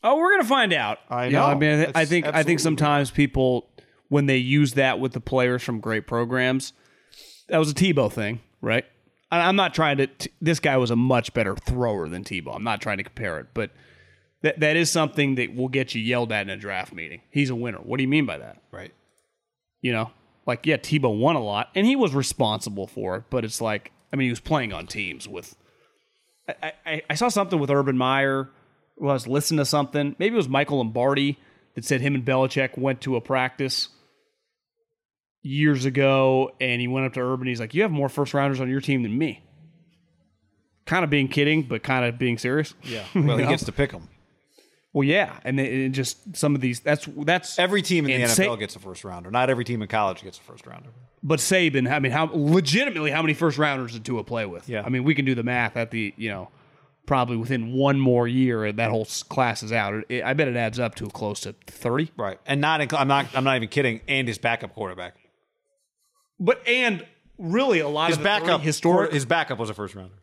[0.04, 1.00] Oh, we're gonna find out.
[1.10, 3.70] I You I mean, I, I think I think absolutely sometimes people
[4.10, 6.74] when they use that with the players from great programs,
[7.48, 8.86] that was a Tebow thing, right?
[9.32, 10.08] I- I'm not trying to.
[10.08, 12.56] T- this guy was a much better thrower than Tebow.
[12.56, 13.72] I'm not trying to compare it, but
[14.44, 17.22] that that is something that will get you yelled at in a draft meeting.
[17.32, 17.80] He's a winner.
[17.80, 18.62] What do you mean by that?
[18.72, 18.94] Right.
[19.82, 20.12] You know,
[20.46, 23.24] like yeah, Tebow won a lot, and he was responsible for it.
[23.30, 25.56] But it's like, I mean, he was playing on teams with.
[26.48, 28.50] I, I, I saw something with Urban Meyer.
[28.98, 30.16] Well, I was listening to something.
[30.20, 31.40] Maybe it was Michael Lombardi
[31.74, 33.90] that said him and Belichick went to a practice
[35.42, 37.48] years ago, and he went up to Urban.
[37.48, 39.42] He's like, "You have more first rounders on your team than me."
[40.86, 42.76] Kind of being kidding, but kind of being serious.
[42.84, 43.06] Yeah.
[43.16, 43.50] Well, he know?
[43.50, 44.08] gets to pick them.
[44.96, 46.80] Well, yeah, and it, it just some of these.
[46.80, 49.30] That's that's Every team in the And NFL gets a first rounder.
[49.30, 50.88] Not every team in college gets a first rounder.
[51.22, 54.70] But Saban, I mean, how legitimately how many first rounders did Tua play with?
[54.70, 54.84] Yeah.
[54.86, 56.48] I mean, we can do the math at the you know
[57.06, 60.06] probably within one more year that whole s- class is out.
[60.08, 62.10] It, I bet it adds up to close to thirty.
[62.16, 62.40] Right.
[62.46, 64.00] And not inc- I'm not I'm not even kidding.
[64.08, 65.16] And his backup quarterback.
[66.40, 67.06] But and
[67.38, 69.12] really a lot His of the backup historic.
[69.12, 70.16] his backup was a first rounder.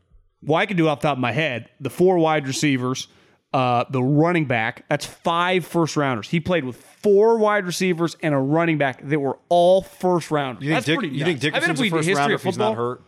[0.42, 1.68] well, I can do off the top of my head.
[1.78, 3.06] The four wide receivers,
[3.52, 4.84] uh, the running back.
[4.88, 6.28] That's five first rounders.
[6.28, 10.62] He played with four wide receivers and a running back that were all first rounders.
[10.64, 11.44] You think, That's Dick, pretty you think nuts.
[11.44, 13.02] I Dickerson's if we a first rounder if he's not hurt?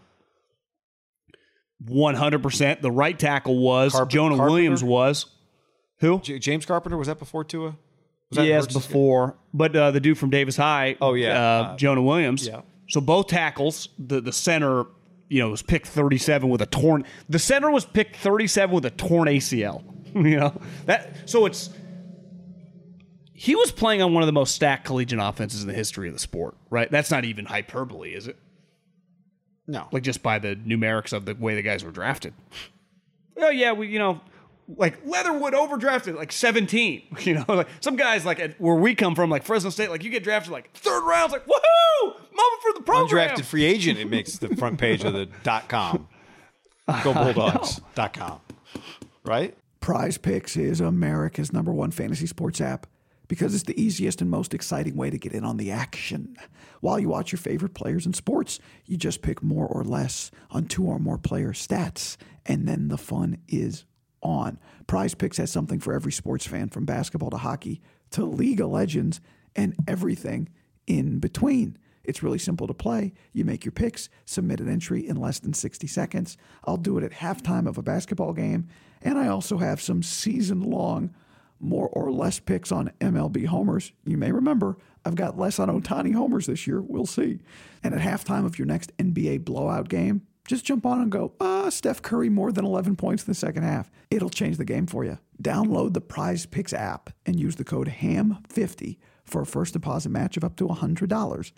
[1.87, 2.81] One hundred percent.
[2.83, 4.51] The right tackle was Carpen- Jonah Carpenter?
[4.53, 5.27] Williams was
[5.99, 6.21] who?
[6.21, 7.77] J- James Carpenter was that before Tua?
[8.31, 10.97] Was that Yes, before, but uh, the dude from Davis High.
[11.01, 11.33] Oh, yeah.
[11.33, 12.47] uh, Uh, Jonah Williams.
[12.47, 12.63] yeah.
[12.89, 14.85] So both tackles, the the center,
[15.29, 17.05] you know, was picked thirty seven with a torn.
[17.29, 19.83] The center was picked thirty seven with a torn ACL.
[20.29, 21.29] you know that.
[21.29, 21.71] So it's
[23.33, 26.15] he was playing on one of the most stacked collegiate offenses in the history of
[26.15, 26.57] the sport.
[26.71, 26.91] Right.
[26.91, 28.39] That's not even hyperbole, is it?
[29.67, 29.89] No.
[29.93, 32.35] Like just by the numerics of the way the guys were drafted.
[33.37, 34.21] Oh yeah, we you know
[34.77, 37.03] like Leatherwood overdrafted like 17.
[37.21, 40.05] You know, like some guys like at, where we come from, like Fresno State, like
[40.05, 43.31] you get drafted like third round, it's like woohoo, moment for the program.
[43.31, 43.99] Undrafted free agent.
[43.99, 46.09] It makes the front page of the dot com.
[47.03, 48.41] Go Bulldogs dot com.
[49.25, 49.57] Right.
[49.85, 52.87] Prize Picks is America's number one fantasy sports app
[53.29, 56.39] because it's the easiest and most exciting way to get in on the action.
[56.81, 60.69] While you watch your favorite players in sports, you just pick more or less on
[60.69, 62.17] two or more player stats,
[62.47, 63.85] and then the fun is
[64.23, 64.59] on.
[64.87, 67.83] Prize Picks has something for every sports fan from basketball to hockey
[68.13, 69.21] to League of Legends
[69.55, 70.49] and everything
[70.87, 71.77] in between.
[72.05, 73.13] It's really simple to play.
[73.33, 76.37] You make your picks, submit an entry in less than 60 seconds.
[76.65, 78.69] I'll do it at halftime of a basketball game,
[79.03, 81.15] and I also have some season long
[81.61, 83.93] more or less picks on MLB homers.
[84.05, 86.81] You may remember I've got less on Ohtani homers this year.
[86.81, 87.41] We'll see.
[87.83, 91.71] And at halftime of your next NBA blowout game, just jump on and go, ah,
[91.71, 93.91] Steph Curry more than 11 points in the second half.
[94.11, 95.19] It'll change the game for you.
[95.43, 100.37] Download the Prize Picks app and use the code HAM50 for a first deposit match
[100.37, 101.53] of up to $100.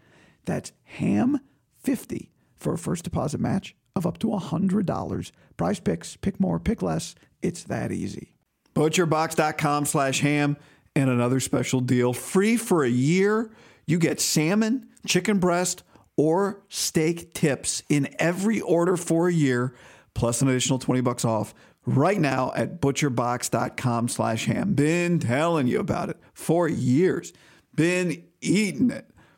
[0.46, 5.32] That's HAM50 for a first deposit match of up to $100.
[5.56, 7.14] Prize Picks, pick more, pick less.
[7.42, 8.32] It's that easy.
[8.74, 10.56] Butcherbox.com slash ham
[10.94, 12.12] and another special deal.
[12.12, 13.50] Free for a year.
[13.86, 15.82] You get salmon, chicken breast,
[16.16, 19.74] or steak tips in every order for a year,
[20.14, 21.54] plus an additional 20 bucks off
[21.84, 24.74] right now at butcherbox.com slash ham.
[24.74, 27.32] Been telling you about it for years.
[27.74, 29.10] Been eating it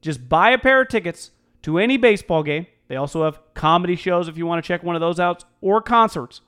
[0.00, 1.30] Just buy a pair of tickets
[1.62, 2.66] to any baseball game.
[2.88, 5.80] They also have comedy shows if you want to check one of those out or
[5.80, 6.40] concerts.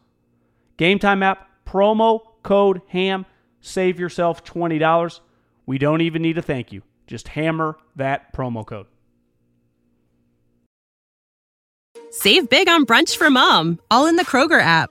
[0.76, 3.26] Game Time app, promo code HAM,
[3.60, 5.20] save yourself $20.
[5.66, 6.82] We don't even need a thank you.
[7.06, 8.86] Just hammer that promo code.
[12.10, 14.90] Save big on brunch for mom, all in the Kroger app.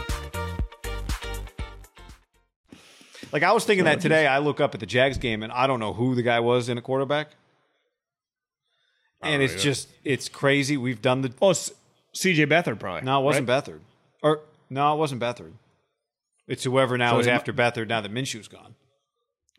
[3.31, 4.27] Like I was thinking that today.
[4.27, 6.69] I look up at the Jags game and I don't know who the guy was
[6.69, 7.27] in a quarterback.
[9.21, 10.77] And oh, it's just it's crazy.
[10.77, 13.03] We've done the Oh, CJ Beathard probably.
[13.03, 13.63] no, it wasn't right?
[13.63, 13.79] Beathard,
[14.23, 15.53] or no, it wasn't Beathard.
[16.47, 17.87] It's whoever now So is after Beathard.
[17.87, 18.75] Now that Minshew's gone,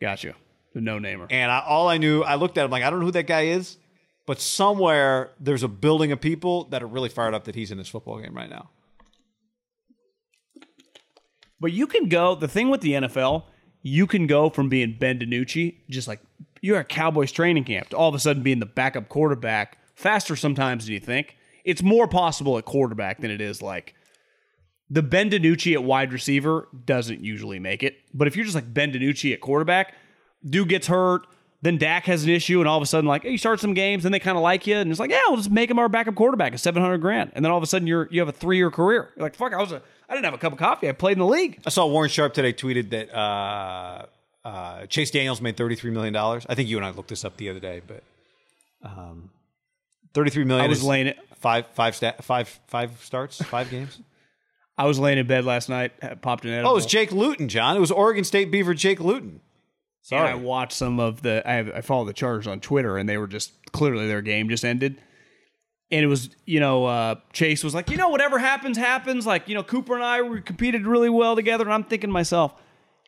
[0.01, 0.35] Gotcha.
[0.75, 1.27] The no namer.
[1.31, 3.27] and I, all I knew, I looked at him like I don't know who that
[3.27, 3.77] guy is,
[4.27, 7.79] but somewhere there's a building of people that are really fired up that he's in
[7.79, 8.69] this football game right now.
[11.61, 12.35] But you can go.
[12.35, 13.45] The thing with the NFL,
[13.83, 16.21] you can go from being Ben DiNucci, just like
[16.61, 20.37] you're at Cowboys training camp, to all of a sudden being the backup quarterback faster
[20.37, 21.37] sometimes than you think.
[21.65, 23.95] It's more possible at quarterback than it is like
[24.91, 27.97] the Ben DiNucci at wide receiver doesn't usually make it.
[28.13, 29.95] But if you're just like Ben DiNucci at quarterback,
[30.45, 31.27] dude gets hurt.
[31.63, 33.73] Then Dak has an issue, and all of a sudden, like, hey, you start some
[33.73, 35.79] games, and they kind of like you, and it's like, yeah, we'll just make him
[35.79, 38.19] our backup quarterback at seven hundred grand, and then all of a sudden, you're you
[38.21, 39.11] have a three year career.
[39.17, 41.13] You're like, fuck, I was a, I didn't have a cup of coffee, I played
[41.13, 41.61] in the league.
[41.65, 44.07] I saw Warren Sharp today tweeted that uh,
[44.45, 46.45] uh, Chase Daniels made thirty three million dollars.
[46.49, 48.03] I think you and I looked this up the other day, but
[48.83, 49.31] um,
[50.15, 50.65] Thirty-three million.
[50.67, 51.19] I was is laying it.
[51.39, 54.01] five five sta- five five starts, five games.
[54.79, 56.71] I was laying in bed last night, popped an edible.
[56.71, 57.77] Oh, it was Jake Luton, John.
[57.77, 59.41] It was Oregon State Beaver Jake Luton.
[60.11, 61.43] And I watched some of the.
[61.49, 64.49] I, have, I follow the Chargers on Twitter, and they were just clearly their game
[64.49, 65.01] just ended.
[65.91, 69.27] And it was, you know, uh, Chase was like, you know, whatever happens, happens.
[69.27, 72.13] Like, you know, Cooper and I we competed really well together, and I'm thinking to
[72.15, 72.55] myself,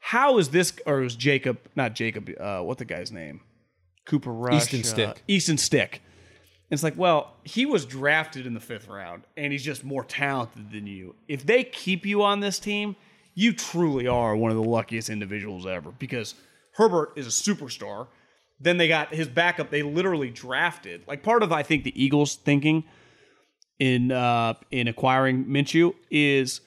[0.00, 0.72] how is this?
[0.86, 2.30] Or it was Jacob, not Jacob.
[2.38, 3.40] Uh, what the guy's name?
[4.06, 4.64] Cooper Rush.
[4.64, 5.22] Easton uh, Stick.
[5.26, 6.02] Easton Stick.
[6.70, 10.70] It's like, well, he was drafted in the fifth round, and he's just more talented
[10.70, 11.14] than you.
[11.28, 12.96] If they keep you on this team,
[13.34, 16.34] you truly are one of the luckiest individuals ever because
[16.74, 18.08] Herbert is a superstar.
[18.60, 19.70] Then they got his backup.
[19.70, 21.02] They literally drafted.
[21.06, 22.84] Like part of I think the Eagles thinking
[23.78, 26.60] in uh, in acquiring Minshew is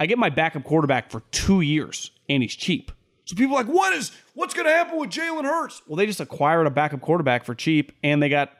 [0.00, 2.92] I get my backup quarterback for two years and he's cheap.
[3.24, 5.82] So people are like, what is what's going to happen with Jalen Hurts?
[5.86, 8.50] Well, they just acquired a backup quarterback for cheap, and they got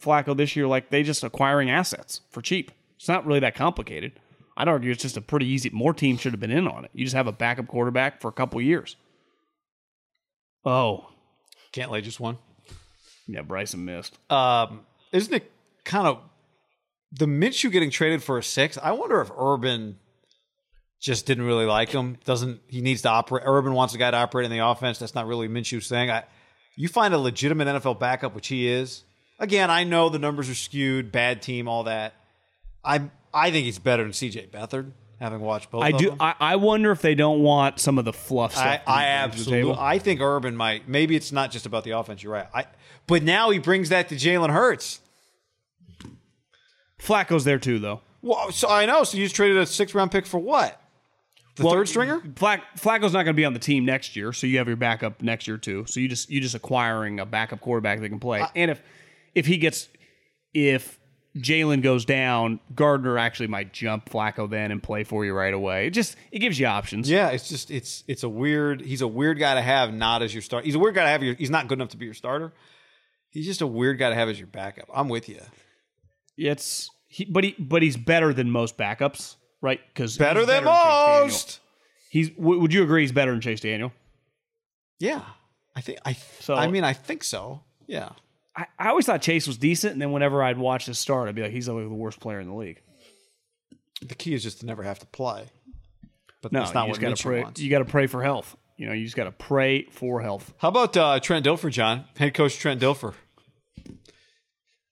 [0.00, 0.66] Flacco this year.
[0.68, 2.70] Like they just acquiring assets for cheap.
[2.96, 4.12] It's not really that complicated.
[4.56, 5.70] I'd argue it's just a pretty easy.
[5.70, 6.90] More teams should have been in on it.
[6.94, 8.96] You just have a backup quarterback for a couple years.
[10.64, 11.08] Oh,
[11.72, 12.38] Cantlay just one.
[13.26, 14.16] yeah, Bryson missed.
[14.30, 14.80] Um,
[15.12, 15.50] isn't it
[15.84, 16.18] kind of
[17.12, 18.78] the Minshew getting traded for a six?
[18.78, 19.98] I wonder if Urban
[21.00, 22.16] just didn't really like him.
[22.24, 23.42] Doesn't he needs to operate?
[23.46, 24.98] Urban wants a guy to operate in the offense.
[24.98, 26.10] That's not really Minshew's thing.
[26.10, 26.24] I,
[26.76, 29.02] you find a legitimate NFL backup, which he is.
[29.38, 32.14] Again, I know the numbers are skewed, bad team, all that.
[32.84, 34.48] I I think he's better than C.J.
[34.52, 35.82] Beathard, having watched both.
[35.84, 36.08] I of do.
[36.10, 36.16] them.
[36.20, 38.80] I, I wonder if they don't want some of the fluff stuff.
[38.86, 39.76] I, I bring to the absolutely.
[39.78, 40.88] I think Urban might.
[40.88, 42.22] Maybe it's not just about the offense.
[42.22, 42.48] You're right.
[42.54, 42.64] I,
[43.06, 45.00] but now he brings that to Jalen Hurts.
[47.00, 48.00] Flacco's there too, though.
[48.22, 49.04] Well, so I know.
[49.04, 50.78] So you just traded a six round pick for what?
[51.56, 52.22] The Well, third stringer?
[52.36, 54.76] Flack, Flacco's not going to be on the team next year, so you have your
[54.76, 55.84] backup next year too.
[55.86, 58.42] So you just you just acquiring a backup quarterback that can play.
[58.54, 58.80] and if
[59.34, 59.88] if he gets
[60.54, 60.98] if
[61.36, 65.86] Jalen goes down, Gardner actually might jump Flacco then and play for you right away.
[65.86, 67.08] It just it gives you options.
[67.08, 68.82] Yeah, it's just it's it's a weird.
[68.82, 70.64] He's a weird guy to have, not as your start.
[70.66, 71.22] He's a weird guy to have.
[71.22, 72.52] Your, he's not good enough to be your starter.
[73.30, 74.90] He's just a weird guy to have as your backup.
[74.94, 75.40] I'm with you.
[76.36, 79.80] It's he, but he but he's better than most backups, right?
[79.94, 81.60] Because Better than most.
[82.10, 83.90] He's w- would you agree he's better than Chase Daniel?
[84.98, 85.22] Yeah,
[85.74, 86.12] I think I.
[86.40, 87.62] So- I mean, I think so.
[87.86, 88.10] Yeah.
[88.54, 91.34] I, I always thought Chase was decent, and then whenever I'd watch this start, I'd
[91.34, 92.80] be like, he's like the worst player in the league.
[94.02, 95.46] The key is just to never have to play.
[96.42, 97.42] But No, that's not you what just gotta pray.
[97.44, 97.60] wants.
[97.60, 98.56] You got to pray for health.
[98.76, 100.52] You know, you just got to pray for health.
[100.58, 102.04] How about uh, Trent Dilfer, John?
[102.18, 103.14] Head coach Trent Dilfer.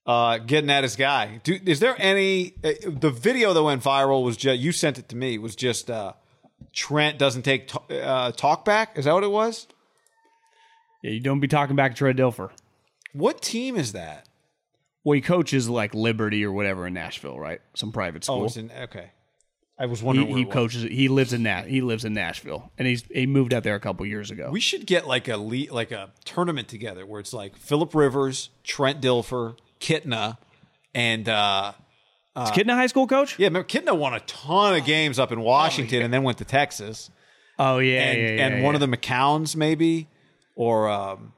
[0.05, 1.39] Uh, getting at his guy.
[1.43, 2.53] Do, is there any?
[2.63, 5.37] Uh, the video that went viral was just you sent it to me.
[5.37, 6.13] Was just uh,
[6.73, 8.97] Trent doesn't take t- uh, talk back.
[8.97, 9.67] Is that what it was?
[11.03, 12.49] Yeah, you don't be talking back to Trey Dilfer.
[13.13, 14.27] What team is that?
[15.03, 17.61] Well, he coaches like Liberty or whatever in Nashville, right?
[17.75, 18.41] Some private school.
[18.41, 19.11] Oh, it's in okay.
[19.79, 20.29] I was he wondering.
[20.29, 20.53] where he was.
[20.53, 20.83] coaches.
[20.83, 21.65] He lives in Nat.
[21.65, 24.49] He lives in Nashville, and he's he moved out there a couple years ago.
[24.51, 28.51] We should get like a le- like a tournament together where it's like Philip Rivers,
[28.63, 30.37] Trent Dilfer, Kitna,
[30.93, 31.71] and uh,
[32.43, 33.39] Is Kid a high school coach?
[33.39, 36.45] yeah, remember Kitna won a ton of games up in Washington and then went to
[36.45, 37.09] Texas.
[37.57, 38.63] Oh yeah, and, yeah, yeah, and yeah.
[38.63, 40.07] one of the McCowns maybe,
[40.55, 41.33] or um,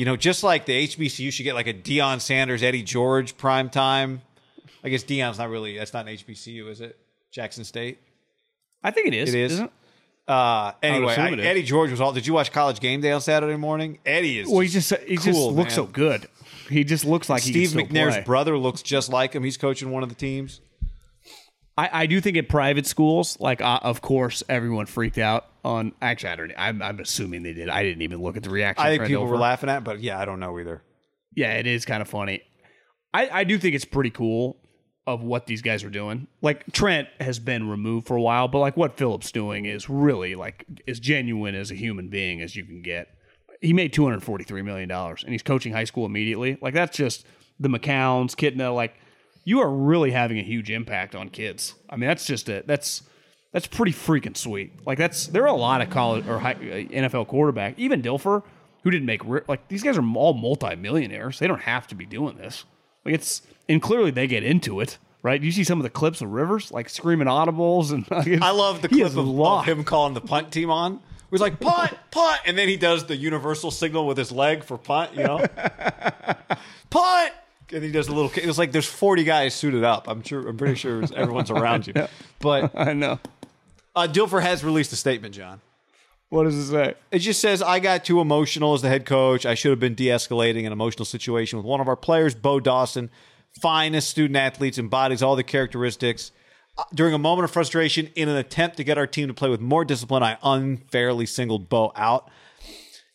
[0.00, 3.68] you know, just like the HBCU should get like a Deion Sanders, Eddie George prime
[3.68, 4.22] time.
[4.82, 6.98] I guess Deion's not really that's not an HBCU, is it?
[7.30, 7.98] Jackson State.
[8.82, 9.34] I think it is.
[9.34, 9.52] It is.
[9.52, 9.72] Isn't?
[10.26, 11.40] Uh, anyway, I- it.
[11.40, 12.14] Eddie George was all.
[12.14, 13.98] Did you watch College Game Day on Saturday morning?
[14.06, 14.48] Eddie is.
[14.48, 16.28] Well, he just he just cool, looks so good.
[16.70, 18.22] He just looks like he Steve McNair's play.
[18.24, 19.44] brother looks just like him.
[19.44, 20.62] He's coaching one of the teams.
[21.80, 25.92] I, I do think at private schools, like uh, of course everyone freaked out on.
[26.02, 26.52] Actually, I don't.
[26.58, 27.70] I'm, I'm assuming they did.
[27.70, 28.84] I didn't even look at the reaction.
[28.84, 30.82] I think people were laughing at, but yeah, I don't know either.
[31.34, 32.42] Yeah, it is kind of funny.
[33.14, 34.58] I, I do think it's pretty cool
[35.06, 36.26] of what these guys are doing.
[36.42, 40.34] Like Trent has been removed for a while, but like what Phillips doing is really
[40.34, 43.08] like as genuine as a human being as you can get.
[43.62, 46.58] He made two hundred forty three million dollars, and he's coaching high school immediately.
[46.60, 47.24] Like that's just
[47.58, 48.74] the McCowns, Kitna.
[48.74, 48.96] Like
[49.44, 51.74] you are really having a huge impact on kids.
[51.88, 52.66] I mean, that's just it.
[52.66, 53.02] that's
[53.52, 54.72] that's pretty freaking sweet.
[54.86, 58.42] Like that's there are a lot of college or high, uh, NFL quarterback, even Dilfer,
[58.82, 61.38] who didn't make like these guys are all multimillionaires.
[61.38, 62.64] They don't have to be doing this.
[63.04, 65.42] Like it's and clearly they get into it, right?
[65.42, 68.06] You see some of the clips of Rivers like screaming audibles and
[68.42, 70.94] I love the he clip of, of him calling the punt team on.
[70.94, 74.64] It was like punt, punt, and then he does the universal signal with his leg
[74.64, 75.14] for punt.
[75.14, 75.38] You know,
[76.90, 77.32] punt,
[77.72, 78.30] and he does a little.
[78.36, 80.08] It was like there's 40 guys suited up.
[80.08, 80.46] I'm sure.
[80.48, 81.94] I'm pretty sure everyone's around you.
[82.40, 83.18] But I know.
[83.94, 85.60] uh, Dilfer has released a statement, John.
[86.30, 86.94] What does it say?
[87.10, 89.44] It just says, I got too emotional as the head coach.
[89.44, 92.60] I should have been de escalating an emotional situation with one of our players, Bo
[92.60, 93.10] Dawson.
[93.60, 96.30] finest student athletes, embodies all the characteristics.
[96.78, 99.48] Uh, During a moment of frustration, in an attempt to get our team to play
[99.50, 102.30] with more discipline, I unfairly singled Bo out.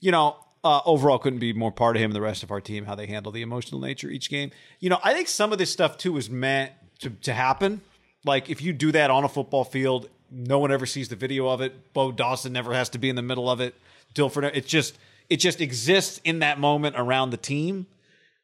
[0.02, 0.36] You know,
[0.66, 2.96] uh, overall, couldn't be more part of him and the rest of our team how
[2.96, 4.50] they handle the emotional nature each game.
[4.80, 7.82] You know, I think some of this stuff too is meant to, to happen.
[8.26, 11.48] Like if you do that on a football field, no one ever sees the video
[11.48, 11.94] of it.
[11.94, 13.76] Bo Dawson never has to be in the middle of it.
[14.16, 14.98] Dilfer, it just
[15.30, 17.86] it just exists in that moment around the team.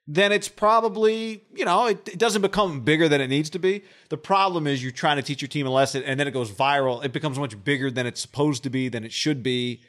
[0.08, 3.84] Then it's probably you know it, it doesn't become bigger than it needs to be.
[4.10, 6.52] The problem is you're trying to teach your team a lesson, and then it goes
[6.52, 7.04] viral.
[7.04, 9.82] It becomes much bigger than it's supposed to be, than it should be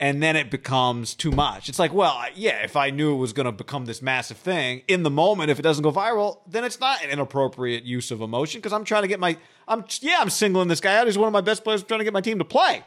[0.00, 1.68] and then it becomes too much.
[1.68, 4.80] It's like, well, yeah, if I knew it was going to become this massive thing
[4.88, 8.22] in the moment, if it doesn't go viral, then it's not an inappropriate use of
[8.22, 9.36] emotion because I'm trying to get my,
[9.68, 11.06] I'm yeah, I'm singling this guy out.
[11.06, 11.82] He's one of my best players.
[11.82, 12.82] I'm trying to get my team to play.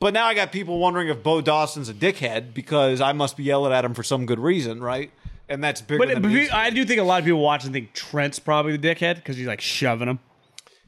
[0.00, 3.44] But now I got people wondering if Bo Dawson's a dickhead because I must be
[3.44, 5.12] yelling at him for some good reason, right?
[5.50, 7.40] And that's bigger But, but it needs to I do think a lot of people
[7.40, 10.18] watching think Trent's probably the dickhead because he's like shoving him.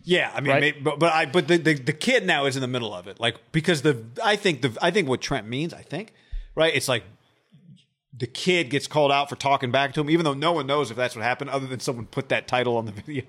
[0.07, 0.61] Yeah, I mean, Right?
[0.61, 3.07] maybe, but but I but the, the the kid now is in the middle of
[3.09, 6.13] it, like because the I think the I think what Trent means, I think,
[6.55, 6.75] right?
[6.75, 7.05] It's like
[8.17, 10.91] the kid gets called out for talking back to him, even though no one knows
[10.91, 13.25] if that's what happened, other than someone put that title on the video.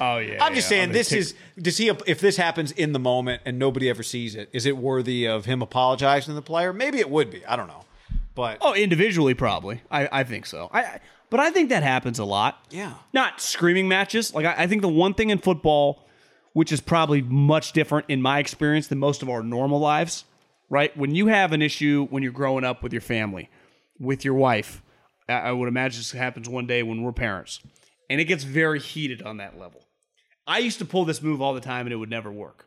[0.00, 0.44] Oh yeah.
[0.44, 3.88] I'm just saying, this is does he if this happens in the moment and nobody
[3.88, 6.72] ever sees it, is it worthy of him apologizing to the player?
[6.72, 7.46] Maybe it would be.
[7.46, 7.84] I don't know,
[8.34, 9.82] but Oh, individually, probably.
[9.90, 10.68] I, I think so.
[10.72, 11.00] I, I-
[11.30, 12.64] but I think that happens a lot.
[12.70, 12.94] Yeah.
[13.12, 14.34] Not screaming matches.
[14.34, 16.06] Like I, I think the one thing in football,
[16.52, 20.24] which is probably much different in my experience than most of our normal lives,
[20.68, 20.96] right?
[20.96, 23.50] When you have an issue when you're growing up with your family,
[23.98, 24.82] with your wife,
[25.28, 27.60] I, I would imagine this happens one day when we're parents,
[28.08, 29.82] and it gets very heated on that level.
[30.46, 32.66] I used to pull this move all the time, and it would never work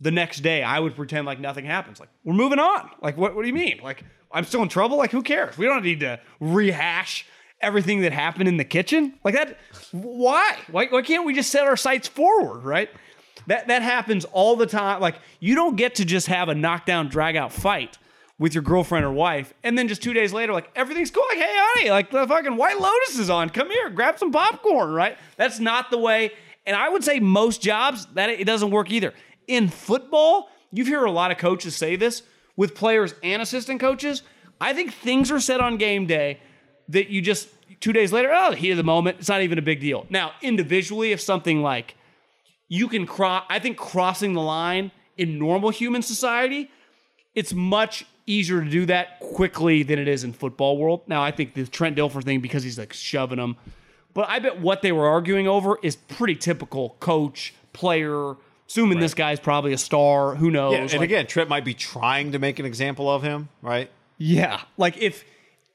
[0.00, 2.00] the next day I would pretend like nothing happens.
[2.00, 2.90] Like, we're moving on.
[3.02, 3.80] Like, what, what do you mean?
[3.82, 4.96] Like, I'm still in trouble?
[4.96, 5.58] Like, who cares?
[5.58, 7.26] We don't need to rehash
[7.60, 9.14] everything that happened in the kitchen.
[9.24, 9.58] Like that,
[9.92, 10.56] why?
[10.70, 12.90] Why, why can't we just set our sights forward, right?
[13.46, 15.00] That that happens all the time.
[15.00, 17.98] Like, you don't get to just have a knockdown, drag out fight
[18.38, 21.24] with your girlfriend or wife, and then just two days later, like everything's cool.
[21.28, 23.50] Like, hey, honey, like the fucking White Lotus is on.
[23.50, 25.18] Come here, grab some popcorn, right?
[25.36, 26.32] That's not the way.
[26.66, 29.12] And I would say most jobs that it doesn't work either.
[29.46, 32.22] In football, you hear a lot of coaches say this
[32.56, 34.22] with players and assistant coaches.
[34.60, 36.40] I think things are set on game day
[36.90, 37.48] that you just
[37.80, 40.06] two days later, oh, heat of the moment, it's not even a big deal.
[40.10, 41.94] Now, individually, if something like
[42.68, 46.70] you can cross, I think crossing the line in normal human society,
[47.34, 51.02] it's much easier to do that quickly than it is in football world.
[51.06, 53.56] Now, I think the Trent Dilfer thing because he's like shoving them,
[54.14, 58.36] but I bet what they were arguing over is pretty typical coach player.
[58.68, 60.74] Assuming this guy's probably a star, who knows?
[60.74, 60.80] yeah.
[60.82, 63.90] And Like, again, Trent might be trying to make an example of him, right?
[64.16, 65.24] yeah, like if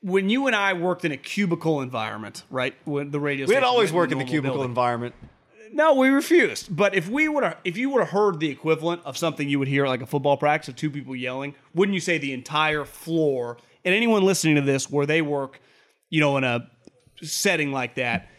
[0.05, 2.75] when you and I worked in a cubicle environment, right?
[2.85, 4.69] When the radio, We'd always work in the cubicle building.
[4.69, 5.15] environment.
[5.73, 6.73] No, we refused.
[6.73, 9.57] But if we would have, if you would have heard the equivalent of something you
[9.57, 12.85] would hear like a football practice of two people yelling, wouldn't you say the entire
[12.85, 13.57] floor?
[13.83, 15.59] And anyone listening to this, where they work,
[16.11, 16.69] you know, in a
[17.23, 18.29] setting like that,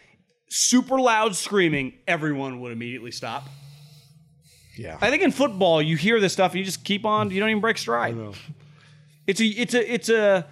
[0.48, 3.48] super loud screaming, everyone would immediately stop.
[4.78, 4.98] Yeah.
[5.00, 7.32] I think in football, you hear this stuff, and you just keep on.
[7.32, 8.16] You don't even break stride.
[9.26, 10.46] It's a, it's a, it's a,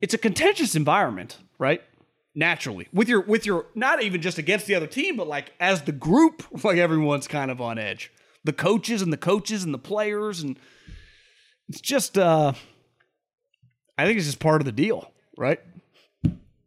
[0.00, 1.82] it's a contentious environment, right?
[2.34, 5.82] Naturally, with your, with your, not even just against the other team, but like as
[5.82, 8.12] the group, like everyone's kind of on edge.
[8.44, 10.58] The coaches and the coaches and the players, and
[11.68, 12.52] it's just, uh,
[13.98, 15.60] I think it's just part of the deal, right?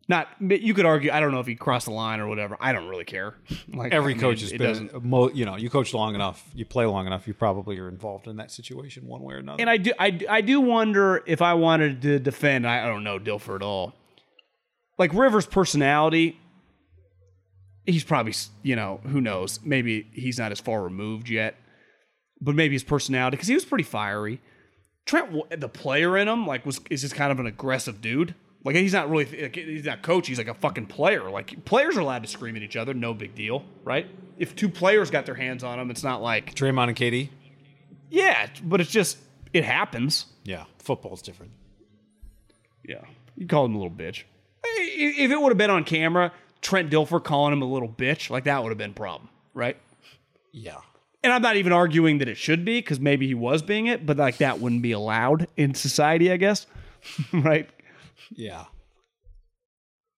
[0.09, 1.11] Not, you could argue.
[1.11, 2.57] I don't know if he crossed the line or whatever.
[2.59, 3.35] I don't really care.
[3.73, 6.63] Like Every I mean, coach has been, mo- you know, you coach long enough, you
[6.63, 9.59] play long enough, you probably are involved in that situation one way or another.
[9.61, 12.67] And I do, I, I do wonder if I wanted to defend.
[12.67, 13.93] I, don't know Dilfer at all.
[14.99, 16.39] Like Rivers' personality,
[17.85, 19.59] he's probably, you know, who knows?
[19.63, 21.55] Maybe he's not as far removed yet,
[22.39, 24.39] but maybe his personality because he was pretty fiery.
[25.05, 28.35] Trent, the player in him, like, was is just kind of an aggressive dude.
[28.65, 30.27] Like he's not really, like, he's not coach.
[30.27, 31.29] He's like a fucking player.
[31.29, 34.07] Like players are allowed to scream at each other, no big deal, right?
[34.37, 37.29] If two players got their hands on him, it's not like, Draymond and KD.
[38.09, 39.17] yeah, but it's just
[39.51, 40.25] it happens.
[40.43, 41.51] yeah, football's different.
[42.83, 43.01] Yeah.
[43.35, 44.23] You call him a little bitch.
[44.63, 46.31] If it would have been on camera,
[46.61, 49.77] Trent Dilfer calling him a little bitch, like that would have been a problem, right?
[50.51, 50.77] Yeah.
[51.23, 54.05] And I'm not even arguing that it should be because maybe he was being it,
[54.05, 56.67] but like that wouldn't be allowed in society, I guess,
[57.33, 57.69] right?
[58.31, 58.65] Yeah.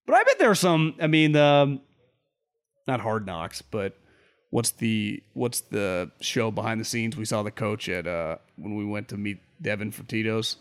[0.05, 0.95] But I bet there are some.
[1.01, 1.81] I mean, um,
[2.88, 3.97] not Hard Knocks, but
[4.51, 7.17] what's the what's the show behind the scenes?
[7.17, 10.57] We saw the coach at uh, when we went to meet Devin for Tito's.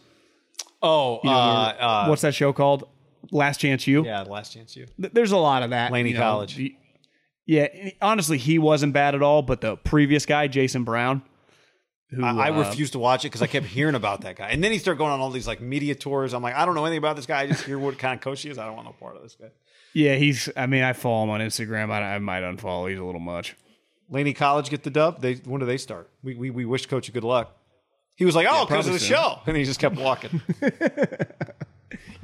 [0.83, 2.89] Oh, uh, uh, what's that show called?
[3.31, 4.05] Last Chance U.
[4.05, 4.87] Yeah, last chance U.
[5.01, 5.91] Th- There's a lot of that.
[5.93, 6.21] Laney you know.
[6.21, 6.57] College.
[6.57, 6.77] The-
[7.47, 11.23] yeah, honestly, he wasn't bad at all, but the previous guy, Jason Brown,
[12.11, 14.49] who I, I uh, refused to watch it because I kept hearing about that guy,
[14.51, 16.35] and then he started going on all these like media tours.
[16.35, 17.43] I'm like, I don't know anything about this guy.
[17.43, 18.59] I just hear what kind of coach he is.
[18.59, 19.49] I don't want no part of this guy.
[19.93, 20.49] Yeah, he's.
[20.57, 21.91] I mean, I follow him on Instagram.
[21.91, 22.89] I, I might unfollow.
[22.89, 23.57] He's a little much.
[24.11, 25.21] Laney College get the dub.
[25.21, 26.11] They when do they start?
[26.23, 27.57] We we, we wish coach a good luck.
[28.17, 29.17] He was like, oh, because of the soon.
[29.17, 30.41] show, and he just kept walking.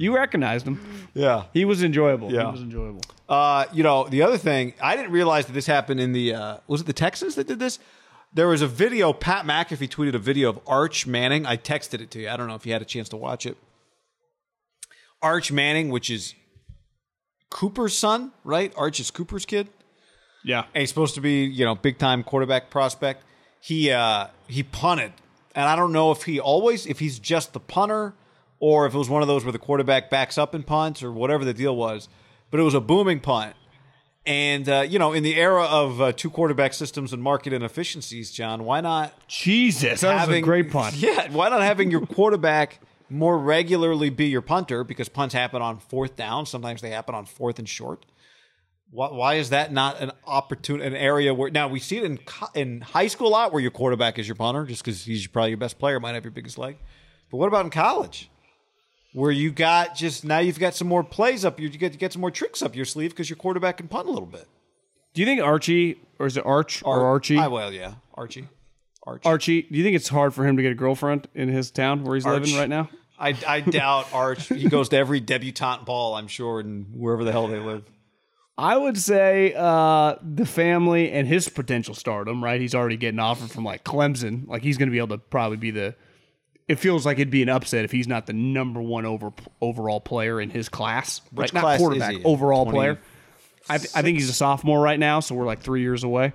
[0.01, 0.79] You recognized him.
[1.13, 1.43] yeah.
[1.53, 2.33] He was enjoyable.
[2.33, 2.45] Yeah.
[2.45, 3.01] He was enjoyable.
[3.29, 6.57] Uh, you know, the other thing, I didn't realize that this happened in the uh,
[6.67, 7.77] was it the Texans that did this?
[8.33, 9.11] There was a video.
[9.11, 11.45] Pat McAfee tweeted a video of Arch Manning.
[11.45, 12.29] I texted it to you.
[12.29, 13.57] I don't know if you had a chance to watch it.
[15.21, 16.33] Arch Manning, which is
[17.49, 18.73] Cooper's son, right?
[18.77, 19.67] Arch is Cooper's kid.
[20.43, 20.63] Yeah.
[20.73, 23.23] and he's supposed to be you know big time quarterback prospect.
[23.59, 25.11] He uh, he punted,
[25.53, 28.13] and I don't know if he always if he's just the punter
[28.59, 31.11] or if it was one of those where the quarterback backs up and punts or
[31.11, 32.07] whatever the deal was.
[32.49, 33.55] But it was a booming punt,
[34.25, 38.31] and uh, you know in the era of uh, two quarterback systems and market inefficiencies,
[38.31, 40.95] John, why not Jesus, that was a great punt.
[41.01, 42.79] Yeah, why not having your quarterback
[43.09, 46.45] more regularly be your punter because punts happen on fourth down.
[46.45, 48.05] Sometimes they happen on fourth and short.
[48.89, 52.19] Why, why is that not an opportunity, an area where now we see it in
[52.55, 55.49] in high school a lot where your quarterback is your punter just because he's probably
[55.51, 56.77] your best player, might have your biggest leg.
[57.29, 58.29] But what about in college,
[59.13, 62.13] where you got just now you've got some more plays up, you get to get
[62.13, 64.47] some more tricks up your sleeve because your quarterback can punt a little bit.
[65.13, 67.37] Do you think Archie, or is it Arch or Archie?
[67.37, 68.47] I will, yeah, Archie,
[69.03, 69.27] Archie.
[69.27, 72.03] Archie, do you think it's hard for him to get a girlfriend in his town
[72.03, 72.41] where he's Arch.
[72.41, 72.89] living right now?
[73.19, 74.47] I, I doubt Arch.
[74.47, 77.83] He goes to every debutante ball, I'm sure, and wherever the hell they live.
[78.57, 82.59] I would say uh, the family and his potential stardom, right?
[82.59, 84.47] He's already getting offered from like Clemson.
[84.47, 85.95] Like he's going to be able to probably be the.
[86.71, 89.99] It feels like it'd be an upset if he's not the number one over overall
[89.99, 91.19] player in his class.
[91.31, 91.53] Which right?
[91.53, 92.23] Not class is quarterback, he?
[92.23, 92.99] overall 20 player.
[93.67, 96.31] I, th- I think he's a sophomore right now, so we're like three years away.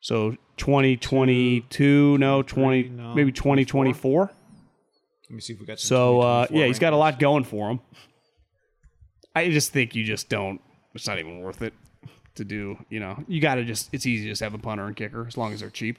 [0.00, 2.82] So 2022, no, 20,
[3.16, 4.20] maybe 2024.
[4.20, 5.80] Let me see if we got.
[5.80, 7.80] Some So uh, 2024 yeah, he's got a lot going for him.
[9.34, 10.60] I just think you just don't.
[10.94, 11.74] It's not even worth it
[12.36, 12.78] to do.
[12.90, 13.88] You know, you got to just.
[13.92, 15.98] It's easy to just have a punter and kicker as long as they're cheap.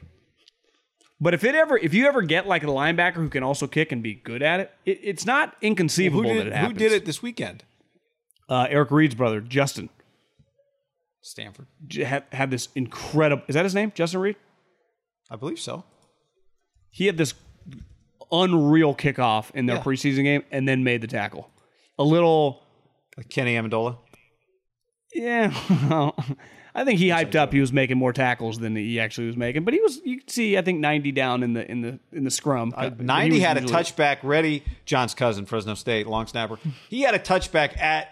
[1.21, 3.91] But if it ever, if you ever get like a linebacker who can also kick
[3.91, 6.91] and be good at it, it it's not inconceivable Who that did, it who did
[6.91, 7.63] it this weekend?
[8.49, 9.89] Uh, Eric Reid's brother, Justin,
[11.21, 13.43] Stanford, j- had, had this incredible.
[13.47, 14.35] Is that his name, Justin Reid?
[15.31, 15.85] I believe so.
[16.89, 17.33] He had this
[18.31, 19.83] unreal kickoff in their Yeah.
[19.83, 21.49] preseason game and then made the tackle.
[21.97, 22.61] A little
[23.15, 23.97] Like Kenny Amendola.
[25.15, 25.51] Yeah,
[26.75, 27.53] I think he hyped up.
[27.53, 30.01] He was making more tackles than he actually was making, but he was.
[30.03, 32.73] You could see, I think ninety down in the in the in the scrum.
[32.75, 34.63] Uh, he Ninety had a touchback ready.
[34.85, 36.57] John's cousin, Fresno State, long snapper.
[36.89, 38.09] He had a touchback at.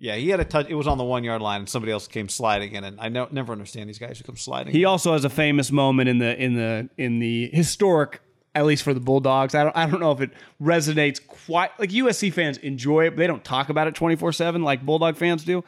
[0.00, 0.66] Yeah, he had a touch.
[0.68, 2.84] It was on the one yard line, and somebody else came sliding in.
[2.84, 4.72] And I no, never understand these guys who come sliding.
[4.72, 8.20] He also has a famous moment in the in the in the historic,
[8.54, 9.54] at least for the Bulldogs.
[9.54, 10.30] I don't I don't know if it
[10.60, 14.32] resonates quite like USC fans enjoy it, but they don't talk about it twenty four
[14.32, 15.62] seven like Bulldog fans do.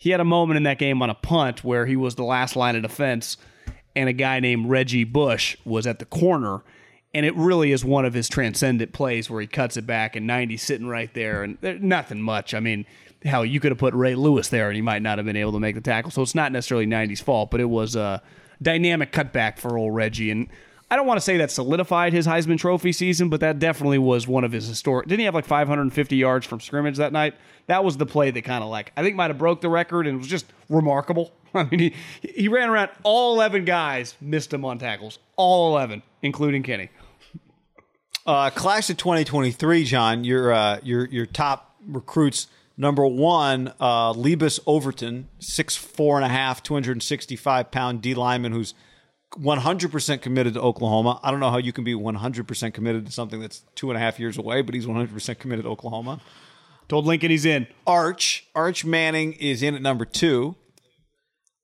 [0.00, 2.56] He had a moment in that game on a punt where he was the last
[2.56, 3.36] line of defense,
[3.94, 6.62] and a guy named Reggie Bush was at the corner.
[7.12, 10.26] And it really is one of his transcendent plays where he cuts it back and
[10.26, 12.54] 90 sitting right there and nothing much.
[12.54, 12.86] I mean,
[13.24, 15.52] hell, you could have put Ray Lewis there and he might not have been able
[15.52, 16.10] to make the tackle.
[16.10, 18.22] So it's not necessarily 90's fault, but it was a
[18.62, 20.30] dynamic cutback for old Reggie.
[20.30, 20.48] And
[20.90, 24.26] I don't want to say that solidified his Heisman Trophy season, but that definitely was
[24.26, 25.06] one of his historic.
[25.06, 27.34] Didn't he have like 550 yards from scrimmage that night?
[27.68, 30.08] That was the play that kind of like I think might have broke the record
[30.08, 31.32] and it was just remarkable.
[31.54, 36.02] I mean, he he ran around all 11 guys, missed him on tackles, all 11,
[36.22, 36.90] including Kenny.
[38.26, 42.48] Uh, class of 2023, John, your uh, your your top recruits.
[42.76, 48.74] Number one, uh, Lebbeus Overton, six four and a half, 265 pound D lineman who's
[49.38, 51.20] 100% committed to Oklahoma.
[51.22, 54.00] I don't know how you can be 100% committed to something that's two and a
[54.00, 56.20] half years away, but he's 100% committed to Oklahoma.
[56.88, 57.68] Told Lincoln he's in.
[57.86, 60.56] Arch, Arch Manning is in at number two.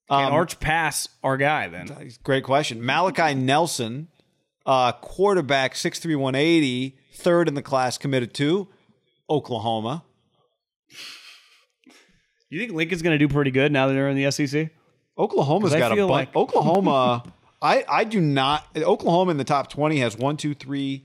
[0.08, 1.88] Can Arch pass our guy then?
[2.22, 2.84] Great question.
[2.84, 4.06] Malachi Nelson,
[4.64, 8.68] uh, quarterback, 6'3", 180, third in the class, committed to
[9.28, 10.04] Oklahoma.
[12.48, 14.70] You think Lincoln's going to do pretty good now that they're in the SEC?
[15.18, 16.08] Oklahoma's got a bunch.
[16.10, 17.24] like- Oklahoma,
[17.66, 18.64] I, I do not.
[18.76, 21.04] Oklahoma in the top 20 has one, two, three,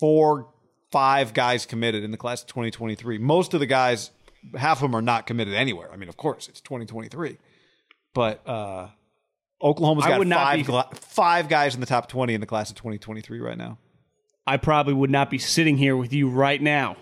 [0.00, 0.48] four,
[0.90, 3.18] five guys committed in the class of 2023.
[3.18, 4.10] Most of the guys,
[4.56, 5.92] half of them are not committed anywhere.
[5.92, 7.38] I mean, of course, it's 2023.
[8.14, 8.88] But uh,
[9.62, 12.70] Oklahoma's got would not five, be- five guys in the top 20 in the class
[12.70, 13.78] of 2023 right now.
[14.44, 16.96] I probably would not be sitting here with you right now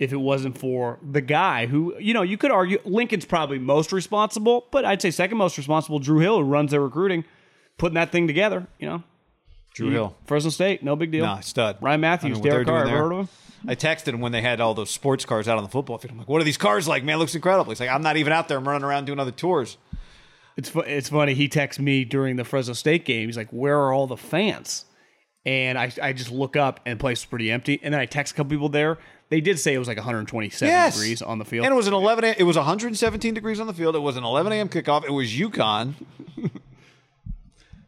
[0.00, 3.92] if it wasn't for the guy who, you know, you could argue Lincoln's probably most
[3.92, 7.24] responsible, but I'd say second most responsible, Drew Hill, who runs their recruiting,
[7.78, 9.02] putting that thing together, you know.
[9.74, 10.16] Drew Hill.
[10.26, 11.24] Fresno State, no big deal.
[11.24, 11.76] Nah, stud.
[11.80, 13.28] Ryan Mathews, I mean, what they're Derek Carr, ever heard of him?
[13.66, 16.12] I texted him when they had all those sports cars out on the football field.
[16.12, 17.04] I'm like, what are these cars like?
[17.04, 17.70] Man, it looks incredible.
[17.70, 18.58] He's like, I'm not even out there.
[18.58, 19.76] I'm running around doing other tours.
[20.56, 21.34] It's fu- it's funny.
[21.34, 23.28] He texts me during the Fresno State game.
[23.28, 24.84] He's like, "Where are all the fans?"
[25.46, 27.78] And I I just look up and the place is pretty empty.
[27.80, 28.98] And then I text a couple people there.
[29.28, 30.94] They did say it was like 127 Yes.
[30.96, 31.64] degrees on the field.
[31.64, 32.24] And it was an 11.
[32.24, 33.94] A, it was 117 degrees on the field.
[33.94, 34.68] It was an 11 a.m.
[34.68, 35.04] kickoff.
[35.04, 35.94] It was UConn.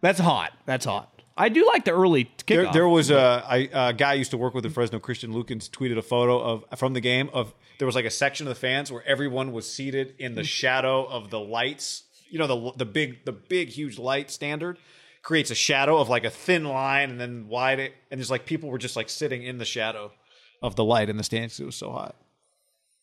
[0.01, 0.53] That's hot.
[0.67, 1.11] That's hot.
[1.37, 2.73] I do like the early There, kickoff.
[2.73, 6.03] there was a, guy I used to work with in Fresno, Christian Lukens, tweeted a
[6.03, 9.03] photo of from the game of there was like a section of the fans where
[9.07, 12.03] everyone was seated in the shadow of the lights.
[12.29, 14.79] You know the the big the big huge light standard
[15.23, 18.47] creates a shadow of like a thin line and then wide it and there's like
[18.47, 20.13] people were just like sitting in the shadow
[20.63, 21.59] of the light in the stands.
[21.59, 22.17] It was so hot.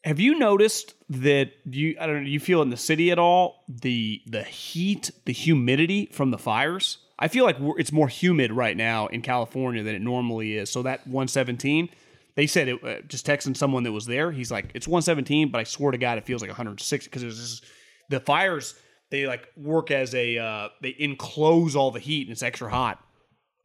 [0.07, 3.65] Have you noticed that you I don't know, you feel in the city at all
[3.67, 6.99] the the heat, the humidity from the fires?
[7.19, 10.69] I feel like it's more humid right now in California than it normally is.
[10.69, 11.89] So that 117,
[12.35, 15.59] they said it uh, just texting someone that was there, he's like it's 117, but
[15.59, 17.65] I swear to god it feels like 106 because it's just
[18.07, 18.75] the fires
[19.09, 23.03] they like work as a uh, they enclose all the heat and it's extra hot.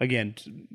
[0.00, 0.34] Again,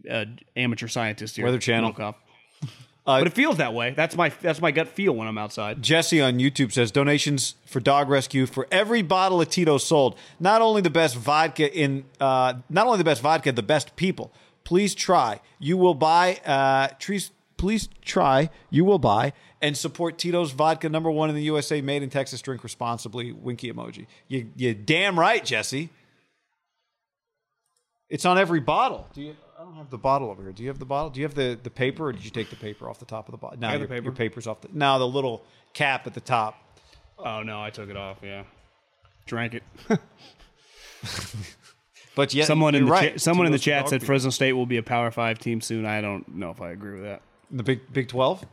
[0.10, 0.23] uh,
[0.56, 1.44] amateur scientist here.
[1.44, 2.15] Weather Channel.
[3.08, 3.22] Up.
[3.22, 3.92] but it feels that way.
[3.92, 5.82] That's my that's my gut feel when I'm outside.
[5.82, 10.18] Jesse on YouTube says donations for dog rescue for every bottle of Tito sold.
[10.42, 14.34] Not only the best vodka in, uh, not only the best vodka, the best people.
[14.66, 15.40] Please try.
[15.58, 16.42] You will buy.
[16.46, 17.32] Uh, trees.
[17.56, 18.50] Please try.
[18.70, 19.32] You will buy
[19.62, 22.42] and support Tito's vodka, number one in the USA, made in Texas.
[22.42, 23.32] Drink responsibly.
[23.32, 24.06] Winky emoji.
[24.28, 25.90] You, you damn right, Jesse.
[28.10, 29.08] It's on every bottle.
[29.14, 29.36] Do you?
[29.60, 30.52] I don't have the bottle over here.
[30.52, 31.10] Do you have the bottle?
[31.10, 33.28] Do you have the, the paper, or did you take the paper off the top
[33.28, 33.60] of the bottle?
[33.60, 34.04] No, the paper.
[34.04, 34.70] your paper's off the.
[34.72, 35.44] No, the little
[35.74, 36.62] cap at the top.
[37.18, 38.18] Oh no, I took it off.
[38.22, 38.44] Yeah,
[39.26, 39.64] drank it.
[42.18, 43.14] But yet, someone in the right.
[43.14, 44.08] cha- someone in the chat said people.
[44.08, 45.86] Fresno State will be a Power Five team soon.
[45.86, 47.22] I don't know if I agree with that.
[47.52, 48.44] the Big Big Twelve.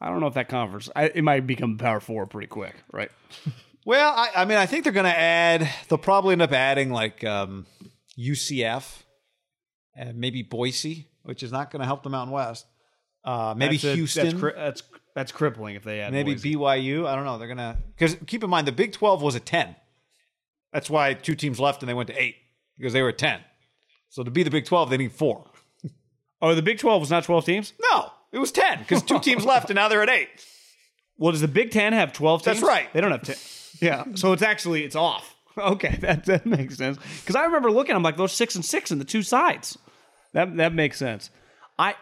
[0.00, 0.88] I don't know if that conference.
[0.96, 3.10] I, it might become Power Four pretty quick, right?
[3.84, 5.68] Well, I, I mean, I think they're going to add.
[5.88, 7.66] They'll probably end up adding like um,
[8.16, 9.02] UCF
[9.94, 12.66] and maybe Boise, which is not going to help the Mountain West.
[13.24, 14.24] Uh, maybe That's a- Houston.
[14.26, 14.82] That's, cri- that's
[15.14, 16.56] that's crippling if they add maybe Boise.
[16.56, 17.06] BYU.
[17.06, 17.38] I don't know.
[17.38, 19.76] They're gonna because keep in mind the Big Twelve was a ten.
[20.72, 22.36] That's why two teams left and they went to eight
[22.78, 23.40] because they were ten.
[24.08, 25.48] So to be the Big Twelve, they need four.
[26.44, 27.72] Oh, the Big Twelve was not twelve teams.
[27.92, 30.28] No, it was ten because two teams left and now they're at eight.
[31.16, 32.56] Well, does the Big Ten have twelve teams?
[32.56, 32.92] That's right.
[32.92, 33.36] They don't have ten.
[33.80, 35.36] Yeah, so it's actually it's off.
[35.58, 36.96] Okay, that that makes sense.
[37.20, 39.76] Because I remember looking, I'm like those six and six in the two sides.
[40.32, 41.30] That that makes sense.
[41.78, 41.94] I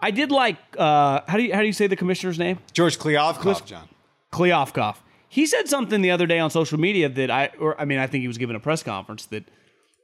[0.00, 2.58] I did like uh, how do you how do you say the commissioner's name?
[2.72, 3.88] George Kliavkoff, John.
[4.32, 4.96] Kliavkoff.
[5.28, 8.06] He said something the other day on social media that I, or I mean, I
[8.06, 9.44] think he was giving a press conference that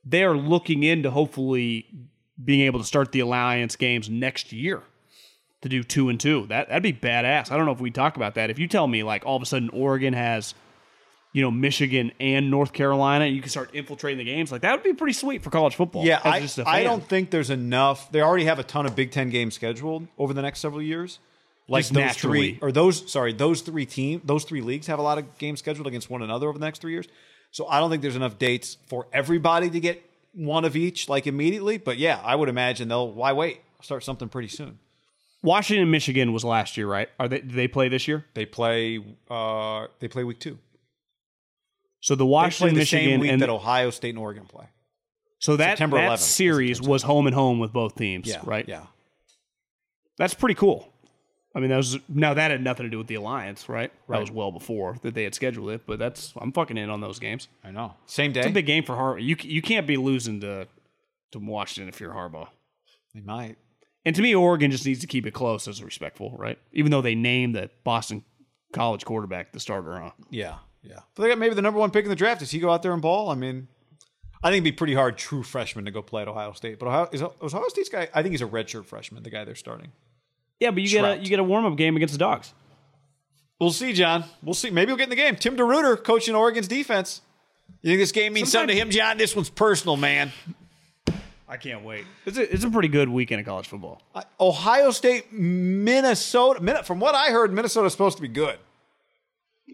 [0.05, 1.87] they are looking into hopefully
[2.43, 4.83] being able to start the alliance games next year
[5.61, 6.47] to do two and two.
[6.47, 7.51] That that'd be badass.
[7.51, 8.51] I don't know if we talk about that.
[8.51, 10.55] If you tell me like all of a sudden Oregon has,
[11.33, 14.73] you know, Michigan and North Carolina, and you can start infiltrating the games, like that
[14.73, 16.05] would be pretty sweet for college football.
[16.05, 18.11] Yeah, I, I don't think there's enough.
[18.11, 21.19] They already have a ton of Big Ten games scheduled over the next several years.
[21.71, 22.53] Like Just those naturally.
[22.53, 25.59] three, or those sorry, those three team, those three leagues have a lot of games
[25.59, 27.07] scheduled against one another over the next three years.
[27.51, 30.03] So I don't think there's enough dates for everybody to get
[30.33, 31.77] one of each like immediately.
[31.77, 34.79] But yeah, I would imagine they'll why wait start something pretty soon.
[35.43, 37.09] Washington, Michigan was last year, right?
[37.21, 37.41] Are they?
[37.41, 38.25] Do they play this year?
[38.33, 40.59] They play uh they play week two.
[42.01, 44.67] So the Washington, the Michigan, same week and that Ohio State and Oregon play.
[45.41, 48.69] So that September that 11th, series was home and home with both teams, Yeah, right?
[48.69, 48.87] Yeah,
[50.17, 50.93] That's pretty cool.
[51.55, 53.91] I mean, that was now that had nothing to do with the alliance, right?
[54.09, 57.01] That was well before that they had scheduled it, but that's I'm fucking in on
[57.01, 57.49] those games.
[57.65, 57.95] I know.
[58.07, 58.41] Same day.
[58.41, 59.23] It's a big game for Harbaugh.
[59.25, 60.69] You you can't be losing to
[61.33, 62.49] to Washington if you're Harbaugh.
[63.15, 63.57] they might.
[64.05, 66.59] And to me, Oregon just needs to keep it close as respectful, right?
[66.73, 68.25] Even though they named the Boston
[68.73, 70.11] College quarterback the starter, huh?
[70.31, 70.57] Yeah,
[70.89, 71.01] yeah.
[71.15, 72.41] But they got maybe the number one pick in the draft.
[72.41, 73.31] Does he go out there and ball?
[73.31, 73.69] I mean,
[74.43, 76.79] I think it'd be pretty hard, true freshman, to go play at Ohio State.
[76.79, 78.09] But Ohio is was Ohio State's guy.
[78.15, 79.23] I think he's a redshirt freshman.
[79.23, 79.93] The guy they're starting.
[80.61, 82.53] Yeah, but you get a you get a warm up game against the Dogs.
[83.61, 84.25] We'll see, John.
[84.43, 84.71] We'll see.
[84.71, 85.35] Maybe we'll get in the game.
[85.37, 87.21] Tim DeRuyter coaching Oregon's defense.
[87.83, 89.19] You think this game means something to him, John?
[89.19, 90.33] This one's personal, man.
[91.49, 92.05] I can't wait.
[92.27, 94.03] It's a, it's a pretty good weekend of college football.
[94.15, 96.63] Uh, Ohio State, Minnesota.
[96.63, 98.59] Min- From what I heard, Minnesota's supposed to be good.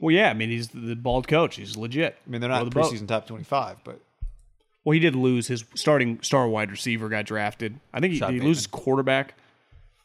[0.00, 1.56] Well, yeah, I mean he's the bald coach.
[1.56, 2.16] He's legit.
[2.26, 2.92] I mean, they're not the boat.
[2.92, 4.00] preseason top twenty-five, but
[4.84, 7.78] Well, he did lose his starting star wide receiver got drafted.
[7.92, 8.44] I think he, he Bateman.
[8.44, 9.34] lose his quarterback.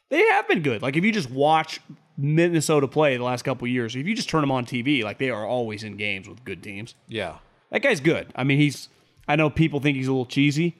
[0.10, 0.82] They have been good.
[0.82, 1.80] Like if you just watch
[2.18, 5.18] Minnesota play the last couple of years, if you just turn them on TV, like
[5.20, 6.95] they are always in games with good teams.
[7.07, 7.38] Yeah.
[7.72, 8.28] That guy's good.
[8.36, 8.90] I mean, he's.
[9.28, 10.76] I know people think he's a little cheesy.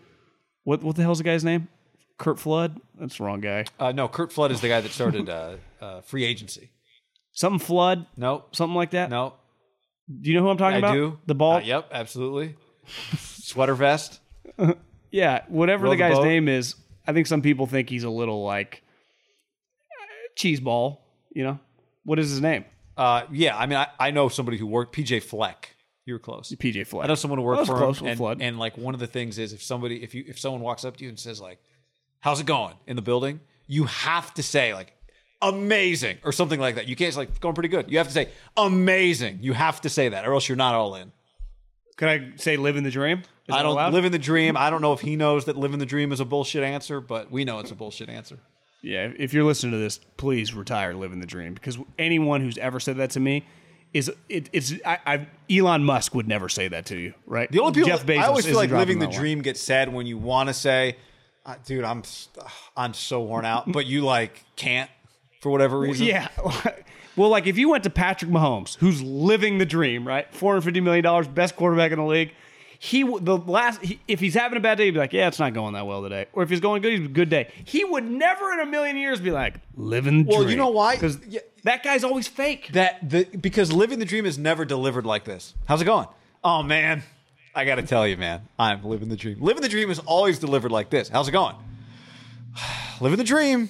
[0.64, 1.68] What what the hell's the guy's name?
[2.18, 2.82] Curt Flood.
[3.00, 3.66] That's the wrong guy.
[3.80, 6.70] Uh, no, Curt Flood is the guy that started uh, uh, free agency.
[7.40, 8.06] Something Flood.
[8.18, 9.10] No, Something like that.
[9.10, 9.36] no,
[10.10, 10.94] Do you know who I'm talking I about?
[10.94, 11.20] do.
[11.26, 11.56] The ball.
[11.56, 12.56] Uh, yep, absolutely.
[13.18, 14.20] Sweater vest.
[15.12, 16.26] Yeah, whatever Row the the guy's boat.
[16.26, 16.76] name is,
[17.08, 18.84] I think some people think he's a little like
[20.36, 21.04] cheese ball.
[21.34, 21.60] You know,
[22.04, 22.66] what is his name?
[22.98, 25.76] Uh, yeah, I mean, I, I know somebody who worked PJ Fleck.
[26.06, 26.52] You were close.
[26.52, 27.06] PJ Fleck.
[27.06, 28.42] I know someone who That worked was for close him, with and, Flood.
[28.42, 30.98] and like one of the things is if somebody if you if someone walks up
[30.98, 31.60] to you and says like,
[32.20, 34.94] "How's it going?" in the building, you have to say like,
[35.42, 36.88] "Amazing" or something like that.
[36.88, 39.90] You can't say like, "Going pretty good." You have to say "amazing." You have to
[39.90, 41.12] say that, or else you're not all in.
[41.98, 43.24] Can I say living the dream?
[43.48, 43.94] Is I don't allowed?
[43.94, 44.56] live in the dream.
[44.56, 47.30] I don't know if he knows that living the dream is a bullshit answer, but
[47.30, 48.40] we know it's a bullshit answer.
[48.82, 52.80] Yeah, if you're listening to this, please retire living the dream because anyone who's ever
[52.80, 53.46] said that to me
[53.94, 57.52] is it, it's I, I Elon Musk would never say that to you, right?
[57.52, 60.06] The only people Jeff Bezos I always feel like living the dream gets said when
[60.06, 60.96] you want to say,
[61.46, 62.04] "Uh, "Dude, I'm
[62.78, 64.90] I'm so worn out," but you like can't
[65.40, 66.06] for whatever reason.
[66.06, 66.28] Yeah.
[67.16, 70.32] well, like if you went to Patrick Mahomes, who's living the dream, right?
[70.34, 72.32] Four hundred fifty million dollars, best quarterback in the league.
[72.82, 75.40] He the last he, if he's having a bad day, he'd be like, "Yeah, it's
[75.40, 77.50] not going that well today." Or if he's going good, he's a good day.
[77.66, 80.70] He would never in a million years be like, "Living the Well, dream." you know
[80.70, 80.96] why?
[80.96, 81.42] Because Yeah.
[81.66, 82.70] that guy's always fake.
[82.72, 85.56] that the because living the dream is never delivered like this.
[85.68, 86.08] How's it going?
[86.42, 87.04] Oh man,
[87.54, 89.42] I got to tell you, man, I'm living the dream.
[89.42, 91.10] Living the dream is always delivered like this.
[91.10, 91.56] How's it going?
[93.02, 93.70] living the dream.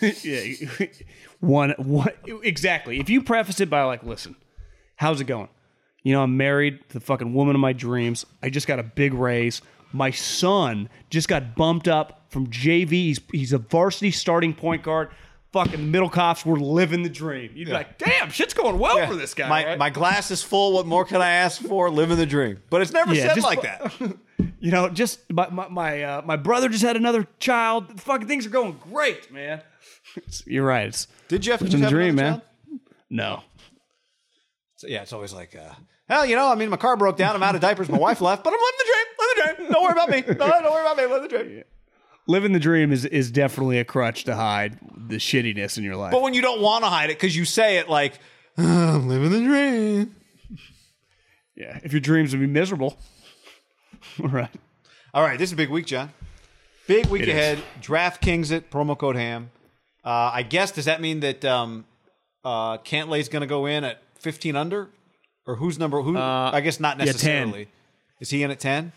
[0.00, 0.86] Yeah,
[1.40, 2.12] one, one,
[2.42, 3.00] exactly.
[3.00, 4.36] If you preface it by like, "Listen,
[4.96, 5.48] how's it going?"
[6.02, 8.24] You know, I'm married to the fucking woman of my dreams.
[8.42, 9.60] I just got a big raise.
[9.92, 12.90] My son just got bumped up from JV.
[12.90, 15.10] He's, he's a varsity starting point guard.
[15.52, 17.52] Fucking middle cops were living the dream.
[17.54, 19.48] You'd be like, damn, shit's going well for this guy.
[19.48, 19.78] My right?
[19.78, 20.74] my glass is full.
[20.74, 21.90] What more can I ask for?
[21.90, 22.62] Living the dream.
[22.68, 23.92] But it's never Yeah, said just- like that.
[24.60, 28.00] you know, just my my my, uh, my brother just had another child.
[28.00, 29.62] Fucking things are going great, man.
[30.18, 30.86] It's- you're right.
[30.88, 32.40] It's Did Jeff just living the have dream, another man.
[32.40, 32.80] child?
[33.10, 33.42] No.
[34.76, 35.72] So, yeah, it's always like, uh,
[36.08, 37.34] hell, you know, I mean, my car broke down.
[37.34, 37.88] I'm out of diapers.
[37.88, 39.06] My wife left, but I'm living the dream.
[39.18, 39.72] Living the dream.
[39.72, 40.24] Don't worry about me.
[40.28, 41.06] No, don't worry about me.
[41.06, 41.64] Living the dream.
[42.28, 44.78] Living the dream is is definitely a crutch to hide
[45.08, 46.12] the shittiness in your life.
[46.12, 48.18] But when you don't want to hide it because you say it like,
[48.58, 50.14] "Uh, I'm living the dream.
[51.56, 52.98] Yeah, if your dreams would be miserable.
[54.18, 54.50] right.
[55.14, 56.12] All right, this is a big week, John.
[56.86, 57.34] Big week It is.
[57.34, 57.58] ahead.
[57.80, 59.50] DraftKings it, promo code HAM.
[60.04, 61.84] Uh, I guess, does that mean that um,
[62.44, 64.88] uh, Cantlay's going to go in at 15 under?
[65.46, 66.02] Or who's number?
[66.02, 66.16] Who?
[66.16, 67.06] I guess not 10.
[67.06, 67.68] necessarily.
[68.20, 68.92] Is he in at 10?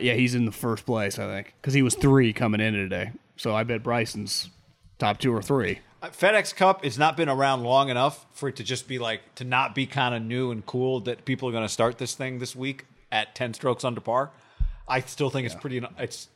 [0.00, 3.12] Yeah, he's in the first place, I think, because he was three coming in today.
[3.36, 4.50] So I bet Bryson's
[4.98, 5.80] top two or three.
[6.02, 9.34] Uh, FedEx Cup has not been around long enough for it to just be like
[9.36, 12.14] to not be kind of new and cool that people are going to start this
[12.14, 14.30] thing this week at 10 strokes under par.
[14.86, 16.28] I still think it's pretty it's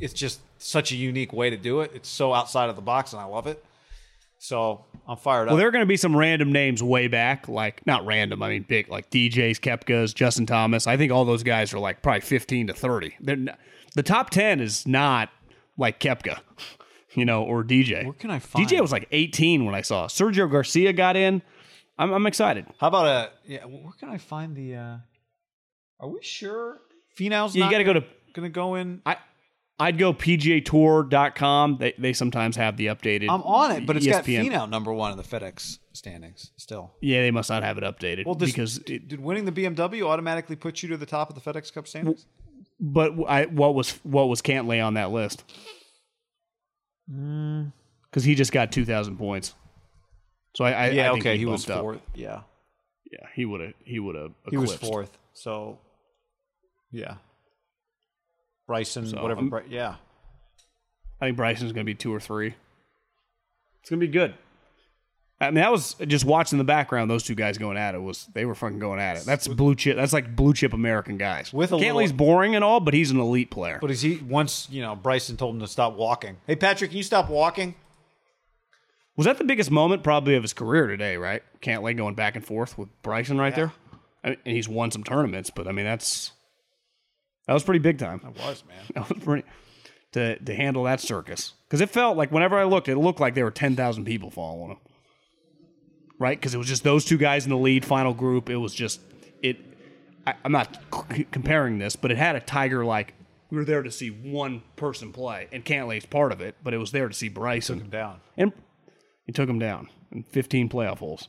[0.00, 1.92] it's just such a unique way to do it.
[1.94, 3.64] It's so outside of the box and I love it.
[4.38, 5.48] So, I'm fired up.
[5.48, 8.42] Well, there are going to be some random names way back, like not random.
[8.42, 10.86] I mean, big, like DJs, Koepkas, Justin Thomas.
[10.86, 13.14] I think all those guys are like probably fifteen to thirty.
[13.20, 13.56] They're n-
[13.94, 15.30] the top ten is not
[15.78, 16.38] like Koepka,
[17.14, 18.04] you know, or DJ.
[18.04, 21.40] Where can I find- DJ was like eighteen when I saw Sergio Garcia got in.
[21.98, 22.66] I'm, I'm excited.
[22.78, 24.96] How about a yeah, where can I find the uh
[26.00, 26.78] Are we sure
[27.18, 28.00] Finau's Yeah, you got to go to.
[28.34, 29.00] going to go in?
[29.06, 29.16] I
[29.78, 31.76] I'd go PGAtour.com.
[31.78, 33.28] They they sometimes have the updated.
[33.28, 34.48] I'm on it, but it's got ESPN.
[34.48, 36.94] Finau number 1 in the FedEx standings still.
[37.02, 38.78] Yeah, they must not have it updated Well, does, because.
[38.78, 41.86] It, did winning the BMW automatically put you to the top of the FedEx Cup
[41.86, 42.26] standings?
[42.80, 45.44] but I what was what was Cantlay on that list?
[47.10, 47.72] Mm.
[48.10, 49.54] Because he just got two thousand points.
[50.54, 51.82] So I, I yeah, I think okay, he, was bumped up.
[51.82, 52.00] fourth.
[52.14, 52.40] Yeah,
[53.12, 55.18] Yeah, he would have he would have he was fourth.
[55.34, 55.78] So,
[56.90, 57.16] yeah,
[58.66, 59.40] Bryson, So, whatever.
[59.40, 59.96] um, Bry- yeah,
[61.20, 62.54] I think Bryson's going to be two or three.
[63.80, 64.34] It's going to be good.
[65.38, 67.10] I mean, that was just watching the background.
[67.10, 69.24] Those two guys going at it was they were fucking going at it.
[69.24, 69.96] That's blue chip.
[69.96, 71.52] That's like blue chip American guys.
[71.52, 73.78] With a Cantlay's little- boring and all, but he's an elite player.
[73.80, 76.38] but is he once you know Bryson told him to stop walking?
[76.46, 77.74] Hey, Patrick, can you stop walking?
[79.16, 81.16] Was that the biggest moment probably of his career today?
[81.18, 83.72] Right, Cantlay going back and forth with Bryson right there,
[84.24, 85.50] I mean, and he's won some tournaments.
[85.50, 86.32] But I mean, that's
[87.46, 88.20] that was pretty big time.
[88.24, 88.76] It was man.
[88.94, 89.48] That was pretty
[90.12, 93.34] to to handle that circus because it felt like whenever I looked, it looked like
[93.34, 94.78] there were ten thousand people following him.
[96.18, 98.48] Right, because it was just those two guys in the lead final group.
[98.48, 99.00] It was just
[99.42, 99.58] it.
[100.26, 100.78] I, I'm not
[101.14, 103.12] c- comparing this, but it had a tiger like
[103.50, 106.78] We were there to see one person play, and Cantlay's part of it, but it
[106.78, 107.76] was there to see Bryson.
[107.78, 108.20] Took him down.
[108.38, 108.52] And
[109.26, 111.28] he took him down in 15 playoff holes.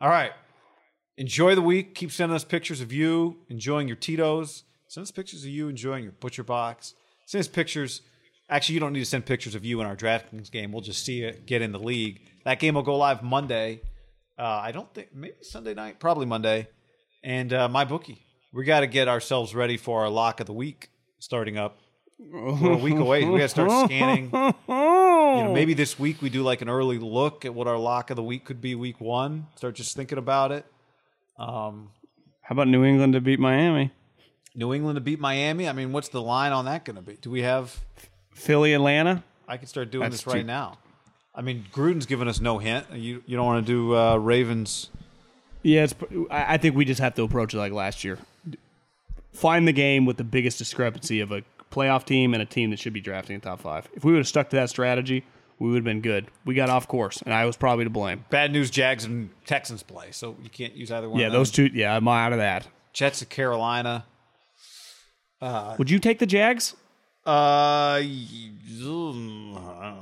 [0.00, 0.32] All right.
[1.20, 1.94] Enjoy the week.
[1.94, 4.64] Keep sending us pictures of you enjoying your Tito's.
[4.88, 6.94] Send us pictures of you enjoying your butcher box.
[7.26, 8.00] Send us pictures.
[8.48, 10.72] Actually, you don't need to send pictures of you in our DraftKings game.
[10.72, 12.22] We'll just see it get in the league.
[12.46, 13.82] That game will go live Monday.
[14.38, 16.68] Uh, I don't think maybe Sunday night, probably Monday.
[17.22, 18.24] And uh, my bookie.
[18.54, 20.88] We got to get ourselves ready for our lock of the week
[21.18, 21.80] starting up.
[22.18, 23.26] We're a week away.
[23.26, 24.30] We got to start scanning.
[24.32, 28.08] You know, maybe this week we do like an early look at what our lock
[28.08, 29.48] of the week could be week one.
[29.56, 30.64] Start just thinking about it.
[31.40, 31.90] Um,
[32.42, 33.90] How about New England to beat Miami?
[34.54, 35.68] New England to beat Miami.
[35.68, 37.14] I mean, what's the line on that going to be?
[37.20, 37.80] Do we have?
[38.34, 39.22] Philly, Atlanta?
[39.48, 40.78] I could start doing That's this right too- now.
[41.34, 42.86] I mean, Gruden's given us no hint.
[42.92, 44.90] You you don't want to do uh, Ravens?
[45.62, 45.94] Yeah, it's,
[46.30, 48.18] I I think we just have to approach it like last year.
[49.32, 52.80] Find the game with the biggest discrepancy of a playoff team and a team that
[52.80, 53.88] should be drafting in top five.
[53.94, 55.24] If we would have stuck to that strategy,
[55.60, 56.26] we would have been good.
[56.44, 58.24] We got off course, and I was probably to blame.
[58.30, 58.70] Bad news.
[58.70, 61.20] Jags and Texans play, so you can't use either one.
[61.20, 61.70] Yeah, those two.
[61.72, 62.66] Yeah, I'm out of that.
[62.92, 64.06] Jets of Carolina.
[65.42, 66.74] Would you take the Jags?
[67.26, 67.30] Uh,
[68.00, 68.10] I
[68.82, 69.98] don't know.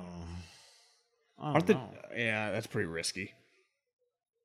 [1.38, 1.78] Aren't the?
[2.16, 3.34] Yeah, that's pretty risky.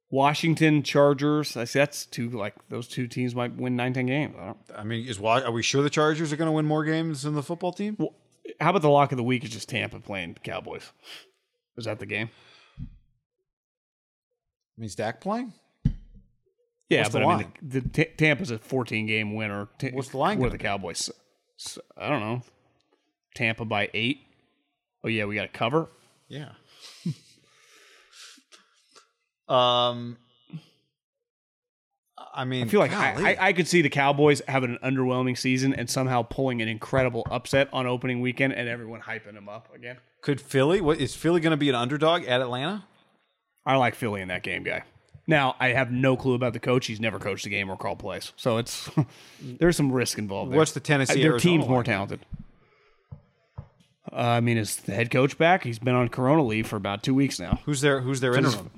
[0.10, 1.58] Washington Chargers.
[1.58, 4.36] I see that's two like those two teams might win nine ten games.
[4.40, 6.84] I don't, I mean, is are we sure the Chargers are going to win more
[6.84, 7.96] games than the football team?
[8.00, 8.14] well,
[8.60, 10.92] how about the lock of the week is just Tampa playing Cowboys?
[11.78, 12.30] Is that the game?
[12.80, 12.84] I
[14.78, 15.54] mean, is Dak playing?
[16.90, 17.54] Yeah, What's the but I mean, line?
[17.62, 19.68] the, the Ta- Tampa's a 14 game winner.
[19.80, 21.10] Ta- What's the line Where gonna the Cowboys?
[21.58, 22.42] So, I don't know.
[23.36, 24.20] Tampa by eight.
[25.04, 25.88] Oh yeah, we got a cover.
[26.28, 26.50] Yeah.
[29.48, 30.18] um,
[32.34, 33.32] I mean, I feel like I.
[33.34, 37.28] I, I could see the Cowboys having an underwhelming season and somehow pulling an incredible
[37.30, 39.98] upset on opening weekend and everyone hyping them up again.
[40.22, 40.82] could Philly.
[40.82, 42.86] What is Philly going to be an underdog at Atlanta?
[43.66, 44.84] I like Philly in that game, guy.
[45.28, 46.88] Now I have no clue about the coach.
[46.88, 48.90] He's never coached a game or called plays, so it's
[49.42, 50.52] there's some risk involved.
[50.52, 50.58] There.
[50.58, 52.20] What's the Tennessee, Their Arizona team's more talented.
[54.12, 55.64] Uh, I mean, is the head coach back?
[55.64, 57.60] He's been on Corona leave for about two weeks now.
[57.66, 58.70] Who's their Who's their interim?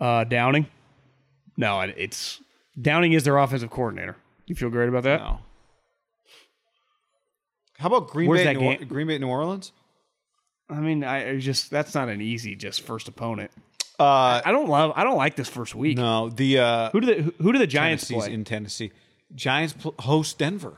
[0.00, 0.66] Uh, Downing?
[1.58, 2.40] No, it's
[2.80, 4.16] Downing is their offensive coordinator.
[4.46, 5.20] You feel great about that?
[5.20, 5.40] No.
[7.78, 8.54] How about Green Where's Bay?
[8.54, 8.88] New, game?
[8.88, 9.72] Green Bay, New Orleans.
[10.70, 13.50] I mean, I, just that's not an easy just first opponent.
[13.98, 14.92] Uh, I don't love.
[14.94, 15.96] I don't like this first week.
[15.96, 18.34] no, the uh, Who do the who, do the Giants Tennessee's play?
[18.34, 18.92] in Tennessee.
[19.34, 20.74] Giants pl- host Denver.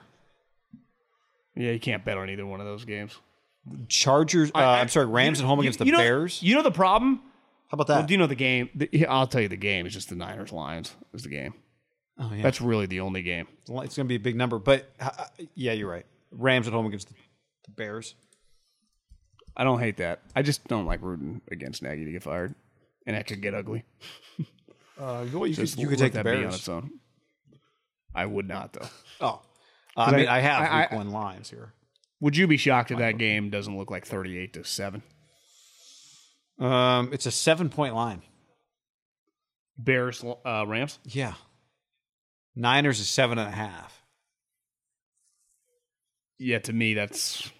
[1.54, 3.16] yeah, you can't bet on either one of those games.
[3.88, 4.50] Chargers.
[4.54, 6.42] Uh, I, am sorry, Rams at home You- against the you know- Bears.
[6.42, 7.20] You know the problem?
[7.70, 8.06] How about Well, that?
[8.08, 8.68] do you know the game?
[8.74, 9.86] The, I'll tell you the game.
[9.86, 11.54] It's just the Niners Lions is the game.
[12.18, 12.42] oh, yeah.
[12.42, 13.46] That's really the only game.
[13.62, 15.10] it's going to be a big number, but uh,
[15.54, 16.06] yeah, you're right.
[16.32, 17.14] Rams at home against the,
[17.64, 18.14] the Bears.
[19.56, 20.22] I don't hate that.
[20.34, 22.54] I just don't like rooting against Nagy to get fired,
[23.06, 23.84] and that could get ugly.
[24.98, 26.54] Uh, you could, you could take the that be on Bears.
[26.56, 26.90] its own.
[28.14, 28.88] I would not though.
[29.20, 29.40] Oh,
[29.96, 31.72] uh, I mean, I- I, have I- week I- one lines here.
[32.20, 35.02] Would you be shocked if that game doesn't look like thirty-eight to seven?
[36.60, 38.22] Um, it's a seven point line.
[39.78, 40.98] Bears, uh, Rams.
[41.04, 41.34] Yeah.
[42.54, 44.02] Niners is seven and a half.
[46.38, 47.50] Yeah, to me that's.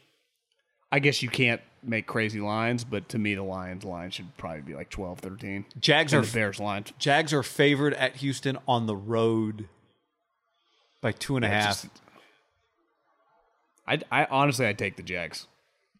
[0.93, 4.62] I guess you can't make crazy lines, but to me the Lions line should probably
[4.62, 5.64] be like 12, 13.
[5.78, 6.85] Jags And are Bears line.
[6.98, 9.68] Jags are favored at Houston on the road
[11.01, 11.82] by two and a Yeah, half.
[11.82, 12.02] just-
[13.86, 15.47] I, I honestly, I'd take the Jags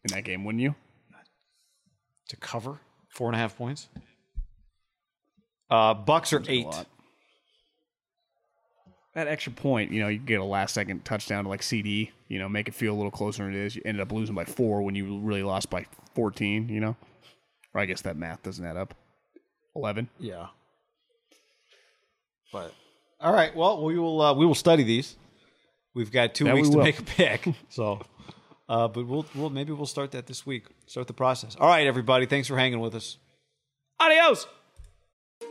[0.03, 0.75] in that game, wouldn't you?
[2.27, 2.79] to cover
[3.11, 3.87] four and a half points.
[5.69, 6.67] Uh, Bucs are eight.
[9.13, 12.39] That extra point, you know, you get a last second touchdown to like CeeDee, you
[12.39, 13.75] know, make it feel a little closer than it is.
[13.75, 15.85] You ended up losing by four when you really lost by
[16.15, 16.95] 14, you know?
[17.73, 18.93] Or I guess that math doesn't add up.
[19.75, 20.09] 11.
[20.19, 20.47] Yeah.
[22.53, 22.73] But
[23.19, 25.15] all right, well, we will uh, we will study these.
[25.93, 26.83] We've got two That we weeks to will.
[26.83, 28.01] make a pick, so.
[28.71, 30.65] Uh, but we'll, we'll maybe we'll start that this week.
[30.87, 31.57] Start the process.
[31.59, 32.25] All right, everybody.
[32.25, 33.17] Thanks for hanging with us.
[33.99, 34.47] Adios!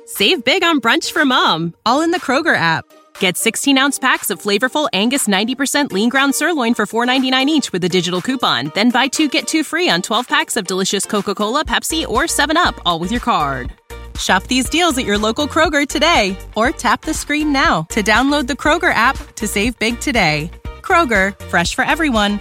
[0.06, 2.86] Save big on brunch for mom, all in the Kroger app.
[3.18, 7.84] Get 16 ounce packs of flavorful Angus 90% lean ground sirloin for $4.99 each with
[7.84, 8.72] a digital coupon.
[8.74, 12.22] Then buy two get two free on 12 packs of delicious Coca Cola, Pepsi, or
[12.22, 13.72] 7UP, all with your card.
[14.18, 18.46] Shop these deals at your local Kroger today or tap the screen now to download
[18.46, 20.50] the Kroger app to save big today.
[20.80, 22.40] Kroger, fresh for everyone.